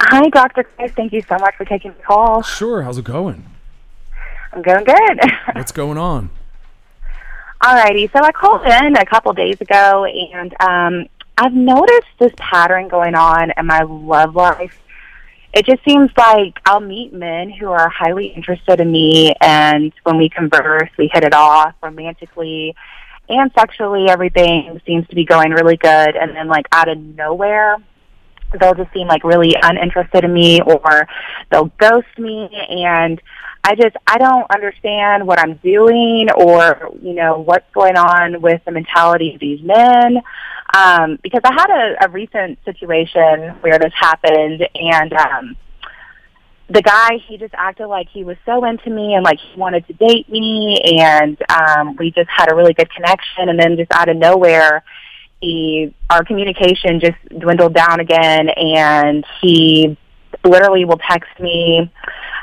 Hi, 0.00 0.28
Dr. 0.30 0.64
Chris. 0.64 0.92
Thank 0.92 1.12
you 1.12 1.22
so 1.22 1.36
much 1.38 1.54
for 1.56 1.64
taking 1.64 1.92
the 1.92 2.02
call. 2.02 2.42
Sure, 2.42 2.82
how's 2.82 2.98
it 2.98 3.04
going? 3.04 3.44
I'm 4.52 4.62
going 4.62 4.84
good. 4.84 5.20
What's 5.52 5.72
going 5.72 5.98
on? 5.98 6.30
Alrighty, 7.62 8.12
so 8.12 8.22
I 8.22 8.30
called 8.32 8.64
in 8.64 8.96
a 8.96 9.04
couple 9.04 9.32
days 9.32 9.60
ago, 9.60 10.04
and 10.04 10.54
um, 10.60 11.08
I've 11.36 11.54
noticed 11.54 12.08
this 12.18 12.32
pattern 12.36 12.88
going 12.88 13.14
on 13.14 13.52
in 13.56 13.66
my 13.66 13.82
love 13.82 14.36
life. 14.36 14.78
It 15.52 15.66
just 15.66 15.84
seems 15.84 16.10
like 16.16 16.58
I'll 16.66 16.80
meet 16.80 17.12
men 17.12 17.50
who 17.50 17.68
are 17.68 17.88
highly 17.88 18.26
interested 18.28 18.80
in 18.80 18.90
me, 18.90 19.34
and 19.40 19.92
when 20.02 20.18
we 20.18 20.28
converse, 20.28 20.90
we 20.98 21.10
hit 21.12 21.24
it 21.24 21.34
off 21.34 21.74
romantically 21.82 22.74
and 23.28 23.50
sexually. 23.58 24.08
Everything 24.08 24.80
seems 24.86 25.06
to 25.08 25.14
be 25.14 25.24
going 25.24 25.50
really 25.50 25.76
good, 25.76 26.16
and 26.16 26.34
then, 26.36 26.48
like, 26.48 26.66
out 26.72 26.88
of 26.88 26.98
nowhere, 26.98 27.76
they'll 28.60 28.74
just 28.74 28.92
seem 28.92 29.06
like 29.08 29.24
really 29.24 29.54
uninterested 29.62 30.24
in 30.24 30.32
me, 30.32 30.60
or 30.60 31.06
they'll 31.50 31.72
ghost 31.78 32.18
me, 32.18 32.48
and 32.68 33.20
I 33.64 33.74
just 33.74 33.96
I 34.06 34.18
don't 34.18 34.46
understand 34.50 35.26
what 35.26 35.38
I'm 35.38 35.54
doing 35.54 36.28
or 36.36 36.90
you 37.02 37.14
know 37.14 37.38
what's 37.38 37.70
going 37.72 37.96
on 37.96 38.42
with 38.42 38.62
the 38.64 38.70
mentality 38.70 39.34
of 39.34 39.40
these 39.40 39.62
men. 39.62 40.20
Um, 40.74 41.18
because 41.22 41.40
I 41.44 41.52
had 41.52 41.70
a, 41.70 42.06
a 42.06 42.08
recent 42.08 42.58
situation 42.64 43.50
where 43.60 43.78
this 43.78 43.92
happened, 43.94 44.66
and 44.74 45.12
um, 45.12 45.56
the 46.68 46.82
guy 46.82 47.18
he 47.28 47.36
just 47.36 47.54
acted 47.56 47.86
like 47.86 48.08
he 48.08 48.24
was 48.24 48.36
so 48.46 48.64
into 48.64 48.88
me 48.90 49.14
and 49.14 49.22
like 49.22 49.38
he 49.38 49.58
wanted 49.58 49.86
to 49.86 49.92
date 49.92 50.28
me, 50.30 50.80
and 50.98 51.36
um, 51.50 51.96
we 51.96 52.10
just 52.10 52.28
had 52.30 52.50
a 52.50 52.54
really 52.54 52.72
good 52.72 52.90
connection. 52.90 53.48
And 53.48 53.58
then 53.58 53.76
just 53.76 53.92
out 53.92 54.08
of 54.08 54.16
nowhere, 54.16 54.82
he 55.40 55.94
our 56.08 56.24
communication 56.24 57.00
just 57.00 57.18
dwindled 57.38 57.74
down 57.74 58.00
again, 58.00 58.48
and 58.48 59.24
he 59.40 59.96
literally 60.44 60.84
will 60.84 60.98
text 60.98 61.38
me 61.38 61.90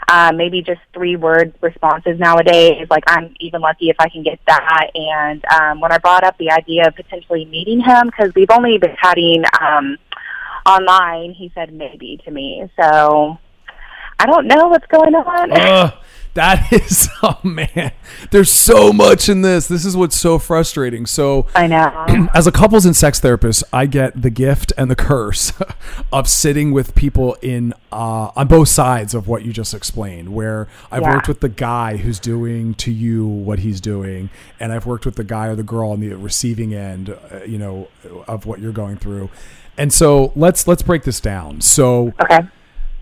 uh, 0.08 0.32
maybe 0.36 0.62
just 0.62 0.82
three 0.94 1.16
word 1.16 1.54
responses 1.62 2.20
nowadays. 2.20 2.88
Like 2.90 3.04
I'm 3.08 3.34
even 3.40 3.62
lucky 3.62 3.90
if 3.90 3.96
I 4.00 4.10
can 4.10 4.24
get 4.24 4.40
that. 4.46 4.92
And 4.94 5.44
um, 5.46 5.80
when 5.80 5.92
I 5.92 5.98
brought 5.98 6.24
up 6.24 6.38
the 6.38 6.52
idea 6.52 6.88
of 6.88 6.96
potentially 6.96 7.46
meeting 7.46 7.80
him, 7.80 8.08
because 8.08 8.32
we've 8.36 8.52
only 8.52 8.78
been 8.78 8.96
chatting 9.02 9.44
um, 9.60 9.98
online, 10.66 11.34
he 11.34 11.52
said 11.56 11.74
maybe 11.74 12.20
to 12.26 12.32
me. 12.32 12.70
So 12.80 13.38
I 14.22 14.26
don't 14.28 14.46
know 14.46 14.68
what's 14.68 14.86
going 14.88 15.16
on. 15.16 15.52
Uh, 15.52 15.92
that 16.36 16.72
is, 16.74 17.10
oh 17.24 17.40
man, 17.44 17.92
there's 18.30 18.52
so 18.52 18.94
much 18.94 19.28
in 19.28 19.42
this. 19.42 19.68
This 19.68 19.84
is 19.84 19.98
what's 19.98 20.18
so 20.20 20.38
frustrating. 20.38 21.06
So, 21.08 21.48
I 21.56 21.66
know. 21.66 22.30
as 22.36 22.46
a 22.46 22.52
couples 22.52 22.86
and 22.86 22.96
sex 22.96 23.20
therapist, 23.20 23.64
I 23.74 23.88
get 23.88 24.22
the 24.22 24.30
gift 24.30 24.72
and 24.78 24.92
the 24.92 24.96
curse 25.12 25.52
of 26.14 26.30
sitting 26.30 26.72
with 26.72 26.94
people 26.94 27.36
in 27.42 27.74
uh, 27.92 28.30
on 28.36 28.48
both 28.48 28.70
sides 28.70 29.16
of 29.16 29.28
what 29.28 29.44
you 29.44 29.52
just 29.52 29.74
explained. 29.74 30.30
Where 30.34 30.68
I've 30.92 31.02
Yeah. 31.02 31.16
worked 31.16 31.28
with 31.28 31.40
the 31.40 31.50
guy 31.50 31.98
who's 31.98 32.20
doing 32.20 32.76
to 32.76 32.92
you 32.92 33.26
what 33.26 33.60
he's 33.60 33.82
doing, 33.82 34.30
and 34.60 34.72
I've 34.72 34.86
worked 34.86 35.06
with 35.06 35.16
the 35.16 35.24
guy 35.24 35.48
or 35.48 35.56
the 35.56 35.64
girl 35.64 35.90
on 35.90 36.00
the 36.00 36.14
receiving 36.14 36.74
end, 36.76 37.10
uh, 37.10 37.44
you 37.46 37.58
know, 37.58 37.88
of 38.28 38.46
what 38.46 38.60
you're 38.60 38.72
going 38.72 38.98
through. 38.98 39.32
And 39.78 39.92
so 39.92 40.32
let's 40.36 40.68
let's 40.68 40.84
break 40.84 41.04
this 41.04 41.20
down. 41.20 41.60
So, 41.62 42.14
okay. 42.22 42.42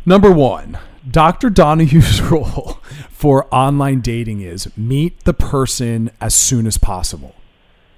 Number 0.06 0.32
one, 0.32 0.80
Dr. 1.10 1.50
Donahue's 1.50 2.22
rule 2.32 2.82
for 3.10 3.48
online 3.54 4.02
dating 4.02 4.42
is 4.42 4.76
meet 4.78 5.24
the 5.24 5.34
person 5.34 6.12
as 6.22 6.34
soon 6.34 6.66
as 6.68 6.78
possible. 6.78 7.36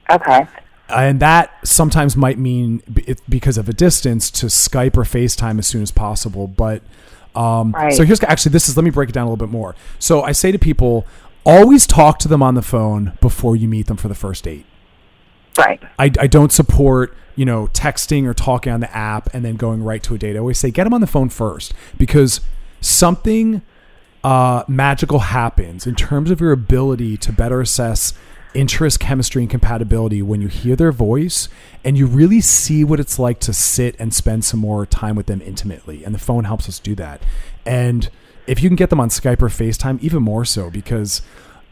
Okay. 0.09 0.45
And 0.89 1.19
that 1.21 1.51
sometimes 1.65 2.17
might 2.17 2.37
mean 2.37 2.81
because 3.29 3.57
of 3.57 3.69
a 3.69 3.73
distance 3.73 4.29
to 4.31 4.47
Skype 4.47 4.97
or 4.97 5.03
FaceTime 5.03 5.57
as 5.57 5.67
soon 5.67 5.81
as 5.81 5.91
possible. 5.91 6.47
But 6.47 6.81
um, 7.33 7.71
Right. 7.71 7.93
so 7.93 8.03
here's 8.03 8.21
actually 8.23 8.51
this 8.51 8.67
is 8.67 8.75
let 8.75 8.83
me 8.83 8.89
break 8.89 9.09
it 9.09 9.13
down 9.13 9.27
a 9.27 9.29
little 9.29 9.45
bit 9.45 9.51
more. 9.51 9.75
So 9.99 10.21
I 10.21 10.33
say 10.33 10.51
to 10.51 10.59
people, 10.59 11.05
always 11.45 11.87
talk 11.87 12.19
to 12.19 12.27
them 12.27 12.43
on 12.43 12.55
the 12.55 12.61
phone 12.61 13.13
before 13.21 13.55
you 13.55 13.67
meet 13.69 13.87
them 13.87 13.95
for 13.97 14.09
the 14.09 14.15
first 14.15 14.43
date. 14.43 14.65
Right. 15.57 15.81
I, 15.97 16.05
I 16.19 16.27
don't 16.27 16.51
support 16.51 17.15
you 17.37 17.45
know 17.45 17.67
texting 17.67 18.25
or 18.25 18.33
talking 18.33 18.73
on 18.73 18.81
the 18.81 18.95
app 18.95 19.33
and 19.33 19.45
then 19.45 19.55
going 19.55 19.83
right 19.83 20.03
to 20.03 20.15
a 20.15 20.17
date. 20.17 20.35
I 20.35 20.39
always 20.39 20.57
say 20.59 20.71
get 20.71 20.83
them 20.83 20.93
on 20.93 20.99
the 21.01 21.07
phone 21.07 21.29
first 21.29 21.73
because 21.97 22.41
something 22.81 23.61
uh, 24.23 24.63
magical 24.67 25.19
happens 25.19 25.87
in 25.87 25.95
terms 25.95 26.29
of 26.29 26.41
your 26.41 26.51
ability 26.51 27.17
to 27.17 27.31
better 27.31 27.61
assess 27.61 28.13
interest, 28.53 28.99
chemistry, 28.99 29.41
and 29.41 29.49
compatibility 29.49 30.21
when 30.21 30.41
you 30.41 30.47
hear 30.49 30.75
their 30.75 30.91
voice 30.91 31.47
and 31.85 31.97
you 31.97 32.05
really 32.05 32.41
see 32.41 32.83
what 32.83 32.99
it's 32.99 33.17
like 33.17 33.39
to 33.39 33.53
sit 33.53 33.95
and 33.97 34.13
spend 34.13 34.43
some 34.43 34.59
more 34.59 34.85
time 34.85 35.15
with 35.15 35.27
them 35.27 35.41
intimately. 35.41 36.03
And 36.03 36.13
the 36.13 36.19
phone 36.19 36.43
helps 36.43 36.67
us 36.67 36.77
do 36.77 36.93
that. 36.95 37.21
And 37.65 38.09
if 38.47 38.61
you 38.61 38.67
can 38.69 38.75
get 38.75 38.89
them 38.89 38.99
on 38.99 39.07
Skype 39.09 39.41
or 39.41 39.47
FaceTime, 39.47 39.99
even 40.01 40.21
more 40.21 40.43
so 40.43 40.69
because 40.69 41.21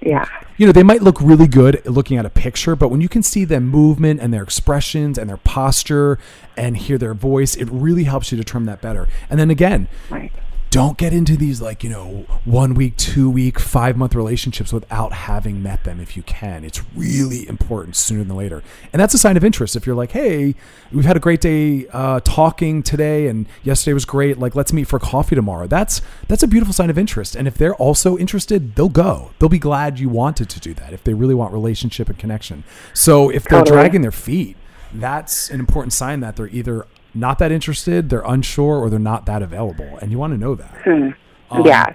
Yeah. 0.02 0.26
you 0.56 0.65
know, 0.65 0.72
they 0.72 0.84
might 0.84 1.02
look 1.04 1.19
really 1.19 1.48
good 1.48 1.86
looking 1.86 2.17
at 2.17 2.26
a 2.26 2.30
picture, 2.30 2.78
but 2.78 2.88
when 2.89 3.02
you 3.02 3.10
can 3.10 3.22
see 3.24 3.43
their 3.43 3.60
movement 3.60 4.22
and 4.22 4.34
their 4.34 4.43
expressions 4.43 5.17
and 5.17 5.30
their 5.30 5.38
posture 5.38 6.17
and 6.56 6.78
hear 6.78 6.98
their 6.98 7.13
voice, 7.13 7.56
it 7.56 7.67
really 7.69 8.06
helps 8.06 8.32
you 8.32 8.38
determine 8.38 8.67
that 8.67 8.82
better. 8.82 9.08
And 9.30 9.38
then 9.38 9.50
again, 9.50 9.89
Right. 10.10 10.32
Don't 10.69 10.97
get 10.97 11.13
into 11.13 11.36
these 11.36 11.62
like, 11.62 11.84
you 11.84 11.89
know, 11.89 12.25
one 12.45 12.75
week, 12.75 12.95
two 12.95 13.29
week, 13.29 13.60
five 13.60 13.97
month 13.97 14.13
relationships 14.13 14.71
without 14.71 15.13
having 15.13 15.63
met 15.63 15.84
them 15.84 15.99
if 15.99 16.15
you 16.15 16.21
can. 16.23 16.63
It's 16.63 16.84
really 16.95 17.47
important 17.47 17.95
sooner 17.95 18.23
than 18.23 18.38
later. 18.38 18.62
And 18.93 18.99
that's 18.99 19.13
a 19.13 19.17
sign 19.17 19.36
of 19.36 19.43
interest. 19.43 19.75
If 19.75 19.88
you're 19.88 19.95
like, 19.95 20.12
hey, 20.12 20.53
we've 20.91 21.05
had 21.05 21.17
a 21.17 21.19
great 21.19 21.41
day 21.41 21.88
uh, 21.91 22.19
talking 22.23 22.84
today 22.84 23.27
and 23.27 23.47
yesterday 23.63 23.93
was 23.93 24.05
great. 24.05 24.38
Like, 24.38 24.55
let's 24.55 24.71
meet 24.71 24.86
for 24.86 24.99
coffee 24.99 25.36
tomorrow. 25.36 25.65
That's 25.65 26.01
that's 26.27 26.43
a 26.43 26.47
beautiful 26.47 26.73
sign 26.73 26.91
of 26.91 26.97
interest. 26.97 27.36
And 27.36 27.47
if 27.47 27.58
they're 27.58 27.75
also 27.75 28.17
interested, 28.17 28.75
they'll 28.75 28.89
go. 28.89 29.32
They'll 29.39 29.49
be 29.49 29.60
glad 29.60 29.99
you 29.99 30.10
wanted 30.10 30.49
to 30.49 30.60
do 30.60 30.75
that 30.75 30.93
if 30.93 31.03
they 31.03 31.15
really 31.15 31.36
want 31.36 31.51
relationship 31.51 32.10
and 32.10 32.17
connection. 32.17 32.63
So 32.93 33.29
if 33.29 33.43
they're 33.45 33.60
Totally. 33.60 33.77
dragging 33.77 34.01
their 34.01 34.12
feet, 34.12 34.55
that's 34.93 35.49
an 35.49 35.60
important 35.60 35.93
sign 35.93 36.19
that 36.19 36.36
they're 36.36 36.47
either 36.49 36.86
not 37.13 37.39
that 37.39 37.52
interested, 37.52 38.10
they're 38.10 38.22
unsure, 38.26 38.78
or 38.78 38.89
they're 38.89 39.00
not 39.00 39.26
that 39.26 39.41
available. 39.41 39.98
And 40.02 40.12
you 40.12 40.17
want 40.19 40.34
to 40.34 40.38
know 40.38 40.56
that. 40.56 40.88
Um, 41.52 41.65
yeah. 41.65 41.93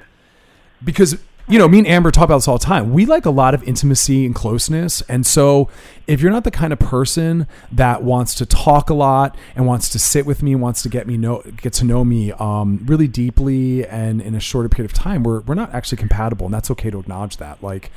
Because, 0.83 1.17
you 1.49 1.59
know, 1.59 1.69
me 1.69 1.79
and 1.79 1.87
Amber 1.87 2.11
talk 2.11 2.25
about 2.25 2.37
this 2.39 2.49
all 2.49 2.59
the 2.59 2.65
time. 2.65 2.93
We 2.93 3.07
like 3.07 3.25
a 3.27 3.31
lot 3.31 3.55
of 3.55 3.63
intimacy 3.65 4.27
and 4.27 4.35
closeness. 4.35 5.03
And 5.03 5.25
so 5.27 5.69
if 6.07 6.21
you're 6.21 6.33
not 6.33 6.45
the 6.45 6.51
kind 6.51 6.73
of 6.73 6.79
person 6.79 7.47
that 7.71 8.03
wants 8.03 8.35
to 8.37 8.47
talk 8.47 8.91
a 8.91 8.95
lot 8.95 9.37
and 9.55 9.67
wants 9.67 9.89
to 9.91 9.99
sit 9.99 10.27
with 10.27 10.43
me, 10.43 10.55
wants 10.55 10.83
to 10.83 10.89
get 10.89 11.07
me 11.07 11.17
know 11.17 11.43
get 11.63 11.73
to 11.75 11.85
know 11.85 12.05
me 12.05 12.33
um, 12.33 12.83
really 12.87 13.07
deeply 13.09 13.87
and 13.87 14.21
in 14.21 14.35
a 14.35 14.41
shorter 14.41 14.69
period 14.69 14.91
of 14.91 14.95
time, 14.97 15.23
we're 15.23 15.41
we're 15.41 15.55
not 15.55 15.73
actually 15.75 15.99
compatible. 15.99 16.47
And 16.47 16.55
that's 16.55 16.71
okay 16.73 16.91
to 16.91 16.99
acknowledge 16.99 17.37
that. 17.37 17.63
Like, 17.63 17.91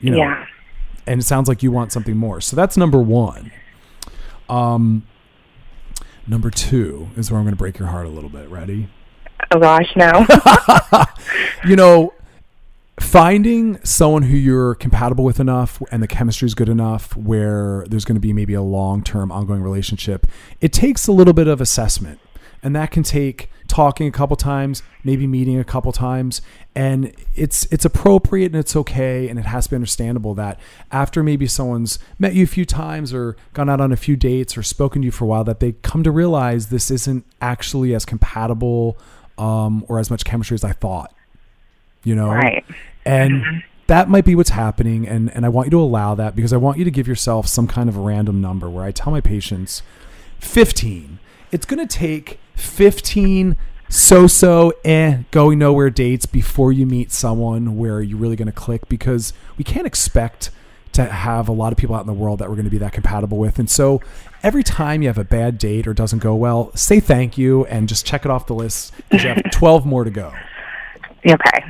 you 0.00 0.10
know, 0.10 0.18
Yeah. 0.18 0.44
and 1.06 1.20
it 1.20 1.24
sounds 1.24 1.48
like 1.48 1.62
you 1.62 1.70
want 1.72 1.92
something 1.92 2.16
more. 2.16 2.40
So 2.40 2.56
that's 2.56 2.76
number 2.76 2.98
one. 3.00 3.50
Um, 4.48 5.04
number 6.26 6.50
two 6.50 7.08
is 7.16 7.30
where 7.30 7.38
I'm 7.38 7.44
going 7.44 7.54
to 7.54 7.58
break 7.58 7.78
your 7.78 7.88
heart 7.88 8.06
a 8.06 8.10
little 8.10 8.30
bit. 8.30 8.48
Ready? 8.48 8.88
Oh 9.50 9.58
gosh, 9.58 9.90
no. 9.96 10.26
You 11.64 11.76
know, 11.76 12.12
finding 12.98 13.78
someone 13.84 14.22
who 14.24 14.36
you're 14.36 14.74
compatible 14.74 15.24
with 15.24 15.38
enough 15.38 15.80
and 15.92 16.02
the 16.02 16.08
chemistry 16.08 16.46
is 16.46 16.54
good 16.54 16.68
enough 16.68 17.16
where 17.16 17.84
there's 17.88 18.04
going 18.04 18.16
to 18.16 18.20
be 18.20 18.32
maybe 18.32 18.54
a 18.54 18.62
long 18.62 19.02
term 19.04 19.30
ongoing 19.30 19.62
relationship, 19.62 20.26
it 20.60 20.72
takes 20.72 21.06
a 21.06 21.12
little 21.12 21.32
bit 21.32 21.46
of 21.46 21.60
assessment. 21.60 22.18
and 22.64 22.74
that 22.76 22.90
can 22.90 23.02
take 23.02 23.50
talking 23.72 24.06
a 24.06 24.10
couple 24.10 24.36
times, 24.36 24.82
maybe 25.02 25.26
meeting 25.26 25.58
a 25.58 25.64
couple 25.64 25.90
times, 25.92 26.42
and 26.74 27.12
it's 27.34 27.64
it's 27.72 27.86
appropriate 27.86 28.46
and 28.52 28.56
it's 28.56 28.76
okay 28.76 29.28
and 29.28 29.38
it 29.38 29.46
has 29.46 29.64
to 29.64 29.70
be 29.70 29.76
understandable 29.76 30.34
that 30.34 30.60
after 30.90 31.22
maybe 31.22 31.46
someone's 31.46 31.98
met 32.18 32.34
you 32.34 32.44
a 32.44 32.46
few 32.46 32.66
times 32.66 33.14
or 33.14 33.34
gone 33.54 33.70
out 33.70 33.80
on 33.80 33.90
a 33.90 33.96
few 33.96 34.14
dates 34.14 34.58
or 34.58 34.62
spoken 34.62 35.00
to 35.00 35.06
you 35.06 35.10
for 35.10 35.24
a 35.24 35.28
while 35.28 35.42
that 35.44 35.58
they 35.60 35.72
come 35.82 36.02
to 36.02 36.10
realize 36.10 36.68
this 36.68 36.90
isn't 36.90 37.24
actually 37.40 37.94
as 37.94 38.04
compatible 38.04 38.98
um, 39.38 39.84
or 39.88 39.98
as 39.98 40.10
much 40.10 40.22
chemistry 40.24 40.54
as 40.54 40.64
I 40.64 40.72
thought. 40.72 41.14
You 42.04 42.14
know, 42.14 42.28
Right. 42.28 42.64
and 43.06 43.62
that 43.86 44.08
might 44.10 44.24
be 44.26 44.34
what's 44.34 44.50
happening 44.50 45.08
and 45.08 45.30
and 45.34 45.46
I 45.46 45.48
want 45.48 45.66
you 45.66 45.70
to 45.70 45.80
allow 45.80 46.14
that 46.14 46.36
because 46.36 46.52
I 46.52 46.58
want 46.58 46.76
you 46.78 46.84
to 46.84 46.90
give 46.90 47.08
yourself 47.08 47.46
some 47.46 47.66
kind 47.66 47.88
of 47.88 47.96
random 47.96 48.40
number 48.42 48.68
where 48.68 48.84
I 48.84 48.92
tell 48.92 49.10
my 49.12 49.20
patients 49.22 49.82
15 50.40 51.18
it's 51.50 51.64
going 51.66 51.86
to 51.86 51.98
take 51.98 52.38
15 52.56 53.56
so-so 53.88 54.72
eh 54.84 55.18
going 55.30 55.58
nowhere 55.58 55.90
dates 55.90 56.24
before 56.26 56.72
you 56.72 56.86
meet 56.86 57.12
someone 57.12 57.76
where 57.76 58.00
you're 58.00 58.18
really 58.18 58.36
going 58.36 58.46
to 58.46 58.52
click 58.52 58.88
because 58.88 59.32
we 59.58 59.64
can't 59.64 59.86
expect 59.86 60.50
to 60.92 61.04
have 61.04 61.48
a 61.48 61.52
lot 61.52 61.72
of 61.72 61.78
people 61.78 61.94
out 61.94 62.00
in 62.00 62.06
the 62.06 62.12
world 62.12 62.38
that 62.38 62.48
we're 62.48 62.54
going 62.54 62.64
to 62.64 62.70
be 62.70 62.78
that 62.78 62.92
compatible 62.92 63.36
with 63.38 63.58
and 63.58 63.68
so 63.70 64.00
every 64.42 64.62
time 64.62 65.02
you 65.02 65.08
have 65.08 65.18
a 65.18 65.24
bad 65.24 65.58
date 65.58 65.86
or 65.86 65.92
doesn't 65.92 66.20
go 66.20 66.34
well 66.34 66.70
say 66.74 67.00
thank 67.00 67.36
you 67.36 67.66
and 67.66 67.88
just 67.88 68.06
check 68.06 68.24
it 68.24 68.30
off 68.30 68.46
the 68.46 68.54
list 68.54 68.92
'cause 69.10 69.22
you 69.22 69.28
have 69.28 69.42
12 69.52 69.84
more 69.84 70.04
to 70.04 70.10
go 70.10 70.32
Okay. 71.26 71.64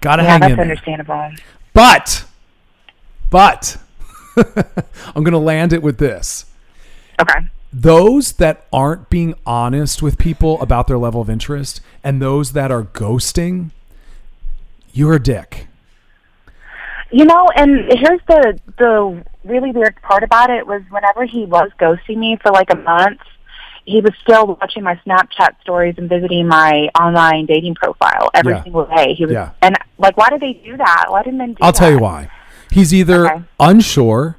gotta 0.00 0.22
Yeah, 0.22 0.28
hang 0.30 0.40
that's 0.40 0.50
in 0.52 0.56
there. 0.58 0.62
understandable. 0.66 1.30
But, 1.72 2.24
but, 3.30 3.78
I'm 4.36 5.24
going 5.24 5.32
to 5.32 5.38
land 5.38 5.72
it 5.72 5.82
with 5.82 5.98
this. 5.98 6.44
Okay. 7.20 7.40
Those 7.72 8.32
that 8.34 8.66
aren't 8.72 9.08
being 9.08 9.34
honest 9.46 10.02
with 10.02 10.18
people 10.18 10.60
about 10.60 10.86
their 10.88 10.98
level 10.98 11.20
of 11.22 11.30
interest 11.30 11.80
and 12.04 12.20
those 12.20 12.52
that 12.52 12.70
are 12.70 12.82
ghosting, 12.82 13.70
you're 14.92 15.14
a 15.14 15.22
dick. 15.22 15.68
You 17.10 17.24
know, 17.24 17.48
and 17.56 17.78
here's 17.98 18.20
the 18.28 18.58
the 18.78 19.24
really 19.44 19.70
weird 19.70 20.00
part 20.02 20.22
about 20.22 20.50
it 20.50 20.66
was 20.66 20.82
whenever 20.90 21.24
he 21.24 21.44
was 21.46 21.70
ghosting 21.80 22.16
me 22.18 22.38
for 22.42 22.52
like 22.52 22.70
a 22.72 22.76
month, 22.76 23.20
he 23.84 24.00
was 24.00 24.12
still 24.22 24.56
watching 24.60 24.82
my 24.82 24.98
Snapchat 25.06 25.60
stories 25.62 25.94
and 25.98 26.08
visiting 26.08 26.46
my 26.46 26.88
online 27.00 27.46
dating 27.46 27.74
profile 27.74 28.30
every 28.34 28.52
Yeah. 28.52 28.62
single 28.64 28.84
day. 28.86 29.14
He 29.14 29.24
was, 29.26 29.32
Yeah. 29.34 29.50
and 29.60 29.76
like, 29.98 30.16
why 30.16 30.30
did 30.30 30.40
they 30.40 30.52
do 30.52 30.76
that? 30.76 31.06
Why 31.08 31.22
didn't 31.22 31.38
they 31.38 31.46
do 31.46 31.56
I'll 31.60 31.72
tell 31.72 31.90
you 31.90 31.98
why. 31.98 32.28
He's 32.70 32.94
either 32.94 33.26
Okay. 33.30 33.42
unsure 33.60 34.36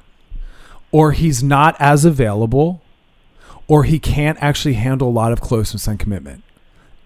or 0.90 1.12
he's 1.12 1.42
not 1.42 1.76
as 1.78 2.04
available 2.04 2.80
or 3.68 3.84
he 3.84 3.98
can't 3.98 4.38
actually 4.42 4.74
handle 4.74 5.08
a 5.08 5.10
lot 5.10 5.32
of 5.32 5.40
closeness 5.40 5.86
and 5.86 5.98
commitment. 5.98 6.42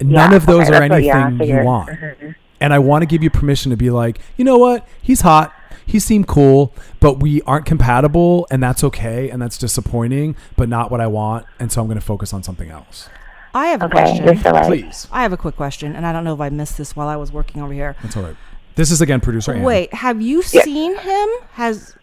None 0.00 0.30
Yeah, 0.30 0.36
of 0.36 0.46
those 0.46 0.68
okay, 0.68 0.76
are 0.76 0.80
that's 0.80 0.90
what- 0.90 1.02
yeah, 1.04 1.26
anything 1.26 1.32
you 1.32 1.38
figured. 1.54 1.64
want. 1.66 1.88
Mhm. 1.90 2.34
And 2.60 2.72
I 2.74 2.78
want 2.78 3.02
to 3.02 3.06
give 3.06 3.22
you 3.22 3.30
permission 3.30 3.70
to 3.70 3.76
be 3.76 3.90
like, 3.90 4.20
you 4.36 4.44
know 4.44 4.58
what? 4.58 4.86
He's 5.00 5.20
hot. 5.22 5.52
He 5.86 5.98
seemed 5.98 6.26
cool, 6.26 6.74
but 7.00 7.20
we 7.20 7.40
aren't 7.42 7.64
compatible, 7.64 8.46
and 8.50 8.62
that's 8.62 8.84
okay, 8.84 9.30
and 9.30 9.40
that's 9.40 9.56
disappointing, 9.56 10.36
but 10.56 10.68
not 10.68 10.90
what 10.90 11.00
I 11.00 11.06
want. 11.06 11.46
And 11.58 11.72
so 11.72 11.80
I'm 11.80 11.86
going 11.86 11.98
to 11.98 12.04
focus 12.04 12.34
on 12.34 12.42
something 12.42 12.70
else. 12.70 13.08
I 13.54 13.68
have 13.68 13.80
a 13.80 13.86
Okay, 13.86 13.92
question. 13.92 14.24
you're 14.26 14.36
so 14.36 14.50
right. 14.50 14.66
Please. 14.66 15.08
I 15.10 15.22
have 15.22 15.32
a 15.32 15.36
quick 15.38 15.56
question, 15.56 15.96
and 15.96 16.04
I 16.04 16.12
don't 16.12 16.24
know 16.24 16.34
if 16.34 16.40
I 16.40 16.50
missed 16.50 16.76
this 16.76 16.94
while 16.94 17.08
I 17.08 17.16
was 17.16 17.32
working 17.32 17.62
over 17.62 17.72
here. 17.72 17.96
That's 18.02 18.16
all 18.16 18.22
right. 18.24 18.36
This 18.74 18.90
is 18.90 19.00
again 19.00 19.20
producer 19.20 19.54
Ann. 19.54 19.62
Wait, 19.62 19.92
have 19.94 20.20
you 20.20 20.42
Yeah. 20.52 20.62
seen 20.62 20.96
him? 20.98 21.28
Has 21.54 21.94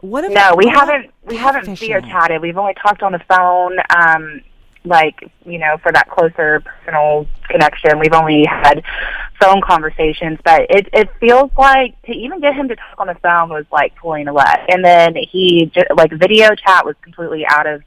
what 0.00 0.24
if 0.24 0.32
No, 0.32 0.54
we 0.56 0.66
what 0.66 0.74
haven't. 0.74 1.10
We 1.24 1.36
haven't 1.36 1.64
catfishing? 1.66 1.78
video 1.78 2.00
chatted. 2.00 2.40
We've 2.42 2.56
only 2.58 2.74
talked 2.74 3.02
on 3.02 3.12
the 3.12 3.20
phone. 3.28 3.76
Um, 3.90 4.42
like 4.84 5.30
you 5.44 5.58
know, 5.58 5.76
for 5.82 5.92
that 5.92 6.08
closer 6.08 6.60
personal 6.60 7.26
connection, 7.48 7.98
we've 7.98 8.12
only 8.14 8.44
had 8.48 8.82
phone 9.40 9.60
conversations. 9.60 10.38
But 10.44 10.62
it 10.70 10.88
it 10.92 11.10
feels 11.20 11.50
like 11.58 12.00
to 12.02 12.12
even 12.12 12.40
get 12.40 12.54
him 12.54 12.68
to 12.68 12.76
talk 12.76 12.98
on 12.98 13.08
the 13.08 13.16
phone 13.16 13.50
was 13.50 13.66
like 13.72 13.94
pulling 13.96 14.28
a 14.28 14.32
leg. 14.32 14.58
And 14.68 14.84
then 14.84 15.14
he 15.16 15.70
just, 15.74 15.86
like 15.96 16.12
video 16.12 16.54
chat 16.54 16.86
was 16.86 16.94
completely 17.02 17.44
out 17.46 17.66
of 17.66 17.82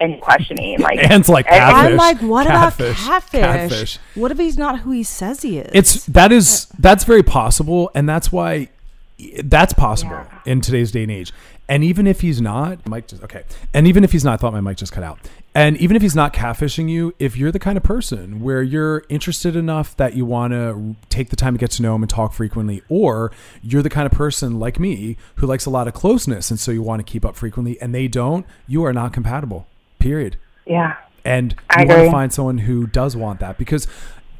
any 0.00 0.18
questioning. 0.18 0.80
Like 0.80 0.98
Ann's 1.10 1.28
like 1.28 1.46
and- 1.46 1.54
catfish. 1.56 1.90
I'm 1.92 1.96
like, 1.96 2.18
what 2.20 2.46
Catfish. 2.48 3.06
about 3.06 3.22
catfish? 3.30 3.40
Catfish. 3.40 3.98
What 4.16 4.32
if 4.32 4.38
he's 4.38 4.58
not 4.58 4.80
who 4.80 4.90
he 4.90 5.04
says 5.04 5.42
he 5.42 5.58
is? 5.58 5.70
It's 5.72 6.04
that 6.06 6.32
is 6.32 6.66
that's 6.78 7.04
very 7.04 7.22
possible, 7.22 7.90
and 7.94 8.08
that's 8.08 8.30
why 8.32 8.68
that's 9.44 9.72
possible 9.72 10.26
in 10.46 10.60
today's 10.60 10.90
day 10.90 11.02
and 11.02 11.12
age. 11.12 11.32
And 11.68 11.84
even 11.84 12.06
if 12.06 12.20
he's 12.20 12.40
not, 12.40 12.86
Mike 12.88 13.06
just 13.06 13.22
okay. 13.22 13.44
And 13.72 13.86
even 13.86 14.04
if 14.04 14.12
he's 14.12 14.24
not, 14.24 14.34
I 14.34 14.36
thought 14.36 14.52
my 14.52 14.60
mic 14.60 14.76
just 14.76 14.92
cut 14.92 15.04
out. 15.04 15.18
And 15.54 15.76
even 15.78 15.96
if 15.96 16.02
he's 16.02 16.16
not 16.16 16.32
catfishing 16.32 16.90
you, 16.90 17.14
if 17.18 17.36
you're 17.36 17.52
the 17.52 17.58
kind 17.58 17.76
of 17.76 17.84
person 17.84 18.40
where 18.40 18.62
you're 18.62 19.04
interested 19.08 19.54
enough 19.54 19.96
that 19.96 20.14
you 20.14 20.26
want 20.26 20.52
to 20.52 20.96
take 21.08 21.30
the 21.30 21.36
time 21.36 21.54
to 21.54 21.58
get 21.58 21.70
to 21.72 21.82
know 21.82 21.94
him 21.94 22.02
and 22.02 22.10
talk 22.10 22.32
frequently, 22.32 22.82
or 22.88 23.32
you're 23.62 23.82
the 23.82 23.90
kind 23.90 24.06
of 24.06 24.12
person 24.12 24.58
like 24.58 24.80
me 24.80 25.16
who 25.36 25.46
likes 25.46 25.64
a 25.64 25.70
lot 25.70 25.86
of 25.86 25.94
closeness 25.94 26.50
and 26.50 26.58
so 26.58 26.72
you 26.72 26.82
want 26.82 27.04
to 27.04 27.10
keep 27.10 27.24
up 27.24 27.36
frequently, 27.36 27.80
and 27.80 27.94
they 27.94 28.08
don't, 28.08 28.44
you 28.66 28.84
are 28.84 28.92
not 28.92 29.12
compatible. 29.12 29.66
Period 29.98 30.36
yeah. 30.66 30.96
and 31.24 31.54
you 31.78 31.86
want 31.86 32.02
to 32.02 32.10
find 32.10 32.32
someone 32.32 32.58
who 32.58 32.86
does 32.86 33.16
want 33.16 33.40
that 33.40 33.58
because 33.58 33.86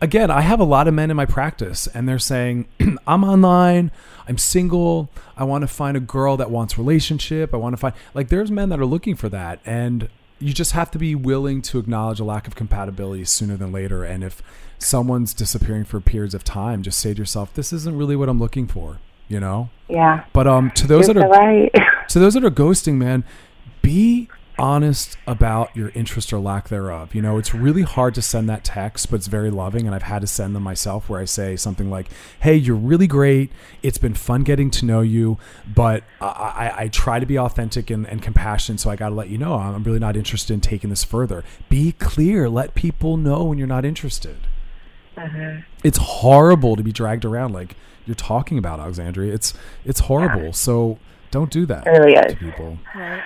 again 0.03 0.31
i 0.31 0.41
have 0.43 0.61
a 0.61 0.65
lot 0.65 0.87
of 0.89 0.93
men 0.93 1.11
in 1.11 1.17
my 1.17 1.25
practice 1.25 1.87
and 1.95 2.07
they're 2.09 2.19
saying 2.19 2.67
i'm 3.07 3.25
online 3.25 3.91
i'm 4.29 4.37
single 4.37 5.09
i 5.37 5.45
want 5.45 5.63
to 5.63 5.69
find 5.69 5.97
a 5.97 6.01
girl 6.01 6.37
that 6.37 6.51
wants 6.51 6.77
relationship 6.77 7.55
i 7.55 7.57
want 7.57 7.73
to 7.73 7.77
find 7.79 7.95
like 8.13 8.29
there's 8.29 8.51
men 8.51 8.69
that 8.69 8.79
are 8.81 8.87
looking 8.87 9.15
for 9.17 9.29
that 9.31 9.61
and 9.65 10.09
you 10.41 10.53
just 10.53 10.73
have 10.73 10.91
to 10.91 10.99
be 10.99 11.15
willing 11.15 11.63
to 11.63 11.79
acknowledge 11.79 12.19
a 12.19 12.25
lack 12.25 12.49
of 12.49 12.57
compatibility 12.57 13.25
sooner 13.25 13.57
than 13.57 13.71
later 13.73 14.03
and 14.05 14.25
if 14.25 14.43
someone's 14.77 15.33
disappearing 15.33 15.85
for 15.85 16.01
periods 16.01 16.35
of 16.35 16.43
time 16.43 16.83
just 16.83 16.99
say 16.99 17.15
to 17.15 17.19
yourself 17.19 17.55
this 17.55 17.73
isn't 17.73 17.97
really 17.97 18.17
what 18.17 18.29
i'm 18.29 18.41
looking 18.41 18.67
for 18.67 18.99
you 19.29 19.39
know 19.39 19.71
Yeah. 19.89 20.25
but 20.33 20.49
um 20.49 20.73
to 20.73 20.87
those 20.89 21.07
You're 21.07 21.15
that 21.15 21.25
are 21.25 21.31
right. 21.31 21.73
to 22.09 22.19
those 22.19 22.35
that 22.35 22.45
are 22.45 22.51
ghosting, 22.51 22.95
man, 22.95 23.25
be 23.81 24.29
honest 24.59 25.17
about 25.27 25.75
your 25.77 25.91
interest 25.91 26.33
or 26.33 26.39
lack 26.39 26.69
thereof. 26.69 27.15
You 27.15 27.23
know, 27.23 27.39
it's 27.39 27.55
really 27.55 27.83
hard 27.83 28.15
to 28.17 28.23
send 28.23 28.49
that 28.49 28.65
text, 28.65 29.11
but 29.11 29.17
it's 29.17 29.27
very 29.27 29.51
loving. 29.51 29.87
And 29.87 29.95
I've 29.95 30.03
had 30.05 30.21
to 30.21 30.27
send 30.27 30.55
them 30.55 30.63
myself 30.63 31.09
where 31.09 31.21
I 31.21 31.25
say 31.25 31.57
something 31.57 31.91
like, 31.91 32.09
Hey, 32.41 32.57
you're 32.57 32.77
really 32.77 33.07
great. 33.07 33.51
It's 33.83 33.99
been 33.99 34.15
fun 34.15 34.43
getting 34.43 34.71
to 34.73 34.85
know 34.85 35.01
you, 35.01 35.39
but 35.75 36.05
I, 36.21 36.27
I, 36.27 36.75
I 36.85 36.89
try 36.89 37.19
to 37.21 37.27
be 37.27 37.39
authentic 37.39 37.91
and, 37.91 38.07
and 38.07 38.23
compassionate. 38.23 38.81
So 38.81 38.91
I 38.91 38.97
got 38.97 39.09
to 39.11 39.15
let 39.15 39.29
you 39.29 39.39
know 39.39 39.55
I'm 39.55 39.83
really 39.83 39.99
not 39.99 40.17
interested 40.17 40.53
in 40.55 40.61
taking 40.61 40.91
this 40.91 41.05
further. 41.05 41.43
Be 41.69 41.93
clear. 41.93 42.49
Let 42.49 42.75
people 42.75 43.17
know 43.17 43.45
when 43.45 43.59
you're 43.59 43.67
not 43.67 43.85
interested. 43.85 44.37
Uh-huh. 45.17 45.61
It's 45.85 45.99
horrible 45.99 46.77
to 46.77 46.83
be 46.83 46.93
dragged 46.93 47.25
around 47.25 47.53
like 47.53 47.77
you're 48.07 48.15
talking 48.15 48.59
about 48.59 48.81
Alexandria. 48.81 49.33
It's 49.33 49.55
it's 49.85 50.01
horrible. 50.01 50.53
So 50.53 50.99
don't 51.31 51.51
do 51.51 51.67
that 51.67 51.87
It 51.87 51.91
really 51.91 52.15
to 52.15 52.27
is. 52.29 52.35
people. 52.35 52.79
right. 52.95 53.23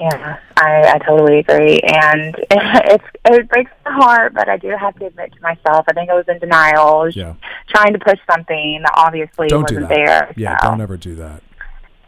Yeah, 0.00 0.38
I, 0.56 0.92
I 0.94 0.98
totally 0.98 1.38
agree, 1.38 1.80
and 1.80 2.34
it's 2.50 3.04
it 3.24 3.48
breaks 3.48 3.70
my 3.84 3.92
heart, 3.92 4.34
but 4.34 4.48
I 4.48 4.56
do 4.56 4.68
have 4.78 4.94
to 4.98 5.06
admit 5.06 5.32
to 5.34 5.40
myself, 5.40 5.84
I 5.88 5.92
think 5.92 6.10
I 6.10 6.14
was 6.14 6.24
in 6.28 6.38
denial, 6.38 7.00
was 7.04 7.16
Yeah. 7.16 7.34
trying 7.68 7.92
to 7.94 7.98
push 7.98 8.18
something 8.30 8.80
that 8.82 8.92
obviously 8.96 9.48
Don't 9.48 9.66
do 9.66 9.76
wasn't 9.76 9.88
that. 9.90 9.94
there. 9.94 10.32
Yeah, 10.36 10.58
so. 10.60 10.68
don't 10.70 10.80
ever 10.80 10.96
do 10.96 11.14
that. 11.16 11.42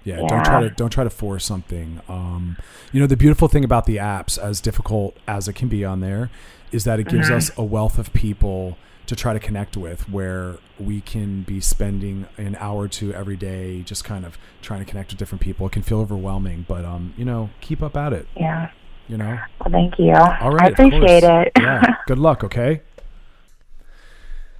Yeah, 0.04 0.16
don't 0.26 0.44
try 0.44 0.60
to 0.62 0.70
don't 0.70 0.90
try 0.90 1.04
to 1.04 1.10
force 1.10 1.44
something. 1.44 2.00
Um, 2.08 2.56
you 2.92 3.00
know, 3.00 3.06
the 3.06 3.16
beautiful 3.16 3.48
thing 3.48 3.64
about 3.64 3.84
the 3.86 3.96
apps, 3.96 4.38
as 4.38 4.60
difficult 4.60 5.16
as 5.26 5.48
it 5.48 5.54
can 5.54 5.68
be 5.68 5.84
on 5.84 6.00
there, 6.00 6.30
is 6.72 6.84
that 6.84 6.98
it 7.00 7.08
gives 7.08 7.28
Mm-hmm. 7.28 7.36
us 7.36 7.50
a 7.58 7.64
wealth 7.64 7.98
of 7.98 8.12
people 8.12 8.78
to 9.08 9.16
try 9.16 9.32
to 9.32 9.40
connect 9.40 9.76
with, 9.76 10.08
where 10.08 10.56
we 10.78 11.00
can 11.00 11.42
be 11.42 11.60
spending 11.60 12.26
an 12.36 12.56
hour 12.60 12.82
or 12.82 12.88
two 12.88 13.12
every 13.14 13.36
day 13.36 13.80
just 13.82 14.04
kind 14.04 14.24
of 14.24 14.38
trying 14.60 14.80
to 14.80 14.86
connect 14.86 15.10
with 15.10 15.18
different 15.18 15.40
people. 15.40 15.66
It 15.66 15.72
can 15.72 15.82
feel 15.82 16.00
overwhelming, 16.00 16.66
but 16.68 16.84
um, 16.84 17.14
you 17.16 17.24
know, 17.24 17.48
keep 17.62 17.82
up 17.82 17.96
at 17.96 18.12
it. 18.12 18.28
Yeah. 18.36 18.70
You 19.08 19.16
know. 19.16 19.38
Well, 19.60 19.70
thank 19.72 19.98
you. 19.98 20.12
All 20.14 20.52
right, 20.52 20.78
I 20.78 20.84
appreciate 20.84 21.24
it. 21.24 21.52
yeah. 21.58 21.82
Good 22.06 22.18
luck. 22.18 22.44
Okay. 22.44 22.82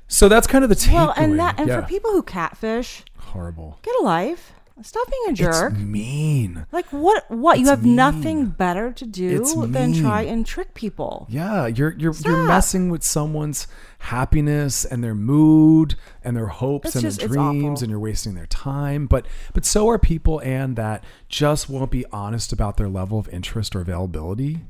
So 0.09 0.29
that's 0.29 0.47
kind 0.47 0.65
of 0.65 0.71
the 0.71 0.77
takeaway. 0.77 0.93
Well, 0.95 1.15
and 1.19 1.39
that 1.39 1.61
and 1.61 1.69
yeah. 1.69 1.83
for 1.83 1.87
people 1.87 2.13
who 2.13 2.23
catfish, 2.23 3.05
horrible. 3.19 3.79
get 3.83 3.95
a 4.01 4.03
life. 4.03 4.55
Stop 4.83 5.11
being 5.11 5.23
a 5.31 5.33
jerk. 5.33 5.73
It's 5.73 5.81
mean. 5.83 6.67
like 6.73 6.87
what? 6.93 7.31
What? 7.31 7.59
you 7.59 7.67
have 7.67 7.85
mean. 7.85 7.97
nothing 7.97 8.47
better 8.47 8.93
to 8.93 9.05
do 9.07 9.41
It's 9.41 9.55
than 9.55 9.93
try 9.95 10.23
and 10.23 10.47
trick 10.47 10.75
people. 10.75 11.27
Yeah, 11.29 11.67
you're 11.67 11.95
you're 11.99 12.15
you're 12.25 12.47
messing 12.47 12.89
with 12.91 13.03
someone's 13.03 13.67
happiness 13.99 14.85
and 14.85 15.03
their 15.03 15.15
mood 15.15 15.97
and 16.23 16.37
their 16.37 16.47
hopes 16.47 16.89
It's 16.89 16.97
and 16.97 17.03
just- 17.03 17.19
their 17.19 17.29
dreams 17.29 17.83
and 17.83 17.91
you're 17.91 17.99
wasting 18.01 18.35
their 18.35 18.47
time. 18.47 19.07
But 19.07 19.27
but 19.55 19.65
so 19.65 19.89
are 19.89 19.99
people 19.99 20.41
and 20.41 20.77
that 20.77 21.03
just 21.29 21.69
won't 21.69 21.91
be 21.91 22.05
honest 22.13 22.53
about 22.53 22.77
their 22.77 22.89
level 22.89 23.19
of 23.19 23.29
interest 23.31 23.75
or 23.75 23.81
availability. 23.81 24.61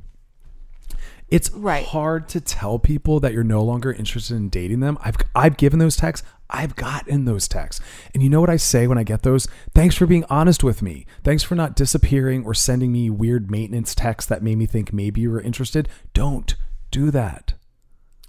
It's 1.30 1.50
Right. 1.50 1.84
hard 1.84 2.26
to 2.30 2.40
tell 2.40 2.78
people 2.78 3.20
that 3.20 3.34
you're 3.34 3.44
no 3.44 3.62
longer 3.62 3.92
interested 3.92 4.34
in 4.36 4.48
dating 4.48 4.80
them. 4.80 4.96
I've 5.02 5.16
I've 5.34 5.56
given 5.58 5.78
those 5.78 5.94
texts. 5.96 6.26
I've 6.50 6.76
gotten 6.76 7.24
those 7.26 7.46
texts. 7.48 7.84
And 8.14 8.22
you 8.22 8.28
know 8.30 8.40
what 8.40 8.48
I 8.50 8.56
say 8.56 8.86
when 8.86 8.96
I 8.98 9.02
get 9.02 9.22
those? 9.22 9.46
Thanks 9.74 9.94
for 9.96 10.06
being 10.06 10.24
honest 10.30 10.64
with 10.64 10.80
me. 10.82 11.04
Thanks 11.22 11.42
for 11.42 11.54
not 11.54 11.76
disappearing 11.76 12.44
or 12.44 12.54
sending 12.54 12.90
me 12.92 13.10
weird 13.10 13.50
maintenance 13.50 13.94
texts 13.94 14.28
that 14.30 14.42
made 14.42 14.56
me 14.56 14.66
think 14.66 14.92
maybe 14.92 15.20
you 15.20 15.30
were 15.30 15.40
interested. 15.42 15.88
Don't 16.14 16.54
do 16.90 17.10
that. 17.10 17.54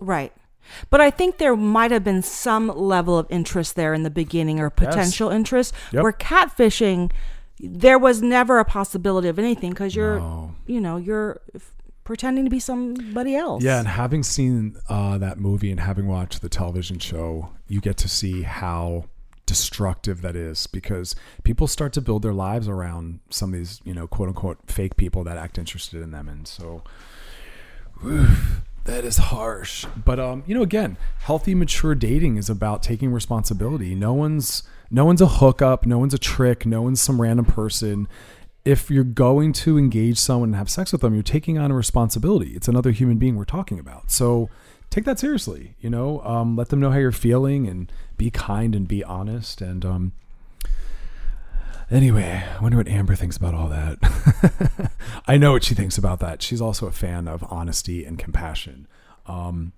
Right. 0.01 0.33
But 0.89 1.01
I 1.01 1.09
think 1.11 1.37
there 1.37 1.55
might 1.55 1.91
have 1.91 2.03
been 2.03 2.21
some 2.21 2.67
level 2.67 3.17
of 3.17 3.25
interest 3.29 3.75
there 3.75 3.93
in 3.93 4.03
the 4.03 4.09
beginning 4.09 4.59
or 4.59 4.69
potential 4.69 5.29
interest 5.29 5.73
Yep. 5.93 6.03
where 6.03 6.13
catfishing 6.13 7.11
there 7.61 7.97
was 7.99 8.21
never 8.21 8.59
a 8.59 8.65
possibility 8.65 9.27
of 9.27 9.37
anything 9.39 9.71
because 9.71 9.93
you're 9.95 10.19
No. 10.19 10.55
you 10.65 10.79
know 10.79 10.95
you're 10.97 11.41
pretending 12.09 12.43
to 12.43 12.49
be 12.49 12.59
somebody 12.59 13.35
else 13.35 13.63
Yeah, 13.63 13.77
and 13.77 13.87
having 13.87 14.23
seen 14.23 14.75
uh, 14.89 15.19
that 15.19 15.37
movie 15.37 15.69
and 15.69 15.79
having 15.79 16.07
watched 16.07 16.41
the 16.41 16.49
television 16.49 16.97
show, 16.97 17.51
you 17.67 17.79
get 17.79 17.97
to 17.97 18.07
see 18.07 18.41
how 18.41 19.05
destructive 19.45 20.23
that 20.23 20.35
is 20.35 20.65
because 20.65 21.15
people 21.43 21.67
start 21.67 21.93
to 21.93 22.01
build 22.01 22.23
their 22.23 22.33
lives 22.33 22.67
around 22.67 23.19
some 23.29 23.53
of 23.53 23.59
these, 23.59 23.79
you 23.83 23.93
know, 23.93 24.07
quote 24.07 24.27
unquote 24.27 24.57
fake 24.65 24.97
people 24.97 25.23
that 25.23 25.37
act 25.37 25.59
interested 25.59 26.01
in 26.01 26.09
them. 26.09 26.27
And 26.27 26.47
so 26.47 26.81
oof, 28.03 28.61
that 28.85 29.05
is 29.05 29.17
harsh. 29.17 29.85
But 30.03 30.19
um, 30.19 30.41
you 30.47 30.55
know, 30.55 30.63
again, 30.63 30.97
healthy, 31.19 31.53
mature 31.53 31.93
dating 31.93 32.37
is 32.37 32.49
about 32.49 32.81
taking 32.81 33.11
responsibility. 33.11 33.93
No 33.93 34.13
one's 34.13 34.63
no 34.89 35.05
one's 35.05 35.21
a 35.21 35.27
hookup, 35.27 35.85
no 35.85 35.99
one's 35.99 36.15
a 36.15 36.17
trick, 36.17 36.65
no 36.65 36.81
one's 36.81 37.03
some 37.03 37.21
random 37.21 37.45
person 37.45 38.07
if 38.65 38.91
you're 38.91 39.03
going 39.03 39.53
to 39.53 39.77
engage 39.77 40.17
someone 40.17 40.49
and 40.49 40.55
have 40.55 40.69
sex 40.69 40.91
with 40.91 41.01
them, 41.01 41.13
you're 41.13 41.23
taking 41.23 41.57
on 41.57 41.71
a 41.71 41.75
responsibility. 41.75 42.51
It's 42.51 42.67
another 42.67 42.91
human 42.91 43.17
being 43.17 43.35
we're 43.35 43.45
talking 43.45 43.79
about. 43.79 44.11
So 44.11 44.49
take 44.89 45.05
that 45.05 45.19
seriously, 45.19 45.75
you 45.79 45.89
know, 45.89 46.21
um, 46.23 46.55
let 46.55 46.69
them 46.69 46.79
know 46.79 46.91
how 46.91 46.97
you're 46.97 47.11
feeling 47.11 47.67
and 47.67 47.91
be 48.17 48.29
kind 48.29 48.75
and 48.75 48.87
be 48.87 49.03
honest. 49.03 49.61
And, 49.61 49.85
um, 49.85 50.11
anyway, 51.89 52.43
I 52.57 52.61
wonder 52.61 52.77
what 52.77 52.87
Amber 52.87 53.15
thinks 53.15 53.37
about 53.37 53.53
all 53.53 53.69
that. 53.69 54.91
I 55.27 55.37
know 55.37 55.53
what 55.53 55.63
she 55.63 55.75
thinks 55.75 55.97
about 55.97 56.19
that. 56.19 56.41
She's 56.41 56.61
also 56.61 56.85
a 56.87 56.91
fan 56.91 57.27
of 57.27 57.43
honesty 57.49 58.03
and 58.03 58.19
compassion. 58.19 58.87
Um, 59.25 59.73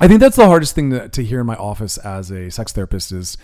I 0.00 0.08
think 0.08 0.20
that's 0.20 0.36
the 0.36 0.46
hardest 0.46 0.74
thing 0.74 0.90
to, 0.90 1.08
to 1.08 1.22
hear 1.22 1.40
in 1.40 1.46
my 1.46 1.56
office 1.56 1.98
as 1.98 2.30
a 2.30 2.50
sex 2.50 2.72
therapist 2.72 3.12
is 3.12 3.36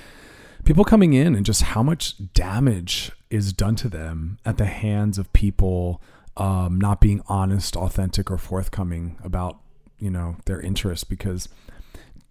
people 0.64 0.84
coming 0.84 1.12
in 1.12 1.34
and 1.34 1.44
just 1.44 1.62
how 1.62 1.82
much 1.82 2.14
damage 2.32 3.12
is 3.30 3.52
done 3.52 3.76
to 3.76 3.88
them 3.88 4.38
at 4.44 4.58
the 4.58 4.66
hands 4.66 5.18
of 5.18 5.32
people 5.32 6.00
um, 6.36 6.78
not 6.78 7.00
being 7.00 7.22
honest, 7.28 7.76
authentic, 7.76 8.30
or 8.30 8.38
forthcoming 8.38 9.18
about 9.24 9.58
you 9.98 10.10
know 10.10 10.36
their 10.44 10.60
interests 10.60 11.04
because 11.04 11.48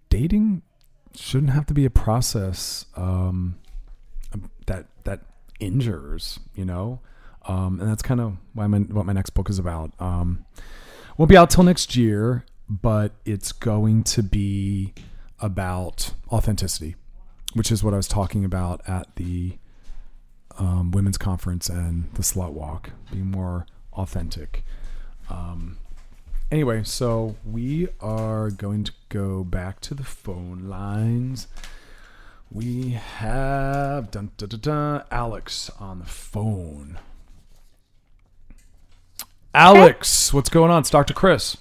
dating 0.09 0.61
shouldn't 1.15 1.51
have 1.51 1.65
to 1.65 1.73
be 1.73 1.85
a 1.85 1.89
process 1.89 2.85
um, 2.95 3.57
that 4.67 4.85
that 5.03 5.21
injures 5.59 6.39
you 6.53 6.65
know? 6.65 6.99
Um, 7.47 7.79
and 7.79 7.89
that's 7.89 8.01
kind 8.01 8.19
of 8.19 8.37
why 8.53 8.65
my, 8.65 8.79
what 8.79 9.05
my 9.05 9.13
next 9.13 9.31
book 9.31 9.51
is 9.51 9.59
about. 9.59 9.91
Um, 9.99 10.45
won't 11.17 11.29
be 11.29 11.37
out 11.37 11.49
till 11.49 11.63
next 11.63 11.95
year 11.95 12.45
but 12.67 13.13
it's 13.25 13.51
going 13.51 14.03
to 14.03 14.23
be 14.23 14.93
about 15.39 16.13
authenticity 16.31 16.95
which 17.53 17.71
is 17.71 17.83
what 17.83 17.93
I 17.93 17.97
was 17.97 18.07
talking 18.07 18.43
about 18.43 18.81
at 18.87 19.15
the 19.15 19.57
um, 20.57 20.91
women's 20.91 21.17
conference 21.17 21.69
and 21.69 22.11
the 22.13 22.21
slut 22.21 22.51
walk, 22.51 22.91
be 23.11 23.19
more 23.19 23.65
authentic. 23.93 24.63
Um, 25.29 25.77
anyway, 26.51 26.83
so 26.83 27.35
we 27.45 27.89
are 27.99 28.49
going 28.49 28.83
to 28.85 28.91
go 29.09 29.43
back 29.43 29.79
to 29.81 29.93
the 29.93 30.03
phone 30.03 30.67
lines. 30.67 31.47
We 32.51 32.91
have 32.91 34.11
dun, 34.11 34.31
dun, 34.37 34.49
dun, 34.49 34.59
dun, 34.59 35.03
Alex 35.11 35.69
on 35.79 35.99
the 35.99 36.05
phone. 36.05 36.99
Alex, 39.53 40.33
what's 40.33 40.49
going 40.49 40.69
on? 40.69 40.81
It's 40.81 40.89
Dr. 40.89 41.13
Chris. 41.13 41.57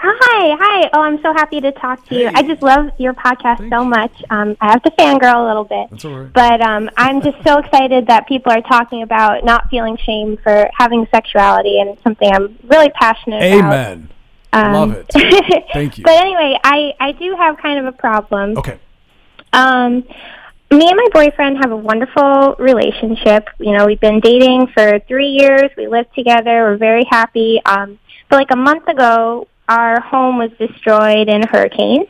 Hi, 0.00 0.56
hi. 0.60 0.90
Oh, 0.92 1.00
I'm 1.00 1.20
so 1.22 1.32
happy 1.32 1.60
to 1.60 1.72
talk 1.72 2.06
to 2.06 2.14
you. 2.14 2.30
I 2.32 2.42
just 2.42 2.62
love 2.62 2.90
your 2.98 3.14
podcast 3.14 3.68
so 3.68 3.84
much. 3.84 4.12
Um, 4.30 4.56
I 4.60 4.70
have 4.70 4.82
to 4.84 4.90
fangirl 4.92 5.44
a 5.44 5.46
little 5.46 5.64
bit. 5.64 5.90
That's 5.90 6.04
all 6.04 6.20
right. 6.20 6.32
But 6.32 6.60
um, 6.60 6.88
I'm 6.96 7.20
just 7.20 7.36
so 7.44 7.58
excited 7.58 8.06
that 8.06 8.28
people 8.28 8.52
are 8.52 8.62
talking 8.62 9.02
about 9.02 9.44
not 9.44 9.68
feeling 9.70 9.96
shame 9.96 10.36
for 10.36 10.70
having 10.72 11.06
sexuality, 11.10 11.80
and 11.80 11.90
it's 11.90 12.02
something 12.04 12.30
I'm 12.32 12.56
really 12.64 12.90
passionate 12.90 13.38
about. 13.38 13.64
Amen. 13.64 14.08
Um, 14.52 14.72
Love 14.72 14.92
it. 14.92 15.66
Thank 15.72 15.98
you. 15.98 16.04
But 16.04 16.22
anyway, 16.22 16.56
I, 16.62 16.94
I 17.00 17.12
do 17.12 17.34
have 17.36 17.58
kind 17.58 17.80
of 17.80 17.92
a 17.92 17.96
problem. 17.96 18.56
Okay. 18.56 18.78
Um, 19.52 20.04
me 20.70 20.86
and 20.86 20.96
my 20.96 21.08
boyfriend 21.12 21.58
have 21.58 21.72
a 21.72 21.76
wonderful 21.76 22.54
relationship. 22.58 23.48
You 23.58 23.76
know, 23.76 23.86
we've 23.86 24.00
been 24.00 24.20
dating 24.20 24.68
for 24.68 25.00
three 25.08 25.30
years. 25.30 25.70
We 25.76 25.88
live 25.88 26.12
together. 26.12 26.62
We're 26.62 26.76
very 26.76 27.04
happy. 27.10 27.60
Um, 27.64 27.98
but 28.28 28.36
like 28.36 28.50
a 28.52 28.56
month 28.56 28.86
ago, 28.86 29.48
our 29.68 30.00
home 30.00 30.38
was 30.38 30.50
destroyed 30.58 31.28
in 31.28 31.42
a 31.44 31.46
hurricane. 31.48 32.04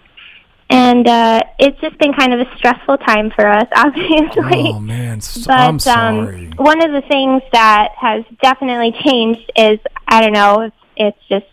And 0.71 1.09
uh, 1.09 1.43
it's 1.59 1.81
just 1.81 1.97
been 1.99 2.13
kind 2.13 2.35
of 2.35 2.41
a 2.41 2.57
stressful 2.57 2.99
time 2.99 3.31
for 3.31 3.47
us, 3.47 3.67
obviously. 3.75 4.71
Oh 4.75 4.81
man, 4.81 5.17
s- 5.19 5.47
But 5.47 5.59
I'm 5.59 5.79
sorry. 5.79 6.47
Um, 6.49 6.53
one 6.59 6.83
of 6.83 6.93
the 6.93 7.07
things 7.09 7.43
that 7.53 7.93
has 7.97 8.23
definitely 8.43 8.93
changed 9.03 9.51
is 9.57 9.79
I 10.07 10.21
don't 10.21 10.35
know 10.35 10.61
if 10.63 10.73
it's 10.97 11.19
just 11.29 11.47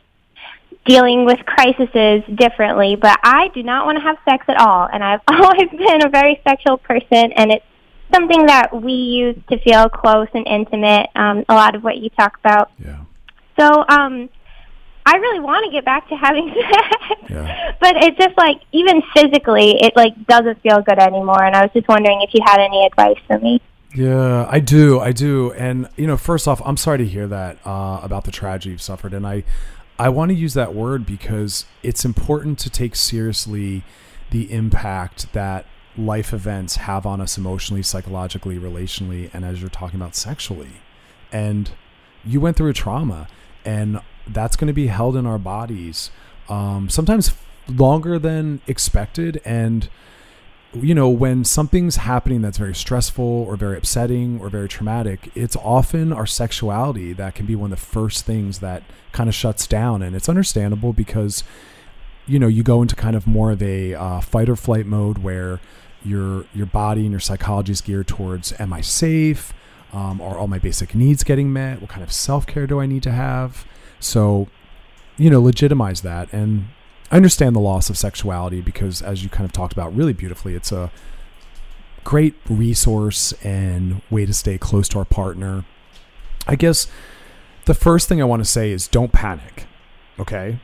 dealing 0.86 1.26
with 1.26 1.40
crises 1.46 2.24
differently. 2.36 2.96
But 2.96 3.18
I 3.24 3.48
do 3.54 3.64
not 3.64 3.86
want 3.86 3.98
to 3.98 4.04
have 4.04 4.18
sex 4.28 4.46
at 4.50 4.58
all, 4.60 4.88
and 4.92 5.02
I've 5.04 5.22
always 5.30 5.70
been 5.70 6.06
a 6.06 6.10
very 6.10 6.42
sexual 6.48 6.78
person, 6.78 7.32
and 7.38 7.52
it's 7.54 7.66
something 8.14 8.46
that 8.48 8.70
we 8.82 8.92
use 8.92 9.38
to 9.50 9.58
feel 9.60 9.88
close 9.90 10.28
and 10.34 10.46
intimate. 10.46 11.10
Um, 11.16 11.46
a 11.48 11.56
lot 11.56 11.76
of 11.76 11.84
what 11.86 11.98
you 11.98 12.10
talk 12.10 12.38
about. 12.44 12.70
Yeah. 12.84 12.98
So 13.58 13.86
um, 13.88 14.30
I 15.06 15.18
really 15.18 15.40
want 15.40 15.66
to 15.66 15.72
get 15.72 15.86
back 15.86 16.08
to 16.10 16.16
having 16.16 16.54
sex, 16.54 17.30
Yeah. 17.30 17.76
but 17.80 17.96
it's 17.98 18.18
just 18.18 18.36
like 18.38 18.62
even 18.72 19.02
physically, 19.14 19.78
it 19.82 19.94
like 19.96 20.14
doesn't 20.26 20.62
feel 20.62 20.82
good 20.82 20.98
anymore. 21.00 21.44
And 21.44 21.56
I 21.56 21.62
was 21.62 21.72
just 21.74 21.88
wondering 21.88 22.22
if 22.22 22.32
you 22.34 22.42
had 22.44 22.60
any 22.60 22.86
advice 22.86 23.18
for 23.28 23.38
me. 23.40 23.62
Yeah, 23.94 24.48
I 24.50 24.60
do. 24.60 25.00
I 25.00 25.12
do. 25.12 25.52
And 25.54 25.88
you 25.96 26.08
know, 26.08 26.18
first 26.18 26.48
off, 26.48 26.62
I'm 26.66 26.76
sorry 26.78 26.98
to 27.00 27.06
hear 27.06 27.28
that 27.28 27.58
uh, 27.66 28.00
about 28.04 28.26
the 28.26 28.32
tragedy 28.32 28.72
you've 28.72 28.82
suffered. 28.82 29.14
And 29.14 29.26
I, 29.28 29.44
I 29.98 30.10
want 30.10 30.30
to 30.30 30.36
use 30.36 30.54
that 30.56 30.74
word 30.74 31.06
because 31.06 31.66
it's 31.84 32.04
important 32.04 32.60
to 32.60 32.70
take 32.70 32.96
seriously 32.96 33.84
the 34.32 34.52
impact 34.52 35.32
that 35.34 35.66
life 35.98 36.34
events 36.34 36.76
have 36.78 37.06
on 37.06 37.22
us 37.22 37.38
emotionally, 37.38 37.82
psychologically, 37.84 38.58
relationally, 38.58 39.30
and 39.34 39.46
as 39.46 39.62
you're 39.62 39.70
talking 39.70 39.98
about 39.98 40.16
sexually. 40.16 40.82
And 41.32 41.72
you 42.26 42.42
went 42.42 42.58
through 42.58 42.72
a 42.72 42.74
trauma, 42.74 43.30
and 43.64 44.02
that's 44.28 44.56
going 44.56 44.68
to 44.68 44.74
be 44.74 44.88
held 44.88 45.16
in 45.16 45.26
our 45.26 45.38
bodies 45.38 46.12
um, 46.50 46.90
sometimes 46.90 47.34
longer 47.68 48.20
than 48.20 48.62
expected. 48.68 49.42
And 49.46 49.90
you 50.74 50.94
know, 50.94 51.08
when 51.08 51.46
something's 51.46 51.98
happening 51.98 52.42
that's 52.42 52.58
very 52.58 52.76
stressful 52.76 53.24
or 53.24 53.56
very 53.56 53.78
upsetting 53.78 54.40
or 54.42 54.50
very 54.50 54.68
traumatic, 54.68 55.32
it's 55.34 55.56
often 55.56 56.12
our 56.12 56.26
sexuality 56.26 57.14
that 57.14 57.34
can 57.34 57.46
be 57.46 57.56
one 57.56 57.72
of 57.72 57.80
the 57.80 57.86
first 57.86 58.26
things 58.26 58.60
that 58.60 58.84
kind 59.14 59.30
of 59.30 59.36
shuts 59.36 59.68
down. 59.68 60.02
And 60.02 60.16
it's 60.16 60.28
understandable 60.28 60.92
because, 60.92 61.44
you 62.28 62.40
know, 62.40 62.48
you 62.48 62.62
go 62.62 62.82
into 62.82 62.96
kind 62.96 63.16
of 63.16 63.26
more 63.26 63.52
of 63.52 63.64
a 63.64 63.94
uh, 63.94 64.20
fight 64.20 64.50
or 64.50 64.56
flight 64.56 64.86
mode 64.86 65.20
where 65.20 65.60
your 66.04 66.46
your 66.54 66.68
body 66.68 67.02
and 67.02 67.12
your 67.12 67.20
psychology 67.20 67.72
is 67.72 67.82
geared 67.82 68.08
towards: 68.08 68.54
Am 68.60 68.74
I 68.74 68.82
safe? 68.82 69.54
Um, 69.94 70.20
are 70.20 70.38
all 70.38 70.48
my 70.48 70.60
basic 70.60 70.94
needs 70.94 71.24
getting 71.24 71.54
met? 71.54 71.80
What 71.80 71.90
kind 71.90 72.04
of 72.04 72.12
self 72.12 72.46
care 72.46 72.68
do 72.68 72.82
I 72.82 72.86
need 72.86 73.04
to 73.04 73.12
have? 73.12 73.66
So, 74.06 74.48
you 75.18 75.30
know, 75.30 75.42
legitimize 75.42 76.02
that 76.02 76.32
and 76.34 76.68
I 77.12 77.18
understand 77.18 77.56
the 77.56 77.60
loss 77.60 77.90
of 77.90 77.98
sexuality 77.98 78.62
because, 78.62 79.02
as 79.02 79.24
you 79.24 79.30
kind 79.30 79.46
of 79.46 79.52
talked 79.52 79.74
about 79.74 79.96
really 79.96 80.14
beautifully, 80.14 80.56
it's 80.56 80.72
a 80.72 80.92
great 82.04 82.36
resource 82.50 83.32
and 83.44 84.02
way 84.10 84.26
to 84.26 84.34
stay 84.34 84.58
close 84.58 84.90
to 84.90 85.00
our 85.00 85.06
partner. 85.06 85.66
I 86.48 86.56
guess 86.56 86.88
the 87.66 87.74
first 87.74 88.10
thing 88.10 88.22
I 88.22 88.26
want 88.26 88.44
to 88.44 88.50
say 88.50 88.72
is 88.72 88.88
don't 88.88 89.12
panic. 89.12 89.66
Okay. 90.20 90.60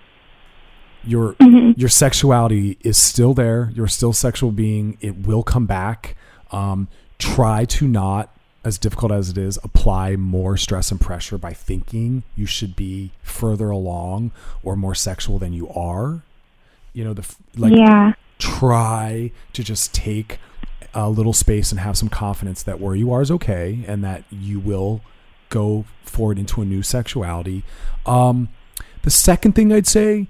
Your 1.04 1.36
your 1.40 1.90
sexuality 1.90 2.78
is 2.82 2.98
still 2.98 3.34
there. 3.34 3.72
You're 3.74 3.88
still 3.88 4.12
a 4.12 4.14
sexual 4.14 4.52
being. 4.52 4.98
It 5.02 5.26
will 5.26 5.44
come 5.44 5.66
back. 5.66 6.16
Um, 6.52 6.88
try 7.18 7.66
to 7.66 7.88
not, 7.88 8.31
as 8.64 8.78
difficult 8.78 9.12
as 9.12 9.30
it 9.30 9.38
is, 9.38 9.58
apply 9.64 10.16
more 10.16 10.56
stress 10.56 10.92
and 10.92 11.02
pressure 11.02 11.38
by 11.38 11.54
thinking 11.54 12.24
you 12.36 12.46
should 12.46 12.76
be 12.76 13.12
further 13.24 13.70
along 13.70 14.32
or 14.64 14.76
more 14.76 14.96
sexual 14.96 15.40
than 15.40 15.54
you 15.54 15.68
are. 15.70 16.22
You 16.94 17.04
know 17.06 17.14
the 17.14 17.36
like 17.56 17.74
yeah. 17.74 18.14
try 18.38 19.32
to 19.54 19.64
just 19.64 19.94
take 19.94 20.40
a 20.94 21.10
little 21.10 21.34
space 21.34 21.72
and 21.72 21.80
have 21.80 21.98
some 21.98 22.10
confidence 22.10 22.64
that 22.64 22.80
where 22.80 22.96
you 22.96 23.12
are 23.12 23.22
is 23.22 23.32
okay 23.32 23.84
and 23.88 24.04
that 24.04 24.26
you 24.30 24.60
will 24.60 25.02
go 25.50 25.86
forward 26.04 26.38
into 26.38 26.62
a 26.62 26.66
new 26.66 26.84
sexuality. 26.84 27.64
Um, 28.06 28.50
the 29.04 29.10
second 29.10 29.54
thing 29.54 29.72
I'd 29.72 29.88
say 29.88 30.28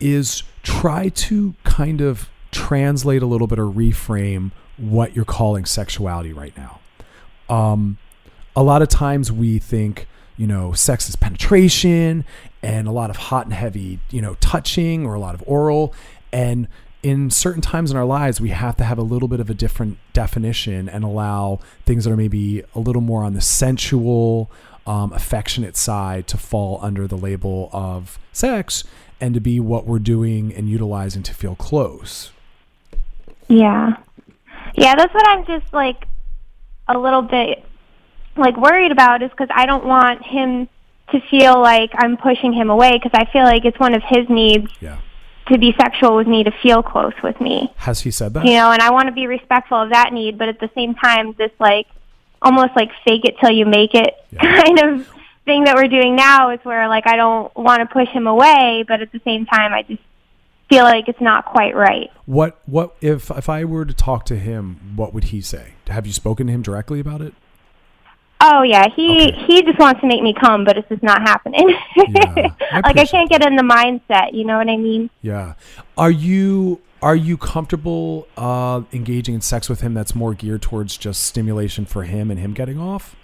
is 0.00 0.42
try 0.62 1.08
to 1.08 1.54
kind 1.64 2.00
of 2.00 2.28
translate 2.50 3.22
a 3.22 3.26
little 3.26 3.46
bit 3.46 3.58
or 3.58 3.66
reframe 3.66 4.50
what 4.76 5.14
you're 5.14 5.24
calling 5.24 5.64
sexuality 5.64 6.32
right 6.32 6.56
now. 6.56 6.79
Um, 7.50 7.98
a 8.56 8.62
lot 8.62 8.80
of 8.80 8.88
times 8.88 9.30
we 9.30 9.58
think, 9.58 10.06
you 10.36 10.46
know, 10.46 10.72
sex 10.72 11.08
is 11.08 11.16
penetration 11.16 12.24
and 12.62 12.88
a 12.88 12.92
lot 12.92 13.10
of 13.10 13.16
hot 13.16 13.44
and 13.44 13.52
heavy, 13.52 14.00
you 14.10 14.22
know, 14.22 14.34
touching 14.40 15.04
or 15.04 15.14
a 15.14 15.20
lot 15.20 15.34
of 15.34 15.42
oral. 15.46 15.92
And 16.32 16.68
in 17.02 17.30
certain 17.30 17.62
times 17.62 17.90
in 17.90 17.96
our 17.96 18.04
lives, 18.04 18.40
we 18.40 18.50
have 18.50 18.76
to 18.76 18.84
have 18.84 18.98
a 18.98 19.02
little 19.02 19.28
bit 19.28 19.40
of 19.40 19.50
a 19.50 19.54
different 19.54 19.98
definition 20.12 20.88
and 20.88 21.04
allow 21.04 21.60
things 21.86 22.04
that 22.04 22.10
are 22.10 22.16
maybe 22.16 22.62
a 22.74 22.78
little 22.78 23.02
more 23.02 23.24
on 23.24 23.34
the 23.34 23.40
sensual, 23.40 24.50
um, 24.86 25.12
affectionate 25.12 25.76
side 25.76 26.26
to 26.28 26.36
fall 26.36 26.78
under 26.82 27.06
the 27.06 27.16
label 27.16 27.70
of 27.72 28.18
sex 28.32 28.84
and 29.20 29.34
to 29.34 29.40
be 29.40 29.60
what 29.60 29.86
we're 29.86 29.98
doing 29.98 30.54
and 30.54 30.68
utilizing 30.68 31.22
to 31.22 31.34
feel 31.34 31.54
close. 31.54 32.32
Yeah. 33.48 33.96
Yeah, 34.74 34.94
that's 34.94 35.12
what 35.12 35.28
I'm 35.28 35.44
just 35.46 35.72
like 35.72 36.06
a 36.94 36.98
little 36.98 37.22
bit 37.22 37.64
like 38.36 38.56
worried 38.56 38.92
about 38.92 39.22
is 39.22 39.30
because 39.30 39.48
I 39.54 39.66
don't 39.66 39.84
want 39.84 40.24
him 40.24 40.68
to 41.12 41.20
feel 41.30 41.60
like 41.60 41.90
I'm 41.94 42.16
pushing 42.16 42.52
him 42.52 42.70
away 42.70 42.92
because 42.92 43.10
I 43.14 43.30
feel 43.32 43.42
like 43.42 43.64
it's 43.64 43.78
one 43.78 43.94
of 43.94 44.02
his 44.08 44.28
needs 44.28 44.70
Yeah. 44.80 44.98
to 45.48 45.58
be 45.58 45.74
sexual 45.78 46.16
with 46.16 46.28
me 46.28 46.44
to 46.44 46.52
feel 46.62 46.82
close 46.82 47.14
with 47.22 47.40
me. 47.40 47.72
Has 47.78 48.00
he 48.02 48.10
said 48.10 48.34
that? 48.34 48.44
You 48.44 48.52
know, 48.52 48.70
and 48.70 48.80
I 48.80 48.90
want 48.90 49.06
to 49.08 49.12
be 49.12 49.26
respectful 49.26 49.82
of 49.82 49.90
that 49.90 50.12
need, 50.12 50.38
but 50.38 50.48
at 50.48 50.60
the 50.60 50.70
same 50.74 50.94
time, 50.94 51.34
this 51.36 51.50
like 51.58 51.86
almost 52.42 52.76
like 52.76 52.90
fake 53.04 53.24
it 53.24 53.36
till 53.40 53.50
you 53.50 53.66
make 53.66 53.94
it 53.94 54.14
kind 54.40 54.78
of 54.80 55.06
thing 55.44 55.64
that 55.64 55.74
we're 55.74 55.88
doing 55.88 56.14
now 56.14 56.50
is 56.50 56.60
where 56.62 56.86
like 56.88 57.06
I 57.06 57.16
don't 57.16 57.54
want 57.56 57.80
to 57.80 57.86
push 57.86 58.08
him 58.08 58.26
away, 58.28 58.84
but 58.86 59.00
at 59.02 59.10
the 59.10 59.20
same 59.24 59.46
time, 59.46 59.72
I 59.72 59.82
just 59.82 60.00
feel 60.70 60.84
like 60.84 61.08
it's 61.08 61.20
not 61.20 61.44
quite 61.44 61.74
right. 61.74 62.10
What 62.24 62.58
what 62.64 62.96
if 63.00 63.30
if 63.30 63.48
I 63.48 63.64
were 63.64 63.84
to 63.84 63.92
talk 63.92 64.24
to 64.26 64.36
him, 64.36 64.94
what 64.96 65.12
would 65.12 65.24
he 65.24 65.42
say? 65.42 65.74
Have 65.88 66.06
you 66.06 66.12
spoken 66.12 66.46
to 66.46 66.52
him 66.52 66.62
directly 66.62 67.00
about 67.00 67.20
it? 67.20 67.34
Oh 68.40 68.62
yeah, 68.62 68.86
he 68.94 69.32
he 69.46 69.62
just 69.62 69.78
wants 69.78 70.00
to 70.00 70.06
make 70.06 70.22
me 70.22 70.32
come, 70.32 70.64
but 70.64 70.78
it's 70.78 70.88
just 70.88 71.02
not 71.02 71.20
happening. 71.20 71.74
I 71.98 72.80
like 72.84 72.96
I 72.96 73.04
can't 73.04 73.28
get 73.28 73.44
in 73.44 73.56
the 73.56 73.62
mindset, 73.62 74.32
you 74.32 74.44
know 74.44 74.56
what 74.56 74.70
I 74.70 74.76
mean? 74.76 75.10
Yeah. 75.20 75.54
Are 75.98 76.10
you 76.10 76.80
are 77.02 77.16
you 77.16 77.36
comfortable 77.36 78.28
uh, 78.36 78.82
engaging 78.92 79.34
in 79.34 79.40
sex 79.40 79.68
with 79.68 79.80
him 79.80 79.92
that's 79.92 80.14
more 80.14 80.34
geared 80.34 80.62
towards 80.62 80.96
just 80.96 81.22
stimulation 81.24 81.84
for 81.84 82.04
him 82.04 82.30
and 82.30 82.38
him 82.38 82.54
getting 82.54 82.78
off? 82.78 83.16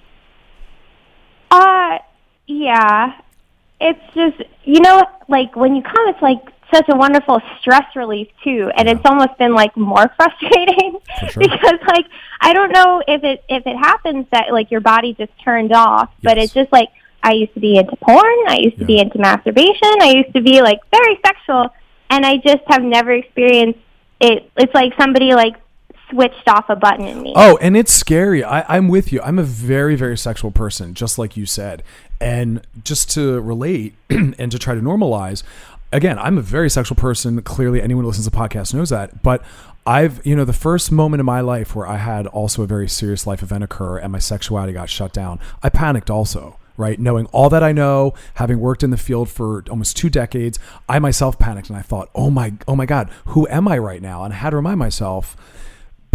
Uh, 1.51 1.99
yeah. 2.47 3.19
It's 3.81 4.15
just 4.15 4.43
you 4.65 4.81
know, 4.81 5.03
like 5.29 5.55
when 5.57 5.77
you 5.77 5.83
come, 5.83 6.09
it's 6.09 6.21
like 6.21 6.41
such 6.73 6.87
a 6.89 6.97
wonderful 6.97 7.41
stress 7.61 7.85
relief 7.95 8.29
too, 8.43 8.71
and 8.77 8.89
it's 8.89 9.05
almost 9.05 9.39
been 9.39 9.55
like 9.55 9.77
more 9.77 10.11
frustrating 10.17 10.99
because 11.37 11.79
like 11.87 12.07
I 12.41 12.53
don't 12.53 12.73
know 12.73 13.03
if 13.07 13.25
it 13.25 13.45
if 13.49 13.67
it 13.67 13.77
happens 13.77 14.27
that 14.33 14.53
like 14.53 14.71
your 14.71 14.81
body 14.81 15.15
just 15.15 15.33
turned 15.43 15.73
off, 15.73 16.11
but 16.23 16.39
it's 16.39 16.53
just 16.53 16.73
like 16.73 16.89
I 17.23 17.33
used 17.33 17.55
to 17.55 17.61
be 17.61 17.77
into 17.77 17.97
porn, 17.97 18.49
I 18.49 18.59
used 18.59 18.79
to 18.79 18.85
be 18.85 18.99
into 18.99 19.19
masturbation, 19.19 20.01
I 20.01 20.13
used 20.17 20.35
to 20.35 20.43
be 20.43 20.61
like 20.61 20.81
very 20.91 21.19
sexual, 21.25 21.71
and 22.11 22.25
I 22.25 22.37
just 22.37 22.63
have 22.69 22.83
never 22.83 23.13
experienced 23.13 23.81
it. 24.21 24.51
It's 24.57 24.75
like 24.75 24.93
somebody 24.99 25.35
like 25.35 25.57
switched 26.11 26.49
off 26.49 26.67
a 26.69 26.77
button 26.77 27.07
in 27.07 27.23
me. 27.23 27.33
Oh, 27.35 27.59
and 27.61 27.77
it's 27.77 27.93
scary. 27.93 28.45
I, 28.45 28.77
I'm 28.77 28.89
with 28.89 29.13
you. 29.13 29.21
I'm 29.23 29.39
a 29.39 29.43
very, 29.43 29.97
very 29.97 30.17
sexual 30.17 30.51
person, 30.51 30.95
just 30.95 31.19
like 31.19 31.37
you 31.37 31.47
said. 31.47 31.83
And 32.21 32.67
just 32.83 33.11
to 33.13 33.41
relate 33.41 33.95
and 34.11 34.51
to 34.51 34.59
try 34.59 34.75
to 34.75 34.81
normalize, 34.81 35.43
again, 35.93 36.19
I'm 36.19 36.39
a 36.39 36.43
very 36.43 36.71
sexual 36.71 36.97
person. 36.97 37.41
Clearly, 37.43 37.83
anyone 37.83 38.05
who 38.05 38.09
listens 38.09 38.27
to 38.27 38.31
the 38.31 38.37
podcast 38.37 38.75
knows 38.75 38.91
that. 38.91 39.23
But 39.23 39.43
I've, 39.87 40.25
you 40.27 40.35
know, 40.35 40.45
the 40.45 40.53
first 40.53 40.91
moment 40.91 41.21
in 41.21 41.27
my 41.27 41.41
life 41.41 41.77
where 41.77 41.87
I 41.87 41.97
had 41.97 42.27
also 42.27 42.63
a 42.63 42.67
very 42.67 42.89
serious 42.89 43.27
life 43.27 43.43
event 43.43 43.63
occur 43.63 43.99
and 43.99 44.13
my 44.13 44.19
sexuality 44.19 44.73
got 44.73 44.91
shut 44.91 45.13
down, 45.13 45.39
I 45.63 45.69
panicked 45.69 46.11
also. 46.11 46.59
Right, 46.79 47.01
knowing 47.01 47.25
all 47.33 47.49
that 47.49 47.63
I 47.63 47.73
know, 47.73 48.13
having 48.35 48.61
worked 48.61 48.83
in 48.83 48.91
the 48.91 48.99
field 48.99 49.31
for 49.31 49.65
almost 49.71 49.97
two 49.97 50.11
decades, 50.11 50.59
I 50.87 50.99
myself 50.99 51.39
panicked 51.39 51.71
and 51.71 51.79
I 51.79 51.81
thought, 51.81 52.11
"Oh 52.15 52.29
my, 52.29 52.53
oh 52.69 52.77
my 52.77 52.85
God, 52.85 53.09
who 53.29 53.49
am 53.49 53.67
I 53.67 53.79
right 53.79 54.03
now?" 54.03 54.25
And 54.25 54.35
I 54.35 54.37
had 54.37 54.51
to 54.51 54.57
remind 54.57 54.79
myself, 54.79 55.39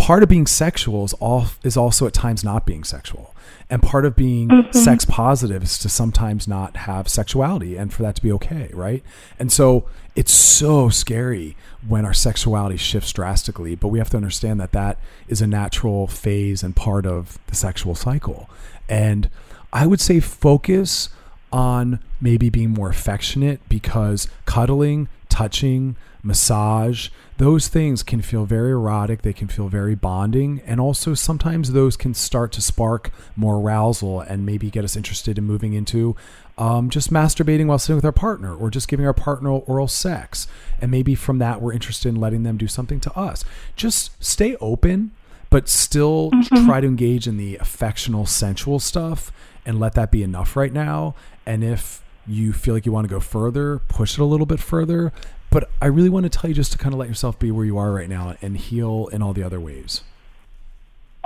part 0.02 0.24
of 0.24 0.30
being 0.30 0.48
sexual 0.48 1.06
is 1.06 1.14
all 1.14 1.46
is 1.64 1.78
also 1.78 2.08
at 2.08 2.14
times 2.14 2.44
not 2.44 2.66
being 2.66 2.84
sexual. 2.84 3.36
And 3.70 3.82
part 3.84 4.04
of 4.04 4.16
being 4.16 4.50
Mhm. 4.50 4.74
sex 4.74 5.06
positive 5.06 5.64
is 5.64 5.78
to 5.80 5.90
sometimes 5.90 6.48
not 6.48 6.76
have 6.90 7.08
sexuality 7.08 7.78
and 7.78 7.94
for 7.94 8.02
that 8.04 8.16
to 8.16 8.22
be 8.22 8.32
okay 8.32 8.70
right? 8.74 9.04
And 9.40 9.52
so 9.52 9.86
it's 10.16 10.34
so 10.34 10.90
scary 10.90 11.56
when 11.88 12.04
our 12.04 12.14
sexuality 12.14 12.78
shifts 12.78 13.12
drastically 13.14 13.76
but 13.76 13.90
we 13.90 14.00
have 14.00 14.10
to 14.10 14.18
understand 14.18 14.60
that 14.60 14.72
that 14.72 14.98
is 15.28 15.40
a 15.42 15.48
natural 15.48 16.08
phase 16.08 16.64
and 16.64 16.76
part 16.76 17.06
of 17.06 17.38
the 17.48 17.56
sexual 17.56 17.94
cycle. 17.96 18.50
And 18.90 19.30
i 19.74 19.86
would 19.88 20.02
say 20.02 20.20
focus 20.20 21.10
on 21.54 22.00
maybe 22.20 22.50
being 22.50 22.72
more 22.72 22.90
affectionate 22.90 23.60
because 23.70 24.28
cuddling 24.46 25.08
touching 25.30 25.96
massage 26.24 27.10
those 27.42 27.68
things 27.68 28.04
can 28.04 28.22
feel 28.22 28.46
very 28.46 28.70
erotic 28.70 29.24
they 29.24 29.34
can 29.34 29.48
feel 29.48 29.68
very 29.68 29.96
bonding 29.96 30.62
and 30.64 30.80
also 30.80 31.16
sometimes 31.16 31.72
those 31.72 31.98
can 31.98 32.14
start 32.14 32.52
to 32.52 32.62
spark 32.62 33.12
more 33.36 33.56
arousal 33.60 34.20
and 34.22 34.46
maybe 34.46 34.70
get 34.70 34.84
us 34.86 34.96
interested 34.96 35.40
in 35.40 35.44
moving 35.44 35.74
into 35.74 36.16
um, 36.60 36.92
just 36.92 37.12
masturbating 37.12 37.66
while 37.66 37.80
sitting 37.80 37.96
with 37.96 38.06
our 38.06 38.12
partner 38.12 38.54
or 38.56 38.70
just 38.70 38.88
giving 38.88 39.08
our 39.08 39.14
partner 39.14 39.50
oral 39.50 39.88
sex. 39.88 40.48
And 40.80 40.92
maybe 40.92 41.16
from 41.16 41.40
that 41.40 41.60
we're 41.60 41.74
interested 41.74 42.10
in 42.10 42.18
letting 42.22 42.44
them 42.44 42.58
do 42.58 42.68
something 42.68 43.00
to 43.00 43.18
us. 43.18 43.44
Just 43.76 44.24
stay 44.24 44.56
open 44.62 45.10
but 45.50 45.68
still 45.68 46.30
Mhm. 46.32 46.66
try 46.68 46.80
to 46.80 46.86
engage 46.88 47.28
in 47.28 47.38
the 47.38 47.56
affectional 47.58 48.28
sensual 48.28 48.80
stuff 48.80 49.32
and 49.66 49.80
let 49.80 49.96
that 49.96 50.12
be 50.12 50.22
enough 50.22 50.56
right 50.56 50.72
now. 50.74 51.16
And 51.48 51.64
if 51.64 52.04
you 52.28 52.54
feel 52.54 52.76
like 52.76 52.86
you 52.86 52.92
want 52.92 53.08
to 53.08 53.14
go 53.14 53.20
further 53.20 53.80
push 53.88 54.14
it 54.14 54.22
a 54.22 54.26
little 54.26 54.46
bit 54.46 54.60
further 54.60 55.12
but 55.52 55.70
i 55.82 55.86
really 55.86 56.10
want 56.10 56.24
to 56.24 56.30
tell 56.30 56.50
you 56.50 56.56
just 56.56 56.72
to 56.72 56.78
kind 56.80 56.94
of 56.94 57.00
let 57.00 57.08
yourself 57.08 57.38
be 57.38 57.52
where 57.52 57.66
you 57.66 57.78
are 57.78 57.92
right 57.92 58.10
now 58.10 58.36
and 58.42 58.58
heal 58.58 59.08
in 59.14 59.22
all 59.22 59.34
the 59.34 59.44
other 59.44 59.60
ways 59.60 60.02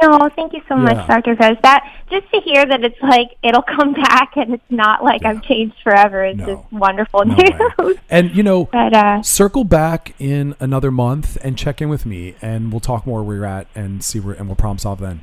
Oh, 0.02 0.30
thank 0.36 0.52
you 0.52 0.60
so 0.68 0.76
Yeah. 0.76 0.94
much, 0.94 1.08
Dr. 1.08 1.38
Fez. 1.38 1.56
That 1.64 1.82
just 2.12 2.30
to 2.34 2.42
hear 2.42 2.66
that 2.66 2.84
it's 2.84 3.02
like 3.02 3.30
it'll 3.42 3.62
come 3.78 3.94
back 3.94 4.36
and 4.36 4.54
it's 4.54 4.70
not 4.70 5.02
like 5.06 5.24
I've 5.24 5.42
changed 5.44 5.78
forever 5.86 6.26
is 6.26 6.36
just 6.36 6.62
wonderful 6.70 7.24
news. 7.24 7.98
and 8.10 8.36
you 8.36 8.44
know 8.44 8.66
But, 8.74 8.94
uh, 8.94 9.22
circle 9.24 9.64
back 9.64 10.14
in 10.20 10.54
another 10.60 10.92
month 10.92 11.38
and 11.42 11.58
check 11.58 11.82
in 11.82 11.88
with 11.88 12.06
me 12.06 12.36
and 12.42 12.74
we'll 12.74 12.82
talk 12.82 13.08
more 13.08 13.24
where 13.24 13.38
you're 13.38 13.46
at 13.46 13.68
and 13.74 14.04
see 14.04 14.20
where 14.20 14.36
and 14.36 14.48
we'll 14.48 14.58
problem 14.58 14.80
solve 14.80 15.00
then 15.00 15.22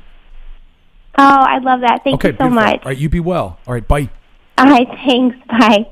Oh, 1.19 1.23
I 1.23 1.59
love 1.59 1.81
that. 1.81 2.01
Thank 2.03 2.15
okay 2.15 2.29
you 2.29 2.33
so 2.33 2.45
beautiful. 2.49 2.55
much. 2.63 2.79
all 2.83 2.89
right 2.89 2.97
you 2.97 3.09
be 3.09 3.19
well 3.19 3.59
all 3.67 3.75
right 3.75 3.87
bye 3.87 4.09
All 4.57 4.65
right, 4.65 4.87
thanks. 5.05 5.37
Bye. 5.47 5.85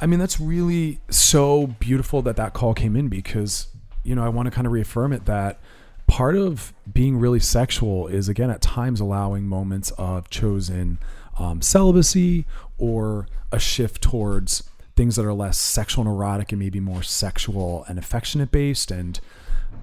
I 0.00 0.06
mean, 0.06 0.18
that's 0.18 0.40
really 0.40 1.00
so 1.10 1.66
beautiful 1.66 2.22
that 2.22 2.36
that 2.36 2.54
call 2.54 2.72
came 2.72 2.96
in 2.96 3.08
because, 3.08 3.68
you 4.02 4.14
know, 4.14 4.24
I 4.24 4.28
want 4.30 4.46
to 4.46 4.50
kind 4.50 4.66
of 4.66 4.72
reaffirm 4.72 5.12
it 5.12 5.26
that 5.26 5.60
part 6.06 6.36
of 6.36 6.72
being 6.90 7.18
really 7.18 7.40
sexual 7.40 8.08
is, 8.08 8.28
again, 8.28 8.50
at 8.50 8.62
times 8.62 9.00
allowing 9.00 9.46
moments 9.46 9.90
of 9.92 10.30
chosen 10.30 10.98
um, 11.38 11.60
celibacy 11.60 12.46
or 12.78 13.28
a 13.52 13.58
shift 13.58 14.02
towards 14.02 14.68
things 14.96 15.16
that 15.16 15.24
are 15.24 15.34
less 15.34 15.58
sexual 15.58 16.02
and 16.06 16.12
erotic 16.12 16.50
and 16.50 16.58
maybe 16.58 16.80
more 16.80 17.02
sexual 17.02 17.84
and 17.88 17.98
affectionate 17.98 18.50
based. 18.50 18.90
And, 18.90 19.20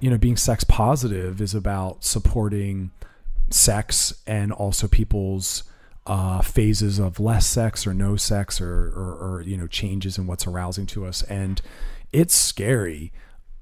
you 0.00 0.10
know, 0.10 0.18
being 0.18 0.36
sex 0.36 0.64
positive 0.64 1.40
is 1.40 1.54
about 1.54 2.04
supporting 2.04 2.90
sex 3.50 4.12
and 4.26 4.52
also 4.52 4.88
people's 4.88 5.62
uh, 6.08 6.40
phases 6.40 6.98
of 6.98 7.20
less 7.20 7.46
sex 7.46 7.86
or 7.86 7.92
no 7.92 8.16
sex 8.16 8.60
or, 8.60 8.88
or, 8.88 9.14
or 9.20 9.42
you 9.42 9.56
know 9.56 9.66
changes 9.66 10.16
in 10.16 10.26
what's 10.26 10.46
arousing 10.46 10.86
to 10.86 11.04
us. 11.04 11.22
And 11.24 11.60
it's 12.12 12.34
scary. 12.34 13.12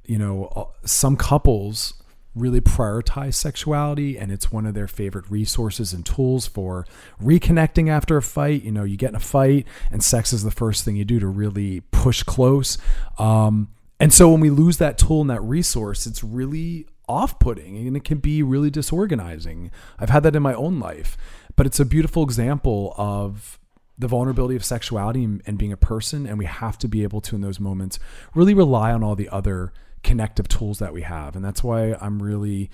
You 0.05 0.19
know 0.19 0.47
uh, 0.55 0.87
some 0.87 1.17
couples 1.17 1.95
really 2.37 2.61
prioritize 2.61 3.33
sexuality 3.35 4.19
and 4.19 4.31
it's 4.31 4.53
one 4.53 4.67
of 4.67 4.75
their 4.75 4.87
favorite 4.87 5.25
resources 5.31 5.95
and 5.95 6.05
tools 6.05 6.47
for 6.47 6.87
reconnecting 7.21 7.89
after 7.89 8.17
a 8.17 8.23
fight. 8.23 8.63
You 8.63 8.71
know 8.71 8.85
you 8.85 8.97
get 8.97 9.11
in 9.11 9.17
a 9.17 9.21
fight 9.21 9.67
and 9.91 10.03
sex 10.05 10.33
is 10.33 10.45
the 10.45 10.51
first 10.53 10.85
thing 10.85 10.95
you 10.95 11.05
do 11.05 11.19
to 11.19 11.27
really 11.27 11.81
push 11.91 12.23
close. 12.23 12.79
Um, 13.19 13.69
and 13.99 14.15
so 14.15 14.31
when 14.31 14.41
we 14.41 14.51
lose 14.51 14.77
that 14.77 14.99
tool 14.99 15.23
and 15.23 15.31
that 15.31 15.43
resource 15.43 16.07
it's 16.07 16.23
really 16.23 16.87
off-putting 17.09 17.77
and 17.87 17.97
it 17.97 18.05
can 18.05 18.19
be 18.19 18.43
really 18.43 18.71
disorganizing. 18.71 19.71
I've 19.99 20.11
had 20.11 20.23
that 20.25 20.37
in 20.37 20.43
my 20.43 20.55
own 20.55 20.79
life 20.79 21.17
but 21.57 21.67
it's 21.67 21.81
a 21.81 21.85
beautiful 21.85 22.23
example 22.23 22.95
of 22.97 23.59
the 23.99 24.09
vulnerability 24.09 24.57
of 24.57 24.65
sexuality 24.65 25.25
and, 25.25 25.59
being 25.59 25.73
a 25.73 25.77
person 25.77 26.27
and 26.27 26.39
we 26.39 26.45
have 26.45 26.77
to 26.79 26.87
be 26.87 27.03
able 27.03 27.21
to 27.23 27.35
in 27.35 27.41
those 27.41 27.59
moments 27.59 27.99
really 28.35 28.53
rely 28.53 28.93
on 28.93 29.03
all 29.03 29.17
the 29.17 29.29
other 29.31 29.73
connective 30.03 30.47
tools 30.49 30.79
that 30.79 30.93
we 30.93 31.03
have. 31.03 31.35
And 31.35 31.45
that's 31.45 31.65
why 31.65 31.95
i'm 31.95 32.23
really 32.23 32.71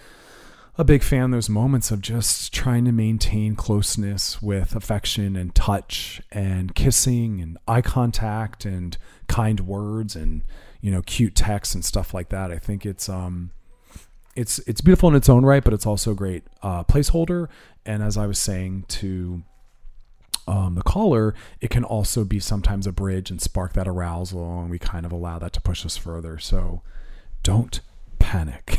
a 0.78 0.84
big 0.84 1.02
fan 1.02 1.30
those 1.30 1.50
moments 1.50 1.90
of 1.90 2.00
just 2.00 2.52
trying 2.52 2.84
to 2.86 2.92
maintain 2.92 3.54
closeness 3.54 4.40
with 4.40 4.74
affection 4.74 5.36
and 5.36 5.54
touch 5.54 6.22
and 6.30 6.74
kissing 6.74 7.40
and 7.40 7.58
eye 7.68 7.82
contact 7.82 8.64
and 8.64 8.96
kind 9.26 9.60
words 9.60 10.16
and 10.16 10.42
you 10.80 10.90
know 10.90 11.02
cute 11.02 11.34
texts 11.34 11.74
and 11.74 11.84
stuff 11.84 12.14
like 12.14 12.30
that. 12.30 12.50
I 12.50 12.58
think 12.58 12.86
it's 12.86 13.08
um 13.08 13.50
it's 14.34 14.58
it's 14.60 14.80
beautiful 14.80 15.08
in 15.08 15.14
its 15.14 15.28
own 15.28 15.44
right, 15.44 15.62
but 15.62 15.74
it's 15.74 15.86
also 15.86 16.12
a 16.12 16.14
great 16.14 16.44
uh, 16.62 16.84
placeholder. 16.84 17.48
And 17.84 18.02
as 18.02 18.16
I 18.16 18.26
was 18.26 18.38
saying 18.38 18.84
to 18.88 19.42
um, 20.46 20.74
the 20.74 20.82
caller, 20.82 21.34
it 21.60 21.70
can 21.70 21.84
also 21.84 22.24
be 22.24 22.40
sometimes 22.40 22.86
a 22.86 22.92
bridge 22.92 23.30
and 23.30 23.40
spark 23.40 23.74
that 23.74 23.88
arousal, 23.88 24.60
and 24.60 24.70
we 24.70 24.78
kind 24.78 25.06
of 25.06 25.12
allow 25.12 25.38
that 25.38 25.52
to 25.54 25.60
push 25.60 25.84
us 25.84 25.96
further. 25.96 26.38
So 26.38 26.82
don't 27.42 27.80
panic. 28.18 28.78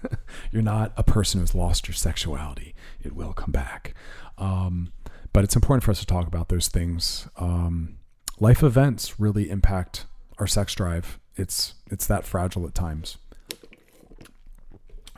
You're 0.52 0.62
not 0.62 0.92
a 0.96 1.02
person 1.02 1.40
who's 1.40 1.54
lost 1.54 1.88
your 1.88 1.94
sexuality. 1.94 2.74
It 3.02 3.14
will 3.14 3.32
come 3.32 3.52
back. 3.52 3.94
Um, 4.38 4.92
but 5.32 5.44
it's 5.44 5.56
important 5.56 5.82
for 5.82 5.90
us 5.90 6.00
to 6.00 6.06
talk 6.06 6.26
about 6.26 6.48
those 6.48 6.68
things. 6.68 7.28
Um, 7.36 7.98
life 8.40 8.62
events 8.62 9.18
really 9.20 9.50
impact 9.50 10.06
our 10.38 10.46
sex 10.46 10.74
drive. 10.74 11.18
It's 11.36 11.74
it's 11.90 12.06
that 12.06 12.24
fragile 12.24 12.66
at 12.66 12.74
times. 12.74 13.18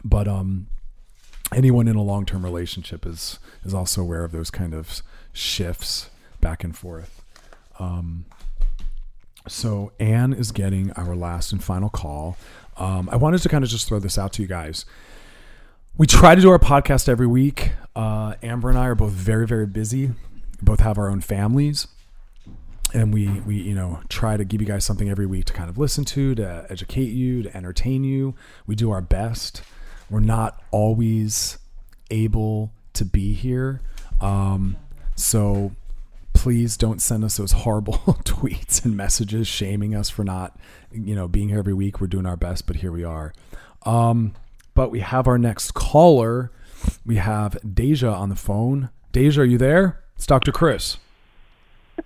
But 0.09 0.29
um, 0.29 0.69
anyone 1.53 1.89
in 1.89 1.97
a 1.97 2.03
long 2.03 2.25
term 2.25 2.45
relationship 2.45 3.05
is 3.05 3.39
is 3.65 3.75
also 3.75 4.01
aware 4.01 4.25
of 4.25 4.33
those 4.33 4.51
kind 4.51 4.73
of 4.73 5.03
shifts 5.33 6.11
back 6.41 6.65
and 6.65 6.77
forth. 6.77 7.23
Um, 7.79 8.25
so 9.49 9.93
Anne 10.01 10.33
is 10.33 10.53
getting 10.53 10.93
our 10.93 11.15
last 11.15 11.53
and 11.53 11.63
final 11.63 11.89
call. 11.89 12.37
Um, 12.77 13.09
I 13.11 13.17
wanted 13.17 13.43
to 13.43 13.49
kind 13.49 13.65
of 13.65 13.71
just 13.71 13.89
throw 13.89 13.99
this 13.99 14.19
out 14.19 14.33
to 14.35 14.43
you 14.43 14.49
guys. 14.49 14.85
We 15.99 16.07
try 16.07 16.35
to 16.35 16.41
do 16.41 16.51
our 16.51 16.59
podcast 16.59 17.09
every 17.09 17.27
week. 17.27 17.73
Uh, 17.95 18.35
Amber 18.43 18.69
and 18.69 18.79
I 18.79 18.87
are 18.87 18.95
both 18.95 19.13
very, 19.13 19.47
very 19.47 19.67
busy. 19.67 20.09
We 20.09 20.15
both 20.63 20.81
have 20.81 20.99
our 20.99 21.09
own 21.09 21.21
families, 21.21 21.89
and 22.93 23.13
we 23.13 23.29
we 23.41 23.57
you 23.57 23.75
know 23.75 24.01
try 24.09 24.37
to 24.37 24.45
give 24.45 24.61
you 24.61 24.67
guys 24.67 24.85
something 24.85 25.09
every 25.09 25.27
week 25.27 25.47
to 25.47 25.53
kind 25.53 25.71
of 25.71 25.79
listen 25.79 26.05
to, 26.07 26.35
to 26.35 26.67
educate 26.69 27.11
you, 27.11 27.43
to 27.43 27.57
entertain 27.57 28.05
you. 28.05 28.35
We 28.67 28.75
do 28.75 28.91
our 28.91 29.01
best. 29.01 29.63
We're 30.11 30.21
not 30.21 30.63
always 30.71 31.59
able 32.11 32.73
to 32.95 33.05
be 33.05 33.33
here, 33.33 33.81
um, 34.21 34.77
so 35.15 35.73
please 36.33 36.77
don't 36.77 37.01
send 37.01 37.25
us 37.25 37.39
those 37.39 37.53
horrible 37.53 37.95
tweets 38.25 38.85
and 38.85 38.97
messages 38.97 39.49
shaming 39.49 39.95
us 39.95 40.09
for 40.09 40.23
not 40.23 40.57
you 40.93 41.15
know 41.15 41.27
being 41.29 41.49
here 41.49 41.59
every 41.59 41.75
week. 41.75 42.01
We're 42.01 42.07
doing 42.07 42.27
our 42.27 42.37
best, 42.37 42.67
but 42.67 42.77
here 42.77 42.93
we 42.93 43.05
are. 43.05 43.33
Um, 43.85 44.35
but 44.75 44.91
we 44.91 45.01
have 45.01 45.27
our 45.27 45.39
next 45.39 45.73
caller. 45.75 46.53
We 47.05 47.17
have 47.17 47.59
Deja 47.75 48.13
on 48.13 48.29
the 48.29 48.37
phone. 48.37 48.91
Deja, 49.13 49.43
are 49.43 49.45
you 49.45 49.59
there? 49.59 50.05
It's 50.17 50.27
Dr. 50.27 50.53
Chris. 50.53 50.99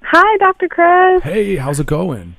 Hi, 0.03 0.37
Dr. 0.39 0.69
Chris. 0.69 1.23
Hey, 1.23 1.57
how's 1.57 1.81
it 1.81 1.87
going? 1.87 2.37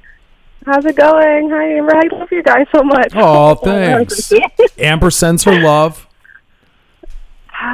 How's 0.65 0.85
it 0.85 0.95
going? 0.95 1.49
Hi, 1.49 1.77
Amber. 1.77 1.95
I 1.95 2.07
love 2.15 2.29
you 2.31 2.43
guys 2.43 2.67
so 2.73 2.83
much. 2.83 3.13
Oh, 3.15 3.55
thanks. 3.63 4.31
Amber 4.77 5.09
sends 5.09 5.43
her 5.43 5.59
love. 5.59 6.07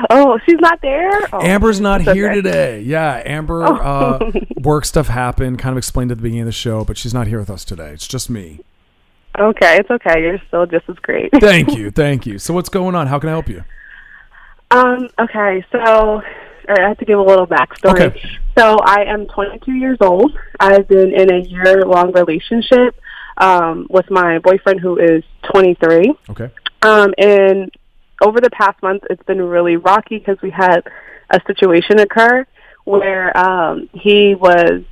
Oh, 0.09 0.37
she's 0.45 0.59
not 0.59 0.79
there? 0.81 1.09
Oh, 1.33 1.41
Amber's 1.41 1.79
not 1.79 2.01
here 2.01 2.27
okay. 2.27 2.35
today. 2.35 2.81
Yeah, 2.81 3.21
Amber, 3.25 3.63
Oh. 3.63 3.75
uh, 3.75 4.31
work 4.61 4.83
stuff 4.85 5.07
happened, 5.07 5.59
kind 5.59 5.71
of 5.73 5.77
explained 5.77 6.11
at 6.11 6.17
the 6.17 6.23
beginning 6.23 6.41
of 6.41 6.45
the 6.47 6.51
show, 6.51 6.83
but 6.83 6.97
she's 6.97 7.13
not 7.13 7.27
here 7.27 7.39
with 7.39 7.49
us 7.49 7.63
today. 7.63 7.89
It's 7.91 8.07
just 8.07 8.29
me. 8.29 8.59
Okay, 9.39 9.77
it's 9.77 9.89
okay. 9.89 10.21
You're 10.21 10.41
still 10.47 10.65
just 10.65 10.89
as 10.89 10.95
great. 10.97 11.29
Thank 11.39 11.75
you. 11.77 11.91
Thank 11.91 12.25
you. 12.25 12.37
So, 12.39 12.53
what's 12.53 12.69
going 12.69 12.95
on? 12.95 13.07
How 13.07 13.19
can 13.19 13.29
I 13.29 13.33
help 13.33 13.47
you? 13.47 13.63
Um, 14.71 15.09
okay, 15.19 15.63
so 15.71 16.21
right, 16.73 16.83
I 16.85 16.87
have 16.89 16.97
to 16.99 17.05
give 17.05 17.19
a 17.19 17.23
little 17.23 17.47
backstory. 17.47 18.07
Okay. 18.07 18.21
So 18.57 18.77
I 18.83 19.03
am 19.03 19.27
22 19.27 19.71
years 19.73 19.97
old. 20.01 20.37
I've 20.59 20.87
been 20.87 21.13
in 21.13 21.31
a 21.31 21.39
year-long 21.39 22.11
relationship 22.11 22.99
um, 23.37 23.87
with 23.89 24.09
my 24.09 24.39
boyfriend 24.39 24.79
who 24.79 24.97
is 24.97 25.23
23. 25.51 26.13
Okay. 26.29 26.49
Um, 26.81 27.13
and 27.17 27.71
over 28.21 28.41
the 28.41 28.49
past 28.49 28.81
month, 28.81 29.03
it's 29.09 29.23
been 29.23 29.41
really 29.41 29.77
rocky 29.77 30.17
because 30.17 30.37
we 30.41 30.49
had 30.49 30.81
a 31.29 31.39
situation 31.45 31.99
occur 31.99 32.45
where 32.85 33.37
um, 33.37 33.89
he 33.93 34.33
was 34.35 34.83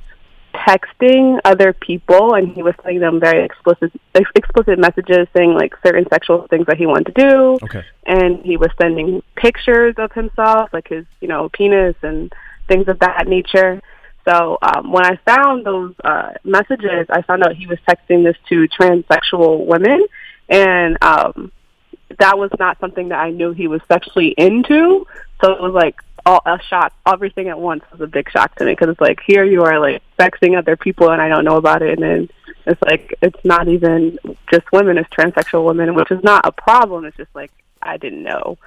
texting 0.66 1.38
other 1.44 1.72
people 1.72 2.34
and 2.34 2.52
he 2.52 2.62
was 2.62 2.74
sending 2.82 3.00
them 3.00 3.20
very 3.20 3.44
explicit 3.44 3.92
ex- 4.14 4.30
explicit 4.34 4.78
messages 4.78 5.28
saying 5.36 5.54
like 5.54 5.74
certain 5.84 6.06
sexual 6.10 6.46
things 6.48 6.66
that 6.66 6.76
he 6.76 6.86
wanted 6.86 7.14
to 7.14 7.22
do. 7.22 7.58
Okay. 7.62 7.84
and 8.06 8.44
he 8.44 8.56
was 8.56 8.70
sending 8.80 9.22
pictures 9.36 9.94
of 9.98 10.12
himself 10.12 10.70
like 10.72 10.88
his 10.88 11.04
you 11.20 11.28
know 11.28 11.48
penis 11.48 11.94
and 12.02 12.32
things 12.68 12.88
of 12.88 12.98
that 13.00 13.26
nature. 13.28 13.80
So 14.28 14.58
um, 14.62 14.92
when 14.92 15.04
i 15.04 15.16
found 15.24 15.64
those 15.64 15.94
uh, 16.02 16.32
messages 16.44 17.06
i 17.10 17.22
found 17.22 17.42
out 17.44 17.54
he 17.54 17.66
was 17.66 17.78
texting 17.88 18.24
this 18.24 18.36
to 18.48 18.66
transsexual 18.68 19.66
women. 19.66 20.04
And 20.48 20.96
um, 21.02 21.50
that 22.20 22.38
was 22.38 22.50
not 22.58 22.78
something 22.80 23.08
that 23.08 23.18
i 23.18 23.30
knew 23.30 23.52
he 23.52 23.68
was 23.68 23.80
sexually 23.88 24.34
into. 24.36 25.06
So 25.40 25.52
it 25.52 25.60
was 25.60 25.74
like 25.74 25.96
all, 26.26 26.42
a 26.44 26.58
shock 26.68 26.92
everything 27.06 27.48
at 27.48 27.58
once 27.58 27.82
was 27.90 28.00
a 28.00 28.06
big 28.06 28.28
shock 28.30 28.54
to 28.56 28.64
me 28.64 28.72
because 28.72 28.88
it's 28.88 29.00
like 29.00 29.20
here 29.26 29.44
you 29.44 29.62
are 29.62 29.78
like 29.78 30.02
sexting 30.18 30.58
other 30.58 30.76
people 30.76 31.10
and 31.10 31.22
i 31.22 31.28
don't 31.28 31.44
know 31.44 31.56
about 31.56 31.80
it 31.80 31.98
and 31.98 32.02
then 32.02 32.28
it's 32.66 32.82
like 32.82 33.16
it's 33.22 33.42
not 33.44 33.68
even 33.68 34.18
just 34.52 34.70
women 34.72 34.98
it's 34.98 35.08
transsexual 35.10 35.64
women 35.64 35.94
which 35.94 36.10
is 36.10 36.22
not 36.22 36.44
a 36.44 36.52
problem 36.52 37.04
it's 37.04 37.16
just 37.16 37.34
like 37.34 37.52
i 37.80 37.96
didn't 37.96 38.22
know. 38.22 38.58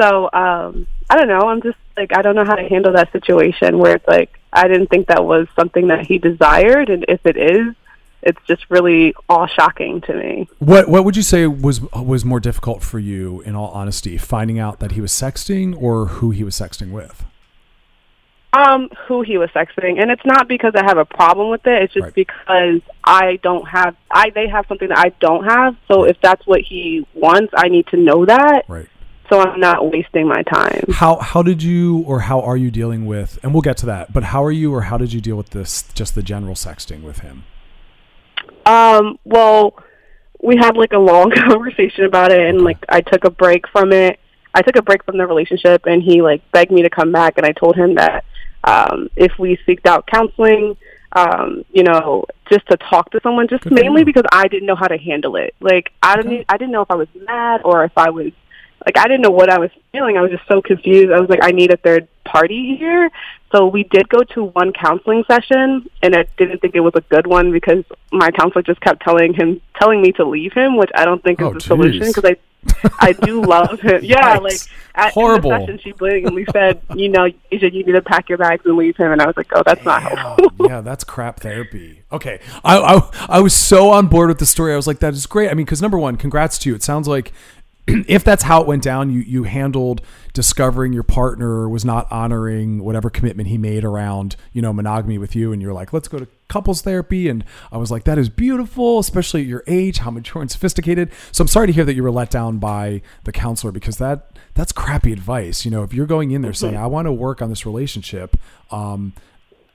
So 0.00 0.28
um 0.32 0.86
i 1.08 1.16
don't 1.16 1.28
know 1.28 1.48
i'm 1.48 1.62
just 1.62 1.78
like 1.96 2.16
i 2.16 2.22
don't 2.22 2.34
know 2.34 2.44
how 2.44 2.56
to 2.56 2.68
handle 2.68 2.92
that 2.94 3.12
situation 3.12 3.78
where 3.78 3.96
it's 3.96 4.08
like 4.08 4.38
i 4.52 4.66
didn't 4.66 4.88
think 4.88 5.06
that 5.06 5.24
was 5.24 5.46
something 5.54 5.88
that 5.88 6.06
he 6.06 6.18
desired 6.18 6.90
and 6.90 7.04
if 7.08 7.24
it 7.24 7.36
is 7.36 7.74
it's 8.22 8.40
just 8.46 8.64
really 8.68 9.14
all 9.28 9.46
shocking 9.46 10.00
to 10.02 10.14
me 10.14 10.48
What 10.58 10.88
What 10.88 11.04
would 11.04 11.16
you 11.16 11.22
say 11.22 11.46
was 11.46 11.80
was 11.92 12.24
more 12.24 12.40
difficult 12.40 12.82
for 12.82 12.98
you, 12.98 13.40
in 13.42 13.54
all 13.54 13.68
honesty, 13.68 14.16
finding 14.18 14.58
out 14.58 14.80
that 14.80 14.92
he 14.92 15.00
was 15.00 15.12
sexting 15.12 15.80
or 15.80 16.06
who 16.06 16.30
he 16.30 16.44
was 16.44 16.54
sexting 16.54 16.90
with? 16.90 17.24
Um, 18.52 18.88
who 19.06 19.22
he 19.22 19.38
was 19.38 19.48
sexting, 19.50 20.02
and 20.02 20.10
it's 20.10 20.24
not 20.24 20.48
because 20.48 20.72
I 20.74 20.82
have 20.84 20.98
a 20.98 21.04
problem 21.04 21.50
with 21.50 21.64
it. 21.66 21.82
It's 21.84 21.94
just 21.94 22.14
because 22.14 22.80
I 23.04 23.38
don't 23.44 23.66
have. 23.68 23.94
I 24.10 24.30
they 24.30 24.48
have 24.48 24.66
something 24.66 24.88
that 24.88 24.98
I 24.98 25.10
don't 25.20 25.44
have. 25.44 25.76
So 25.86 26.04
if 26.04 26.20
that's 26.20 26.44
what 26.46 26.60
he 26.60 27.06
wants, 27.14 27.52
I 27.56 27.68
need 27.68 27.86
to 27.88 27.96
know 27.96 28.26
that. 28.26 28.64
Right. 28.66 28.88
So 29.28 29.38
I'm 29.38 29.60
not 29.60 29.88
wasting 29.92 30.26
my 30.26 30.42
time. 30.42 30.84
How 30.90 31.16
How 31.18 31.42
did 31.44 31.62
you 31.62 31.98
or 32.08 32.20
how 32.20 32.40
are 32.40 32.56
you 32.56 32.72
dealing 32.72 33.06
with? 33.06 33.38
And 33.44 33.54
we'll 33.54 33.62
get 33.62 33.76
to 33.78 33.86
that. 33.86 34.12
But 34.12 34.24
how 34.24 34.42
are 34.42 34.50
you 34.50 34.74
or 34.74 34.82
how 34.82 34.98
did 34.98 35.12
you 35.12 35.20
deal 35.20 35.36
with 35.36 35.50
this? 35.50 35.84
Just 35.94 36.16
the 36.16 36.22
general 36.22 36.54
sexting 36.54 37.02
with 37.02 37.20
him. 37.20 37.44
Um, 38.66 39.18
well, 39.24 39.74
we 40.42 40.56
had 40.56 40.76
like 40.76 40.92
a 40.92 40.98
long 40.98 41.30
conversation 41.34 42.04
about 42.04 42.32
it, 42.32 42.40
and 42.40 42.62
like 42.62 42.78
I 42.88 43.00
took 43.00 43.24
a 43.24 43.30
break 43.30 43.68
from 43.68 43.92
it. 43.92 44.18
I 44.54 44.62
took 44.62 44.76
a 44.76 44.82
break 44.82 45.04
from 45.04 45.18
the 45.18 45.26
relationship, 45.26 45.86
and 45.86 46.02
he 46.02 46.22
like 46.22 46.42
begged 46.52 46.72
me 46.72 46.82
to 46.82 46.90
come 46.90 47.12
back, 47.12 47.34
and 47.36 47.46
I 47.46 47.52
told 47.52 47.76
him 47.76 47.94
that 47.94 48.24
um, 48.64 49.08
if 49.16 49.32
we 49.38 49.58
seeked 49.66 49.86
out 49.86 50.06
counseling, 50.06 50.76
um, 51.12 51.64
you 51.72 51.82
know, 51.82 52.24
just 52.50 52.66
to 52.68 52.76
talk 52.76 53.10
to 53.12 53.20
someone, 53.22 53.48
just 53.48 53.70
mainly 53.70 54.04
because 54.04 54.24
I 54.32 54.48
didn't 54.48 54.66
know 54.66 54.76
how 54.76 54.88
to 54.88 54.98
handle 54.98 55.36
it. 55.36 55.54
Like 55.60 55.92
I 56.02 56.16
didn't, 56.16 56.46
I 56.48 56.56
didn't 56.56 56.72
know 56.72 56.82
if 56.82 56.90
I 56.90 56.96
was 56.96 57.08
mad 57.26 57.62
or 57.64 57.84
if 57.84 57.92
I 57.96 58.10
was 58.10 58.32
like 58.86 58.96
I 58.96 59.04
didn't 59.04 59.22
know 59.22 59.30
what 59.30 59.50
I 59.50 59.58
was 59.58 59.70
feeling. 59.92 60.16
I 60.16 60.22
was 60.22 60.30
just 60.30 60.46
so 60.48 60.62
confused. 60.62 61.12
I 61.12 61.20
was 61.20 61.28
like, 61.28 61.40
I 61.42 61.50
need 61.50 61.72
a 61.72 61.76
third 61.76 62.08
party 62.30 62.76
here. 62.76 63.10
So 63.52 63.66
we 63.66 63.82
did 63.84 64.08
go 64.08 64.20
to 64.34 64.44
one 64.44 64.72
counseling 64.72 65.24
session, 65.26 65.88
and 66.02 66.14
I 66.14 66.24
didn't 66.38 66.60
think 66.60 66.74
it 66.76 66.80
was 66.80 66.92
a 66.94 67.00
good 67.00 67.26
one 67.26 67.50
because 67.50 67.84
my 68.12 68.30
counselor 68.30 68.62
just 68.62 68.80
kept 68.80 69.02
telling 69.02 69.34
him, 69.34 69.60
telling 69.80 70.00
me 70.00 70.12
to 70.12 70.24
leave 70.24 70.52
him, 70.52 70.76
which 70.76 70.90
I 70.94 71.04
don't 71.04 71.22
think 71.22 71.40
is 71.40 71.46
Oh, 71.46 71.52
the 71.54 71.60
solution 71.60 72.06
because 72.06 72.24
I, 72.24 72.36
I 73.00 73.12
do 73.26 73.42
love 73.42 73.80
him. 73.80 74.04
Yeah, 74.04 74.36
Yikes. 74.36 74.42
like 74.42 74.60
at 74.94 75.12
Horrible. 75.14 75.52
In 75.52 75.58
the 75.60 75.66
session, 75.66 75.80
she 75.82 75.92
blatantly 75.92 76.46
said, 76.52 76.80
you 76.94 77.08
know, 77.08 77.24
you 77.24 77.58
should 77.58 77.74
you 77.74 77.82
need 77.84 77.92
to 77.92 78.02
pack 78.02 78.28
your 78.28 78.38
bags 78.38 78.64
and 78.64 78.76
leave 78.76 78.96
him, 78.96 79.10
and 79.10 79.20
I 79.20 79.26
was 79.26 79.36
like, 79.36 79.48
oh, 79.54 79.62
that's 79.66 79.84
not 79.84 80.02
helpful. 80.02 80.52
yeah, 80.68 80.80
that's 80.80 81.02
crap 81.02 81.40
therapy. 81.40 82.02
Okay, 82.12 82.38
I, 82.64 82.78
I 82.78 83.26
I 83.28 83.40
was 83.40 83.54
so 83.54 83.90
on 83.90 84.06
board 84.06 84.28
with 84.28 84.38
the 84.38 84.46
story. 84.46 84.72
I 84.72 84.76
was 84.76 84.86
like, 84.86 85.00
that 85.00 85.14
is 85.14 85.26
great. 85.26 85.50
I 85.50 85.54
mean, 85.54 85.66
because 85.66 85.82
number 85.82 85.98
one, 85.98 86.14
congrats 86.16 86.56
to 86.58 86.68
you. 86.68 86.76
It 86.76 86.84
sounds 86.84 87.08
like 87.08 87.32
if 88.08 88.24
that's 88.24 88.42
how 88.42 88.60
it 88.60 88.66
went 88.66 88.82
down, 88.82 89.10
you 89.10 89.20
you 89.20 89.44
handled 89.44 90.02
discovering 90.32 90.92
your 90.92 91.02
partner 91.02 91.68
was 91.68 91.84
not 91.84 92.06
honoring 92.10 92.84
whatever 92.84 93.10
commitment 93.10 93.48
he 93.48 93.58
made 93.58 93.84
around 93.84 94.36
you 94.52 94.62
know 94.62 94.72
monogamy 94.72 95.18
with 95.18 95.34
you, 95.34 95.52
and 95.52 95.60
you're 95.60 95.72
like, 95.72 95.92
let's 95.92 96.08
go 96.08 96.18
to 96.18 96.28
couples 96.48 96.82
therapy. 96.82 97.28
And 97.28 97.44
I 97.72 97.78
was 97.78 97.90
like, 97.90 98.04
that 98.04 98.18
is 98.18 98.28
beautiful, 98.28 98.98
especially 98.98 99.42
at 99.42 99.46
your 99.46 99.64
age, 99.66 99.98
how 99.98 100.10
mature 100.10 100.42
and 100.42 100.50
sophisticated. 100.50 101.10
So 101.32 101.42
I'm 101.42 101.48
sorry 101.48 101.68
to 101.68 101.72
hear 101.72 101.84
that 101.84 101.94
you 101.94 102.02
were 102.02 102.10
let 102.10 102.30
down 102.30 102.58
by 102.58 103.02
the 103.24 103.32
counselor 103.32 103.72
because 103.72 103.98
that 103.98 104.36
that's 104.54 104.72
crappy 104.72 105.12
advice. 105.12 105.64
You 105.64 105.70
know, 105.70 105.82
if 105.82 105.94
you're 105.94 106.06
going 106.06 106.32
in 106.32 106.42
there 106.42 106.52
saying, 106.52 106.76
I 106.76 106.86
want 106.86 107.06
to 107.06 107.12
work 107.12 107.40
on 107.40 107.48
this 107.48 107.64
relationship, 107.64 108.36
um, 108.70 109.14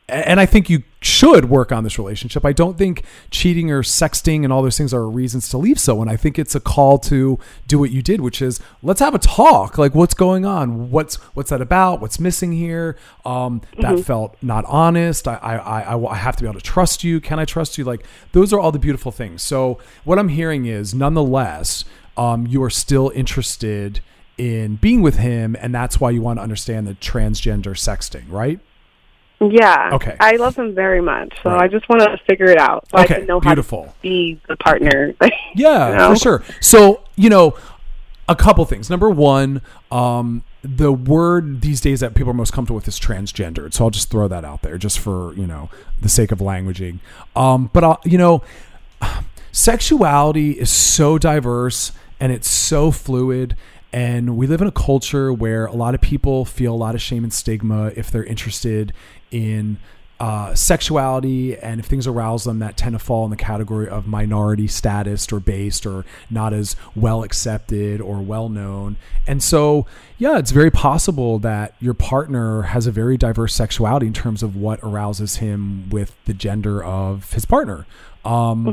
and 0.07 0.39
I 0.39 0.45
think 0.45 0.69
you 0.69 0.83
should 1.01 1.45
work 1.49 1.71
on 1.71 1.83
this 1.83 1.97
relationship. 1.97 2.45
I 2.45 2.53
don't 2.53 2.77
think 2.77 3.03
cheating 3.31 3.71
or 3.71 3.81
sexting 3.81 4.43
and 4.43 4.53
all 4.53 4.61
those 4.61 4.77
things 4.77 4.93
are 4.93 5.09
reasons 5.09 5.49
to 5.49 5.57
leave 5.57 5.79
someone. 5.79 6.07
I 6.09 6.15
think 6.15 6.37
it's 6.37 6.53
a 6.53 6.59
call 6.59 6.99
to 6.99 7.39
do 7.67 7.79
what 7.79 7.89
you 7.91 8.01
did, 8.03 8.21
which 8.21 8.39
is 8.41 8.59
let's 8.83 8.99
have 8.99 9.15
a 9.15 9.19
talk. 9.19 9.77
Like, 9.79 9.95
what's 9.95 10.13
going 10.13 10.45
on? 10.45 10.91
What's 10.91 11.15
what's 11.35 11.49
that 11.49 11.61
about? 11.61 12.01
What's 12.01 12.19
missing 12.19 12.51
here? 12.51 12.97
Um, 13.25 13.61
that 13.79 13.95
Mhm. 13.95 14.03
felt 14.05 14.35
not 14.43 14.63
honest. 14.65 15.27
I, 15.27 15.35
I 15.41 15.55
I 15.55 15.81
I 15.95 16.11
I 16.11 16.15
have 16.15 16.35
to 16.35 16.43
be 16.43 16.49
able 16.49 16.59
to 16.59 16.65
trust 16.65 17.03
you. 17.03 17.19
Can 17.19 17.39
I 17.39 17.45
trust 17.45 17.77
you? 17.77 17.83
Like, 17.83 18.05
those 18.31 18.53
are 18.53 18.59
all 18.59 18.71
the 18.71 18.79
beautiful 18.79 19.11
things. 19.11 19.41
So 19.41 19.79
what 20.03 20.19
I'm 20.19 20.29
hearing 20.29 20.65
is, 20.65 20.93
nonetheless. 20.93 21.83
um, 22.17 22.47
you 22.47 22.63
are 22.63 22.69
still 22.69 23.11
interested 23.13 23.99
in 24.37 24.77
being 24.77 25.01
with 25.01 25.17
him, 25.17 25.53
and 25.59 25.75
that's 25.75 25.99
why 25.99 26.09
you 26.09 26.21
want 26.21 26.39
to 26.39 26.43
understand 26.43 26.87
the 26.87 26.93
transgender 26.95 27.75
sexting, 27.75 28.23
right? 28.29 28.61
Yeah. 29.51 29.91
Okay. 29.93 30.15
I 30.19 30.33
love 30.37 30.55
him 30.55 30.73
very 30.75 31.01
much, 31.01 31.33
so 31.43 31.49
Right. 31.51 31.63
I 31.63 31.67
just 31.67 31.87
want 31.89 32.01
to 32.01 32.17
figure 32.25 32.47
it 32.47 32.57
out 32.57 32.87
so 32.89 32.99
Okay, 32.99 33.15
I 33.15 33.17
can 33.19 33.27
know 33.27 33.39
beautiful. 33.39 33.83
how 33.85 33.91
to 33.91 33.93
be 34.01 34.39
the 34.47 34.55
partner. 34.57 35.13
Yeah, 35.55 35.89
You 35.91 35.95
know? 35.97 36.09
for 36.13 36.15
sure. 36.19 36.43
So, 36.61 37.01
you 37.15 37.29
know, 37.29 37.55
a 38.27 38.35
couple 38.35 38.65
things. 38.65 38.89
Number 38.89 39.09
one, 39.09 39.61
um, 39.91 40.43
the 40.63 40.91
word 40.91 41.61
these 41.61 41.79
days 41.79 41.99
that 41.99 42.15
people 42.15 42.31
are 42.31 42.33
most 42.35 42.51
comfortable 42.53 42.75
with 42.75 42.87
is 42.87 42.99
transgendered. 42.99 43.73
So 43.73 43.85
I'll 43.85 43.91
just 43.91 44.09
throw 44.09 44.27
that 44.27 44.43
out 44.43 44.63
there 44.63 44.77
just 44.79 44.97
for, 44.99 45.33
you 45.35 45.45
know, 45.45 45.69
the 46.01 46.09
sake 46.09 46.31
of 46.31 46.39
languaging. 46.39 46.99
Um, 47.35 47.69
but, 47.71 47.83
I'll, 47.83 48.01
you 48.03 48.17
know, 48.17 48.41
sexuality 49.51 50.51
is 50.51 50.69
so 50.71 51.17
diverse 51.17 51.91
and 52.19 52.31
it's 52.31 52.49
so 52.49 52.91
fluid. 52.91 53.55
And 53.93 54.35
we 54.35 54.45
live 54.47 54.61
in 54.61 54.67
a 54.67 54.71
culture 54.71 55.31
where 55.31 55.67
a 55.67 55.71
lot 55.73 55.95
of 55.95 56.01
people 56.01 56.43
feel 56.43 56.73
a 56.73 56.75
lot 56.75 56.95
of 56.95 57.01
shame 57.01 57.23
and 57.23 57.31
stigma 57.31 57.91
if 57.95 58.11
they're 58.11 58.25
interested 58.25 58.91
in 59.31 59.77
uh, 60.17 60.55
sexuality 60.55 61.57
and 61.57 61.79
if 61.79 61.87
things 61.87 62.07
arouse 62.07 62.45
them 62.45 62.59
that 62.59 62.77
tend 62.77 62.93
to 62.93 62.99
fall 62.99 63.25
in 63.25 63.31
the 63.31 63.35
category 63.35 63.87
of 63.87 64.07
minority 64.07 64.65
status 64.65 65.31
or 65.31 65.41
based 65.41 65.85
or 65.85 66.05
not 66.29 66.53
as 66.53 66.75
well 66.95 67.21
accepted 67.21 67.99
or 67.99 68.21
well 68.21 68.47
known. 68.47 68.95
And 69.27 69.43
so, 69.43 69.85
yeah, 70.17 70.37
it's 70.37 70.51
very 70.51 70.71
possible 70.71 71.37
that 71.39 71.75
your 71.81 71.93
partner 71.93 72.63
has 72.63 72.87
a 72.87 72.91
very 72.91 73.17
diverse 73.17 73.53
sexuality 73.53 74.07
in 74.07 74.13
terms 74.13 74.41
of 74.41 74.55
what 74.55 74.79
arouses 74.81 75.37
him 75.37 75.89
with 75.89 76.15
the 76.25 76.33
gender 76.33 76.81
of 76.81 77.33
his 77.33 77.45
partner. 77.45 77.85
Um, 78.23 78.65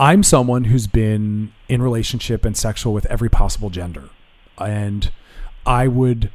I'm 0.00 0.24
someone 0.24 0.64
who's 0.64 0.88
been 0.88 1.52
in 1.68 1.82
relationship 1.82 2.44
and 2.44 2.56
sexual 2.56 2.92
with 2.92 3.06
every 3.06 3.28
possible 3.28 3.70
gender. 3.70 4.08
And 4.58 5.10
I 5.64 5.86
would 5.86 6.30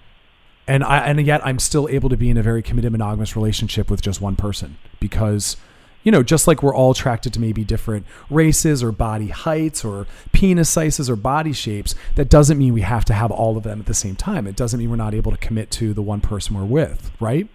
and 0.70 0.84
I 0.84 1.00
and 1.00 1.20
yet 1.26 1.46
I'm 1.46 1.60
still 1.60 1.90
able 1.90 2.10
to 2.10 2.16
be 2.16 2.30
in 2.30 2.38
a 2.38 2.44
very 2.44 2.62
committed 2.62 2.92
monogamous 2.92 3.36
relationship 3.36 3.90
with 3.90 4.02
just 4.02 4.22
one 4.22 4.36
person 4.36 4.78
because 5.00 5.58
you 6.04 6.12
know 6.12 6.22
just 6.22 6.48
like 6.48 6.62
we're 6.62 6.76
all 6.76 6.92
attracted 6.92 7.34
to 7.34 7.40
maybe 7.40 7.64
different 7.64 8.06
races 8.30 8.84
or 8.84 8.92
body 8.92 9.30
heights 9.30 9.84
or 9.84 10.06
penis 10.32 10.70
sizes 10.70 11.10
or 11.10 11.16
body 11.16 11.54
shapes 11.54 11.96
that 12.16 12.30
doesn't 12.30 12.60
mean 12.60 12.74
we 12.74 12.82
have 12.82 13.04
to 13.06 13.14
have 13.14 13.32
all 13.32 13.58
of 13.58 13.64
them 13.64 13.80
at 13.80 13.88
the 13.88 13.94
same 13.96 14.16
time. 14.16 14.46
It 14.46 14.56
doesn't 14.56 14.80
mean 14.80 14.92
we're 14.92 14.96
not 14.96 15.16
able 15.16 15.32
to 15.32 15.38
commit 15.38 15.72
to 15.72 15.94
the 15.94 16.04
one 16.04 16.22
person 16.22 16.56
we're 16.56 16.64
with 16.64 17.12
right? 17.20 17.50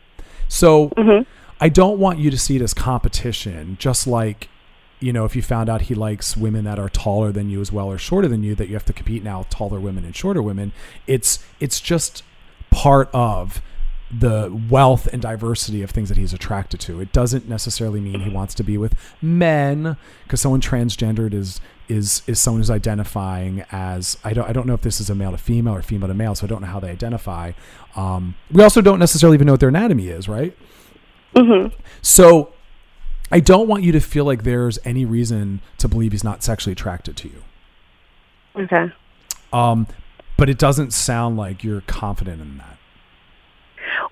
So 0.49 0.89
mm-hmm. 0.91 1.23
I 1.61 1.69
don't 1.69 2.01
want 2.01 2.19
you 2.19 2.33
to 2.33 2.39
see 2.39 2.57
it 2.57 2.63
as 2.63 2.75
competition 2.75 3.77
just 3.79 4.09
like 4.09 4.49
you 5.01 5.13
know, 5.13 5.25
if 5.25 5.37
you 5.37 5.43
found 5.43 5.69
out 5.69 5.83
he 5.83 5.95
likes 5.95 6.37
women 6.37 6.65
that 6.65 6.79
are 6.79 6.89
taller 6.89 7.31
than 7.31 7.51
you 7.51 7.61
as 7.61 7.71
well 7.71 7.89
or 7.89 7.99
shorter 7.99 8.27
than 8.27 8.43
you, 8.43 8.55
that 8.55 8.69
you 8.69 8.75
have 8.75 8.87
to 8.87 8.93
compete 8.93 9.23
now 9.23 9.41
with 9.41 9.51
taller 9.51 9.79
women 9.79 10.03
and 10.03 10.17
shorter 10.17 10.43
women. 10.43 10.73
It's 11.07 11.45
it's 11.61 11.79
just 11.79 12.23
part 12.75 13.09
of 13.15 13.63
the 14.11 14.61
wealth 14.69 15.07
and 15.13 15.23
diversity 15.23 15.83
of 15.83 15.91
things 15.91 16.09
that 16.09 16.19
he's 16.19 16.33
attracted 16.33 16.81
to. 16.81 17.01
It 17.01 17.13
doesn't 17.13 17.49
necessarily 17.49 18.01
mean 18.01 18.21
he 18.21 18.31
wants 18.31 18.55
to 18.55 18.65
be 18.65 18.77
with 18.77 18.95
men 19.23 19.97
because 20.25 20.41
someone 20.41 20.61
transgendered 20.61 21.33
is 21.33 21.61
is 21.89 22.23
is 22.27 22.41
someone 22.41 22.61
who's 22.61 22.71
identifying 22.71 23.65
as 23.71 24.19
I 24.25 24.33
don't 24.33 24.49
I 24.49 24.53
don't 24.53 24.67
know 24.67 24.75
if 24.75 24.83
this 24.83 25.01
is 25.01 25.09
a 25.09 25.15
male 25.15 25.31
to 25.31 25.39
female 25.39 25.75
or 25.75 25.83
female 25.83 26.09
to 26.09 26.15
male, 26.15 26.35
so 26.35 26.47
I 26.47 26.49
don't 26.49 26.63
know 26.63 26.69
how 26.69 26.81
they 26.81 26.91
identify. 26.91 27.53
Um, 27.95 28.35
we 28.51 28.63
also 28.63 28.81
don't 28.81 28.99
necessarily 28.99 29.37
even 29.37 29.47
know 29.47 29.53
what 29.53 29.61
their 29.61 29.69
anatomy 29.69 30.09
is, 30.09 30.29
right? 30.29 30.57
Mm-hmm. 31.37 31.75
So 32.03 32.53
I 33.31 33.41
don't 33.41 33.69
want 33.69 33.85
you 33.85 33.93
to 33.93 34.01
feel 34.01 34.25
like 34.25 34.43
there's 34.43 34.79
any 34.85 35.05
reason 35.05 35.61
to 35.79 35.89
believe 35.89 36.13
he's 36.13 36.25
not 36.25 36.43
sexually 36.43 36.73
attracted 36.73 37.17
to 37.19 37.29
you. 37.29 37.43
Okay. 38.57 38.93
Um, 39.53 39.87
but 40.37 40.49
it 40.49 40.59
doesn't 40.59 40.93
sound 40.93 41.37
like 41.37 41.65
you're 41.65 41.83
confident 41.83 42.41
in 42.41 42.59
that. 42.59 42.79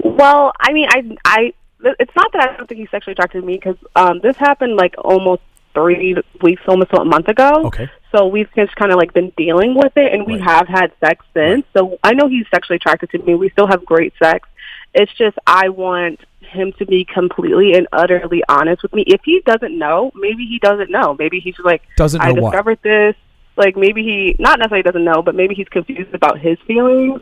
Well, 0.00 0.52
I 0.60 0.72
mean, 0.72 0.88
I, 0.90 1.16
I, 1.24 1.54
it's 1.98 2.14
not 2.14 2.32
that 2.32 2.50
I 2.50 2.56
don't 2.56 2.68
think 2.68 2.80
he's 2.80 2.90
sexually 2.90 3.12
attracted 3.12 3.40
to 3.40 3.46
me 3.46 3.54
because 3.54 3.76
um, 3.96 4.20
this 4.22 4.36
happened 4.36 4.76
like 4.76 4.94
almost 4.98 5.42
three 5.74 6.16
weeks, 6.40 6.62
almost 6.66 6.92
a 6.92 7.04
month 7.04 7.28
ago. 7.28 7.66
Okay. 7.66 7.90
So 8.12 8.26
we've 8.26 8.48
just 8.54 8.74
kind 8.76 8.92
of 8.92 8.98
like 8.98 9.12
been 9.14 9.32
dealing 9.36 9.74
with 9.74 9.96
it, 9.96 10.12
and 10.12 10.26
we 10.26 10.38
have 10.38 10.68
had 10.68 10.92
sex 11.00 11.24
since. 11.34 11.64
So 11.72 11.98
I 12.04 12.12
know 12.12 12.28
he's 12.28 12.46
sexually 12.50 12.76
attracted 12.76 13.10
to 13.10 13.18
me. 13.18 13.34
We 13.34 13.48
still 13.50 13.66
have 13.66 13.84
great 13.84 14.12
sex. 14.22 14.48
It's 14.94 15.12
just 15.14 15.38
I 15.46 15.70
want 15.70 16.20
him 16.40 16.72
to 16.74 16.84
be 16.84 17.04
completely 17.06 17.72
and 17.74 17.88
utterly 17.92 18.42
honest 18.48 18.82
with 18.82 18.92
me. 18.92 19.04
If 19.06 19.22
he 19.24 19.40
doesn't 19.40 19.76
know, 19.76 20.12
maybe 20.14 20.44
he 20.44 20.58
doesn't 20.58 20.90
know. 20.90 21.16
Maybe 21.18 21.40
he's 21.40 21.58
like, 21.64 21.82
Doesn't 21.96 22.20
I 22.20 22.32
know 22.32 22.42
what? 22.42 22.50
discovered 22.50 22.78
this. 22.82 23.16
Like 23.56 23.76
maybe 23.76 24.02
he 24.02 24.36
not 24.38 24.58
necessarily 24.58 24.82
doesn't 24.82 25.04
know, 25.04 25.22
but 25.22 25.34
maybe 25.34 25.54
he's 25.54 25.68
confused 25.68 26.14
about 26.14 26.38
his 26.40 26.58
feelings. 26.66 27.20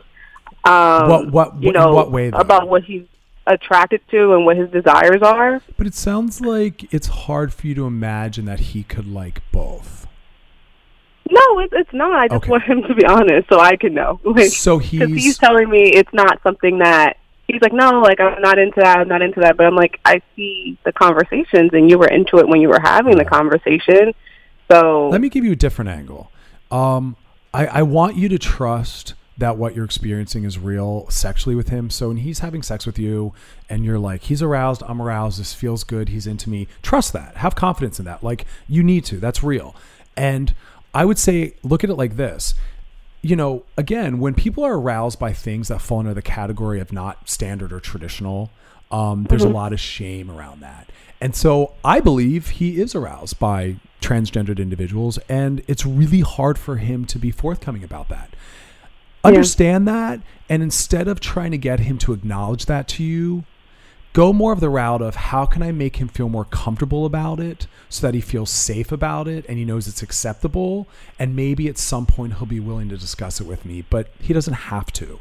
Um, 0.63 1.09
What- 1.09 1.31
what- 1.31 1.63
you 1.63 1.71
know 1.71 1.93
what 1.93 2.11
way, 2.11 2.29
though? 2.29 2.37
about 2.37 2.69
what 2.69 2.83
he's 2.83 3.03
attracted 3.47 4.01
to 4.11 4.33
and 4.33 4.45
what 4.45 4.55
his 4.55 4.69
desires 4.69 5.21
are. 5.23 5.61
But 5.77 5.87
it 5.87 5.95
sounds 5.95 6.39
like 6.41 6.93
it's 6.93 7.07
hard 7.07 7.53
for 7.53 7.65
you 7.67 7.75
to 7.75 7.85
imagine 7.85 8.45
that 8.45 8.59
he 8.59 8.83
could 8.83 9.11
like 9.11 9.41
both. 9.51 10.07
No, 11.29 11.59
it's 11.59 11.73
it's 11.75 11.93
not. 11.93 12.13
I 12.13 12.27
just 12.27 12.43
Okay. 12.43 12.51
want 12.51 12.63
him 12.63 12.83
to 12.83 12.93
be 12.93 13.05
honest 13.05 13.47
so 13.49 13.59
I 13.59 13.75
can 13.75 13.93
know. 13.93 14.19
Like, 14.25 14.45
So 14.51 14.77
'cause 14.79 14.89
he's- 14.89 15.09
he's 15.09 15.37
telling 15.37 15.69
me 15.69 15.83
it's 15.89 16.13
not 16.13 16.39
something 16.43 16.79
that 16.79 17.17
he's 17.47 17.61
like, 17.61 17.73
no, 17.73 17.99
like 18.01 18.19
I'm 18.19 18.41
not 18.41 18.59
into 18.59 18.79
that. 18.81 18.99
I'm 18.99 19.07
not 19.07 19.21
into 19.21 19.39
that. 19.41 19.57
But 19.57 19.65
I'm 19.65 19.75
like, 19.75 19.99
I 20.05 20.21
see 20.35 20.77
the 20.85 20.91
conversations, 20.91 21.71
and 21.73 21.89
you 21.89 21.97
were 21.97 22.07
into 22.07 22.37
it 22.37 22.47
when 22.47 22.61
you 22.61 22.69
were 22.69 22.79
having 22.81 23.17
the 23.17 23.25
conversation. 23.25 24.13
So 24.71 25.09
Let 25.09 25.21
me 25.21 25.29
give 25.29 25.43
you 25.43 25.51
a 25.51 25.55
different 25.55 25.89
angle. 25.89 26.31
Um, 26.69 27.15
I, 27.53 27.65
I 27.67 27.81
want 27.83 28.15
you 28.15 28.29
to 28.29 28.39
trust 28.39 29.13
that 29.37 29.57
what 29.57 29.75
you're 29.75 29.85
experiencing 29.85 30.43
is 30.43 30.57
real 30.59 31.09
sexually 31.09 31.55
with 31.55 31.69
him. 31.69 31.89
So 31.89 32.09
when 32.09 32.17
he's 32.17 32.39
having 32.39 32.61
sex 32.61 32.85
with 32.85 32.99
you 32.99 33.33
and 33.69 33.83
you're 33.83 33.99
like, 33.99 34.23
he's 34.23 34.41
aroused, 34.41 34.83
I'm 34.87 35.01
aroused, 35.01 35.39
this 35.39 35.53
feels 35.53 35.83
good, 35.83 36.09
he's 36.09 36.27
into 36.27 36.49
me, 36.49 36.67
trust 36.83 37.11
that. 37.13 37.37
Have 37.37 37.55
confidence 37.55 37.97
in 37.99 38.05
that. 38.05 38.23
Like 38.23 38.45
you 38.69 38.83
need 38.83 39.03
to. 39.05 39.17
That's 39.17 39.43
real. 39.43 39.75
And 40.15 40.53
I 40.93 41.05
would 41.05 41.17
say, 41.17 41.55
look 41.63 41.83
at 41.83 41.89
it 41.89 41.95
like 41.95 42.17
this. 42.17 42.53
You 43.23 43.35
know, 43.35 43.63
again, 43.77 44.19
when 44.19 44.33
people 44.33 44.63
are 44.63 44.77
aroused 44.77 45.19
by 45.19 45.33
things 45.33 45.67
that 45.69 45.81
fall 45.81 45.99
under 45.99 46.13
the 46.13 46.21
category 46.21 46.79
of 46.79 46.91
not 46.93 47.29
standard 47.29 47.71
or 47.73 47.79
traditional, 47.79 48.51
um, 48.91 49.23
there's 49.29 49.43
a 49.43 49.47
Mhm. 49.47 49.53
lot 49.53 49.73
of 49.73 49.79
shame 49.79 50.29
around 50.29 50.61
that. 50.61 50.89
And 51.21 51.35
so 51.35 51.73
I 51.85 51.99
believe 51.99 52.49
he 52.49 52.81
is 52.81 52.95
aroused 52.95 53.37
by 53.37 53.75
transgendered 54.01 54.57
individuals, 54.57 55.19
and 55.29 55.63
it's 55.67 55.85
really 55.85 56.21
hard 56.21 56.57
for 56.57 56.77
him 56.77 57.05
to 57.05 57.19
be 57.19 57.29
forthcoming 57.29 57.83
about 57.83 58.09
that. 58.09 58.35
Understand 59.23 59.87
that, 59.87 60.19
and 60.49 60.63
instead 60.63 61.07
of 61.07 61.19
trying 61.19 61.51
to 61.51 61.57
get 61.59 61.81
him 61.81 61.99
to 61.99 62.13
acknowledge 62.13 62.65
that 62.65 62.87
to 62.87 63.03
you, 63.03 63.43
go 64.13 64.33
more 64.33 64.51
of 64.51 64.59
the 64.59 64.69
route 64.69 65.03
of 65.03 65.15
how 65.15 65.45
can 65.45 65.61
I 65.61 65.71
make 65.71 65.97
him 65.97 66.07
feel 66.07 66.27
more 66.27 66.45
comfortable 66.45 67.05
about 67.05 67.39
it 67.39 67.67
so 67.87 68.07
that 68.07 68.15
he 68.15 68.21
feels 68.21 68.49
safe 68.49 68.91
about 68.91 69.27
it 69.27 69.45
and 69.47 69.59
he 69.59 69.63
knows 69.63 69.87
it's 69.87 70.01
acceptable. 70.01 70.87
And 71.19 71.35
maybe 71.35 71.67
at 71.69 71.77
some 71.77 72.07
point 72.07 72.37
he'll 72.37 72.47
be 72.47 72.59
willing 72.59 72.89
to 72.89 72.97
discuss 72.97 73.39
it 73.39 73.47
with 73.47 73.63
me, 73.63 73.85
but 73.89 74.09
he 74.19 74.33
doesn't 74.33 74.53
have 74.53 74.91
to. 74.93 75.19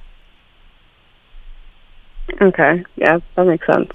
Okay, 2.41 2.85
yeah, 2.97 3.19
that 3.37 3.47
makes 3.47 3.67
sense. 3.67 3.91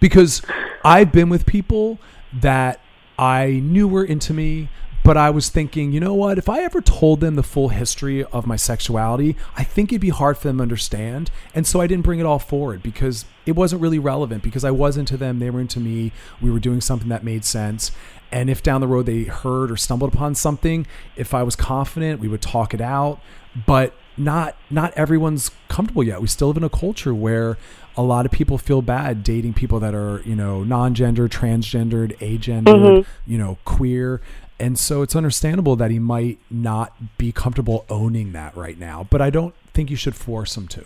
because 0.00 0.42
I've 0.84 1.12
been 1.12 1.28
with 1.28 1.46
people 1.46 1.98
that 2.32 2.80
I 3.18 3.60
knew 3.62 3.86
were 3.88 4.04
into 4.04 4.32
me, 4.32 4.68
but 5.04 5.16
I 5.16 5.30
was 5.30 5.48
thinking, 5.48 5.92
you 5.92 6.00
know 6.00 6.14
what? 6.14 6.38
If 6.38 6.48
I 6.48 6.60
ever 6.60 6.80
told 6.80 7.20
them 7.20 7.34
the 7.34 7.42
full 7.42 7.70
history 7.70 8.24
of 8.24 8.46
my 8.46 8.56
sexuality, 8.56 9.36
I 9.56 9.64
think 9.64 9.90
it'd 9.92 10.00
be 10.00 10.10
hard 10.10 10.38
for 10.38 10.46
them 10.46 10.58
to 10.58 10.62
understand. 10.62 11.30
And 11.54 11.66
so 11.66 11.80
I 11.80 11.88
didn't 11.88 12.04
bring 12.04 12.20
it 12.20 12.26
all 12.26 12.38
forward 12.38 12.82
because 12.82 13.24
it 13.44 13.52
wasn't 13.52 13.82
really 13.82 13.98
relevant 13.98 14.44
because 14.44 14.64
I 14.64 14.70
was 14.70 14.96
into 14.96 15.16
them, 15.16 15.40
they 15.40 15.50
were 15.50 15.60
into 15.60 15.80
me, 15.80 16.12
we 16.40 16.50
were 16.50 16.60
doing 16.60 16.80
something 16.80 17.08
that 17.08 17.24
made 17.24 17.44
sense. 17.44 17.90
And 18.30 18.48
if 18.48 18.62
down 18.62 18.80
the 18.80 18.86
road 18.86 19.06
they 19.06 19.24
heard 19.24 19.70
or 19.70 19.76
stumbled 19.76 20.14
upon 20.14 20.36
something, 20.36 20.86
if 21.16 21.34
I 21.34 21.42
was 21.42 21.56
confident, 21.56 22.20
we 22.20 22.28
would 22.28 22.42
talk 22.42 22.72
it 22.72 22.80
out. 22.80 23.20
But 23.66 23.94
not 24.16 24.56
not 24.70 24.92
everyone's 24.94 25.50
comfortable 25.68 26.02
yet. 26.04 26.20
We 26.20 26.26
still 26.26 26.48
live 26.48 26.56
in 26.56 26.64
a 26.64 26.68
culture 26.68 27.14
where 27.14 27.56
a 27.96 28.02
lot 28.02 28.24
of 28.24 28.32
people 28.32 28.56
feel 28.58 28.82
bad 28.82 29.22
dating 29.22 29.54
people 29.54 29.78
that 29.80 29.94
are, 29.94 30.22
you 30.24 30.34
know, 30.34 30.64
non-gender, 30.64 31.28
transgendered, 31.28 32.16
agendered, 32.18 32.64
Mhm. 32.64 33.06
you 33.26 33.38
know, 33.38 33.58
queer. 33.64 34.20
And 34.58 34.78
so 34.78 35.02
it's 35.02 35.14
understandable 35.16 35.76
that 35.76 35.90
he 35.90 35.98
might 35.98 36.38
not 36.50 36.92
be 37.18 37.32
comfortable 37.32 37.84
owning 37.90 38.32
that 38.32 38.56
right 38.56 38.78
now, 38.78 39.06
but 39.10 39.20
I 39.20 39.28
don't 39.28 39.54
think 39.74 39.90
you 39.90 39.96
should 39.96 40.14
force 40.14 40.56
him 40.56 40.68
to. 40.68 40.84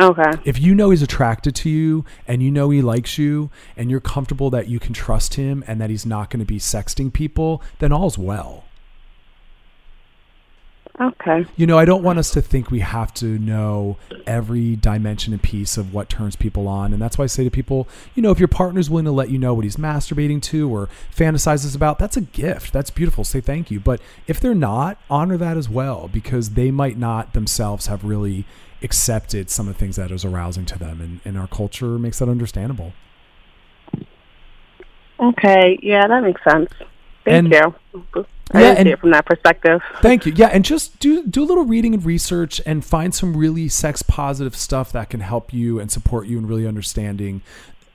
Okay. 0.00 0.30
If 0.44 0.60
you 0.60 0.74
know 0.74 0.90
he's 0.90 1.02
attracted 1.02 1.56
to 1.56 1.68
you 1.70 2.04
and 2.28 2.40
you 2.42 2.50
know 2.52 2.70
he 2.70 2.80
likes 2.80 3.18
you 3.18 3.50
and 3.76 3.90
you're 3.90 3.98
comfortable 4.00 4.48
that 4.50 4.68
you 4.68 4.78
can 4.78 4.94
trust 4.94 5.34
him 5.34 5.64
and 5.66 5.80
that 5.80 5.90
he's 5.90 6.06
not 6.06 6.30
going 6.30 6.38
to 6.40 6.46
be 6.46 6.58
sexting 6.60 7.12
people, 7.12 7.60
then 7.80 7.90
all's 7.92 8.16
well. 8.16 8.64
Okay. 11.00 11.46
You 11.56 11.66
know, 11.66 11.78
I 11.78 11.84
don't 11.84 12.02
want 12.02 12.18
us 12.18 12.32
to 12.32 12.42
think 12.42 12.70
we 12.70 12.80
have 12.80 13.14
to 13.14 13.38
know 13.38 13.98
every 14.26 14.74
dimension 14.74 15.32
and 15.32 15.40
piece 15.40 15.76
of 15.76 15.94
what 15.94 16.08
turns 16.08 16.34
people 16.34 16.66
on. 16.66 16.92
And 16.92 17.00
that's 17.00 17.16
why 17.16 17.24
I 17.24 17.28
say 17.28 17.44
to 17.44 17.50
people, 17.50 17.86
you 18.16 18.22
know, 18.22 18.32
if 18.32 18.40
your 18.40 18.48
partner's 18.48 18.90
willing 18.90 19.04
to 19.04 19.12
let 19.12 19.30
you 19.30 19.38
know 19.38 19.54
what 19.54 19.64
he's 19.64 19.76
masturbating 19.76 20.42
to 20.42 20.68
or 20.68 20.88
fantasizes 21.14 21.76
about, 21.76 22.00
that's 22.00 22.16
a 22.16 22.20
gift. 22.20 22.72
That's 22.72 22.90
beautiful. 22.90 23.22
Say 23.22 23.40
thank 23.40 23.70
you. 23.70 23.78
But 23.78 24.00
if 24.26 24.40
they're 24.40 24.54
not, 24.54 24.98
honor 25.08 25.36
that 25.36 25.56
as 25.56 25.68
well 25.68 26.08
because 26.08 26.50
they 26.50 26.72
might 26.72 26.98
not 26.98 27.32
themselves 27.32 27.86
have 27.86 28.02
really 28.02 28.44
accepted 28.82 29.50
some 29.50 29.68
of 29.68 29.74
the 29.74 29.78
things 29.78 29.96
that 29.96 30.10
is 30.10 30.24
arousing 30.24 30.66
to 30.66 30.78
them. 30.78 31.00
And, 31.00 31.20
and 31.24 31.38
our 31.38 31.48
culture 31.48 31.96
makes 31.98 32.18
that 32.18 32.28
understandable. 32.28 32.92
Okay. 35.20 35.78
Yeah, 35.80 36.08
that 36.08 36.22
makes 36.24 36.42
sense. 36.42 36.70
Thank 37.28 37.52
And- 37.52 37.74
you. 38.14 38.24
I 38.52 38.60
Yeah, 38.62 38.66
and- 38.78 38.86
see 38.86 38.92
it 38.92 39.00
from 39.00 39.10
that 39.10 39.26
perspective. 39.26 39.80
Thank 40.00 40.24
you. 40.24 40.32
Yeah, 40.34 40.46
and 40.46 40.64
just 40.64 40.98
do 41.00 41.26
do 41.26 41.42
a 41.42 41.44
little 41.44 41.64
reading 41.66 41.92
and 41.94 42.04
research 42.04 42.60
and 42.64 42.82
find 42.84 43.14
some 43.14 43.36
really 43.36 43.68
sex 43.68 44.00
positive 44.02 44.56
stuff 44.56 44.90
that 44.92 45.10
can 45.10 45.20
help 45.20 45.52
you 45.52 45.78
and 45.78 45.90
support 45.90 46.26
you 46.28 46.38
in 46.38 46.46
really 46.46 46.66
understanding 46.66 47.42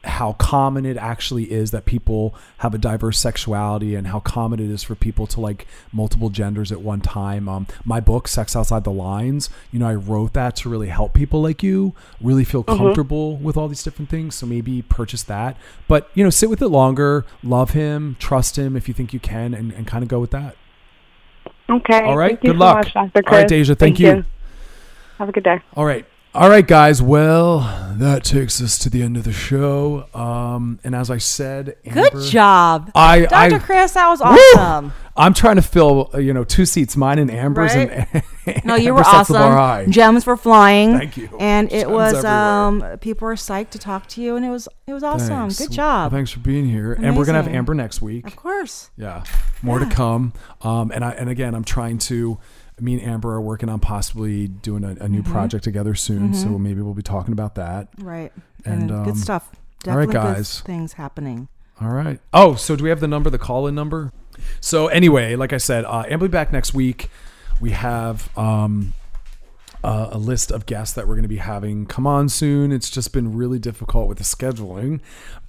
how 0.06 0.34
common 0.34 0.86
it 0.86 0.98
actually 0.98 1.50
is 1.52 1.72
that 1.72 1.86
people 1.86 2.36
have 2.58 2.74
a 2.74 2.78
diverse 2.78 3.18
sexuality 3.18 3.96
and 3.96 4.08
how 4.08 4.20
common 4.20 4.60
it 4.60 4.70
is 4.70 4.84
for 4.84 4.96
people 4.96 5.26
to 5.28 5.40
like 5.40 5.66
multiple 5.94 6.30
genders 6.30 6.74
at 6.74 6.82
one 6.82 7.00
time. 7.00 7.48
Um, 7.48 7.68
my 7.86 8.02
book, 8.02 8.28
Sex 8.28 8.54
Outside 8.56 8.84
the 8.84 8.92
Lines, 8.92 9.50
you 9.72 9.80
know, 9.80 9.88
I 9.88 9.96
wrote 9.96 10.34
that 10.34 10.58
to 10.58 10.70
really 10.70 10.90
help 10.90 11.14
people 11.14 11.42
like 11.42 11.64
you 11.64 11.94
really 12.20 12.44
feel 12.44 12.66
Mhm. 12.66 12.78
comfortable 12.78 13.38
with 13.38 13.56
all 13.56 13.70
these 13.70 13.82
different 13.84 14.10
things. 14.10 14.36
So 14.36 14.46
maybe 14.46 14.82
purchase 14.82 15.24
that. 15.24 15.56
But, 15.88 16.10
you 16.14 16.24
know, 16.24 16.30
sit 16.30 16.50
with 16.50 16.62
it 16.62 16.68
longer, 16.68 17.26
love 17.42 17.72
him, 17.72 18.18
trust 18.20 18.58
him 18.58 18.76
if 18.76 18.90
you 18.90 18.94
think 18.94 19.14
you 19.14 19.20
can, 19.22 19.54
and, 19.54 19.72
and 19.72 19.88
kind 19.88 20.04
of 20.04 20.10
go 20.10 20.20
with 20.20 20.32
that. 20.32 20.58
Okay. 21.70 22.02
All 22.02 22.18
right. 22.18 22.32
Thank 22.32 22.44
you 22.44 22.50
Good 22.52 22.60
so 22.60 22.66
luck. 22.66 22.76
much, 22.78 22.94
Dr. 22.94 23.24
All 23.28 23.38
right. 23.38 23.48
Deja. 23.48 23.74
Thank, 23.76 24.00
you. 24.00 24.26
Have 25.18 25.30
a 25.30 25.32
good 25.32 25.44
day. 25.46 25.62
All 25.76 25.86
right. 25.86 26.06
All 26.36 26.50
right, 26.50 26.66
guys. 26.66 27.00
Well, 27.00 27.60
that 27.98 28.24
takes 28.24 28.60
us 28.60 28.80
to 28.80 28.90
the 28.90 29.04
end 29.04 29.18
of 29.18 29.24
the 29.24 29.32
show. 29.32 30.08
Um, 30.16 30.80
and 30.84 30.96
as 30.96 31.12
I 31.12 31.20
said, 31.20 31.76
Good 31.88 32.12
job. 32.24 32.92
I, 32.96 33.28
Dr. 33.28 33.56
I, 33.56 33.60
Chris, 33.60 33.92
that 33.92 34.08
was 34.10 34.20
Woo! 34.20 34.26
awesome. 34.28 34.94
I'm 35.16 35.36
trying 35.36 35.58
to 35.58 35.62
fill, 35.62 36.10
you 36.16 36.34
know, 36.34 36.44
two 36.44 36.66
seats, 36.66 36.98
mine 36.98 37.20
and 37.20 37.30
Amber's. 37.30 37.76
Right? 37.76 38.08
And, 38.12 38.24
No, 38.66 38.74
you 38.74 38.90
Amber 38.90 39.02
were 39.02 39.04
sets 39.04 39.28
the 39.28 39.36
bar 39.36 39.56
awesome. 39.58 39.92
Gems 39.92 40.26
were 40.26 40.36
flying. 40.36 40.98
Thank 40.98 41.18
you. 41.18 41.30
And 41.40 41.72
it 41.72 41.82
Gems 41.82 41.92
was 41.92 42.26
um 42.26 42.84
people 43.00 43.28
were 43.28 43.36
psyched 43.36 43.70
to 43.70 43.80
talk 43.80 44.08
to 44.08 44.22
you 44.22 44.36
and 44.36 44.44
it 44.44 44.50
was 44.50 44.68
it 44.88 44.94
was 44.94 45.04
awesome. 45.04 45.50
Thanks. 45.50 45.60
Good 45.60 45.72
job. 45.72 46.12
Well, 46.12 46.18
thanks 46.18 46.32
for 46.32 46.40
being 46.40 46.68
here. 46.68 46.94
And 46.94 47.16
we're 47.16 47.26
gonna 47.26 47.44
have 47.44 47.54
Amber 47.54 47.76
next 47.76 48.02
week. 48.02 48.26
Of 48.26 48.36
course. 48.36 48.90
Yeah, 48.98 49.24
more 49.62 49.78
to 49.78 49.86
come. 49.86 50.34
Um, 50.62 50.92
and 50.92 51.06
I 51.06 51.12
and 51.12 51.30
again, 51.30 51.54
I'm 51.54 51.64
trying 51.64 52.00
to. 52.00 52.40
Me 52.84 52.94
and 52.96 53.04
Amber 53.04 53.32
are 53.34 53.42
working 53.42 53.70
on 53.70 53.80
possibly 53.80 54.48
doing 54.48 54.84
a, 54.84 54.90
a 55.04 55.08
new 55.10 55.22
Mhm. 55.24 55.32
project 55.32 55.64
together 55.64 55.96
soon. 55.96 56.34
So 56.34 56.48
Mhm. 56.50 56.60
maybe 56.60 56.82
we'll 56.82 56.94
be 56.94 57.02
talking 57.02 57.32
about 57.32 57.56
that. 57.56 57.88
Right. 58.00 58.32
And 58.66 58.84
And 58.84 58.92
um, 58.92 59.04
good 59.06 59.18
stuff. 59.18 59.50
All 59.88 59.96
right, 59.96 60.06
Definitely 60.06 60.30
good 60.30 60.36
guys. 60.38 60.60
things 60.62 60.94
happening. 60.94 61.48
All 61.82 61.90
right. 61.90 62.20
Oh, 62.34 62.56
so 62.56 62.76
do 62.76 62.84
we 62.84 62.90
have 62.90 63.00
the 63.00 63.08
number, 63.08 63.30
the 63.30 63.38
call 63.40 63.68
in 63.68 63.76
number? 63.76 64.12
So, 64.60 64.88
anyway, 64.88 65.36
like 65.36 65.54
I 65.54 65.58
said, 65.58 65.86
uh, 65.86 66.04
Amber 66.08 66.24
will 66.26 66.30
be 66.30 66.32
back 66.32 66.52
next 66.54 66.74
week. 66.74 67.10
We 67.60 67.72
have 67.72 68.30
um, 68.38 68.94
uh, 69.84 70.10
a 70.12 70.18
list 70.18 70.52
of 70.52 70.66
guests 70.66 70.94
that 70.96 71.08
we're 71.08 71.16
going 71.16 71.24
to 71.24 71.28
be 71.30 71.38
having 71.38 71.86
come 71.86 72.08
on 72.08 72.30
soon. 72.30 72.72
It's 72.72 72.90
just 72.90 73.12
been 73.12 73.36
really 73.36 73.60
difficult 73.60 74.08
with 74.08 74.18
the 74.18 74.24
scheduling. 74.24 75.02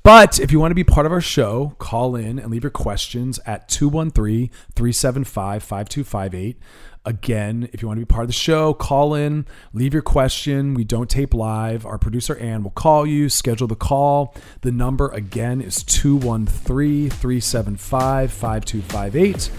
But 0.02 0.38
if 0.40 0.50
you 0.52 0.58
want 0.60 0.72
to 0.72 0.74
be 0.74 0.84
part 0.84 1.06
of 1.06 1.12
our 1.12 1.20
show, 1.20 1.76
call 1.78 2.16
in 2.16 2.38
and 2.38 2.50
leave 2.50 2.64
your 2.64 2.70
questions 2.70 3.38
at 3.46 3.68
213 3.68 4.50
375 4.74 5.62
5258. 5.62 6.58
Again, 7.06 7.68
if 7.72 7.82
you 7.82 7.88
want 7.88 7.98
to 7.98 8.06
be 8.06 8.10
part 8.10 8.22
of 8.22 8.28
the 8.28 8.32
show, 8.32 8.72
call 8.72 9.14
in, 9.14 9.44
leave 9.74 9.92
your 9.92 10.02
question. 10.02 10.72
We 10.72 10.84
don't 10.84 11.10
tape 11.10 11.34
live. 11.34 11.84
Our 11.84 11.98
producer, 11.98 12.34
Ann, 12.36 12.62
will 12.62 12.70
call 12.70 13.06
you, 13.06 13.28
schedule 13.28 13.66
the 13.66 13.76
call. 13.76 14.34
The 14.62 14.72
number 14.72 15.08
again 15.08 15.60
is 15.60 15.82
213 15.82 17.10
375 17.10 18.32
5258. 18.32 19.50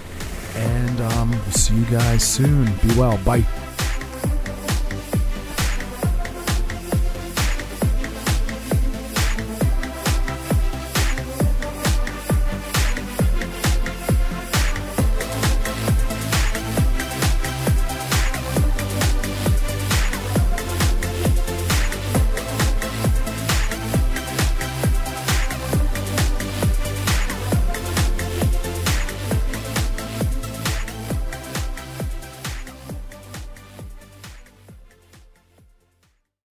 And 0.56 1.02
um, 1.02 1.32
we'll 1.32 1.52
see 1.52 1.76
you 1.76 1.86
guys 1.86 2.24
soon. 2.24 2.66
Be 2.78 2.98
well. 2.98 3.18
Bye. 3.24 3.46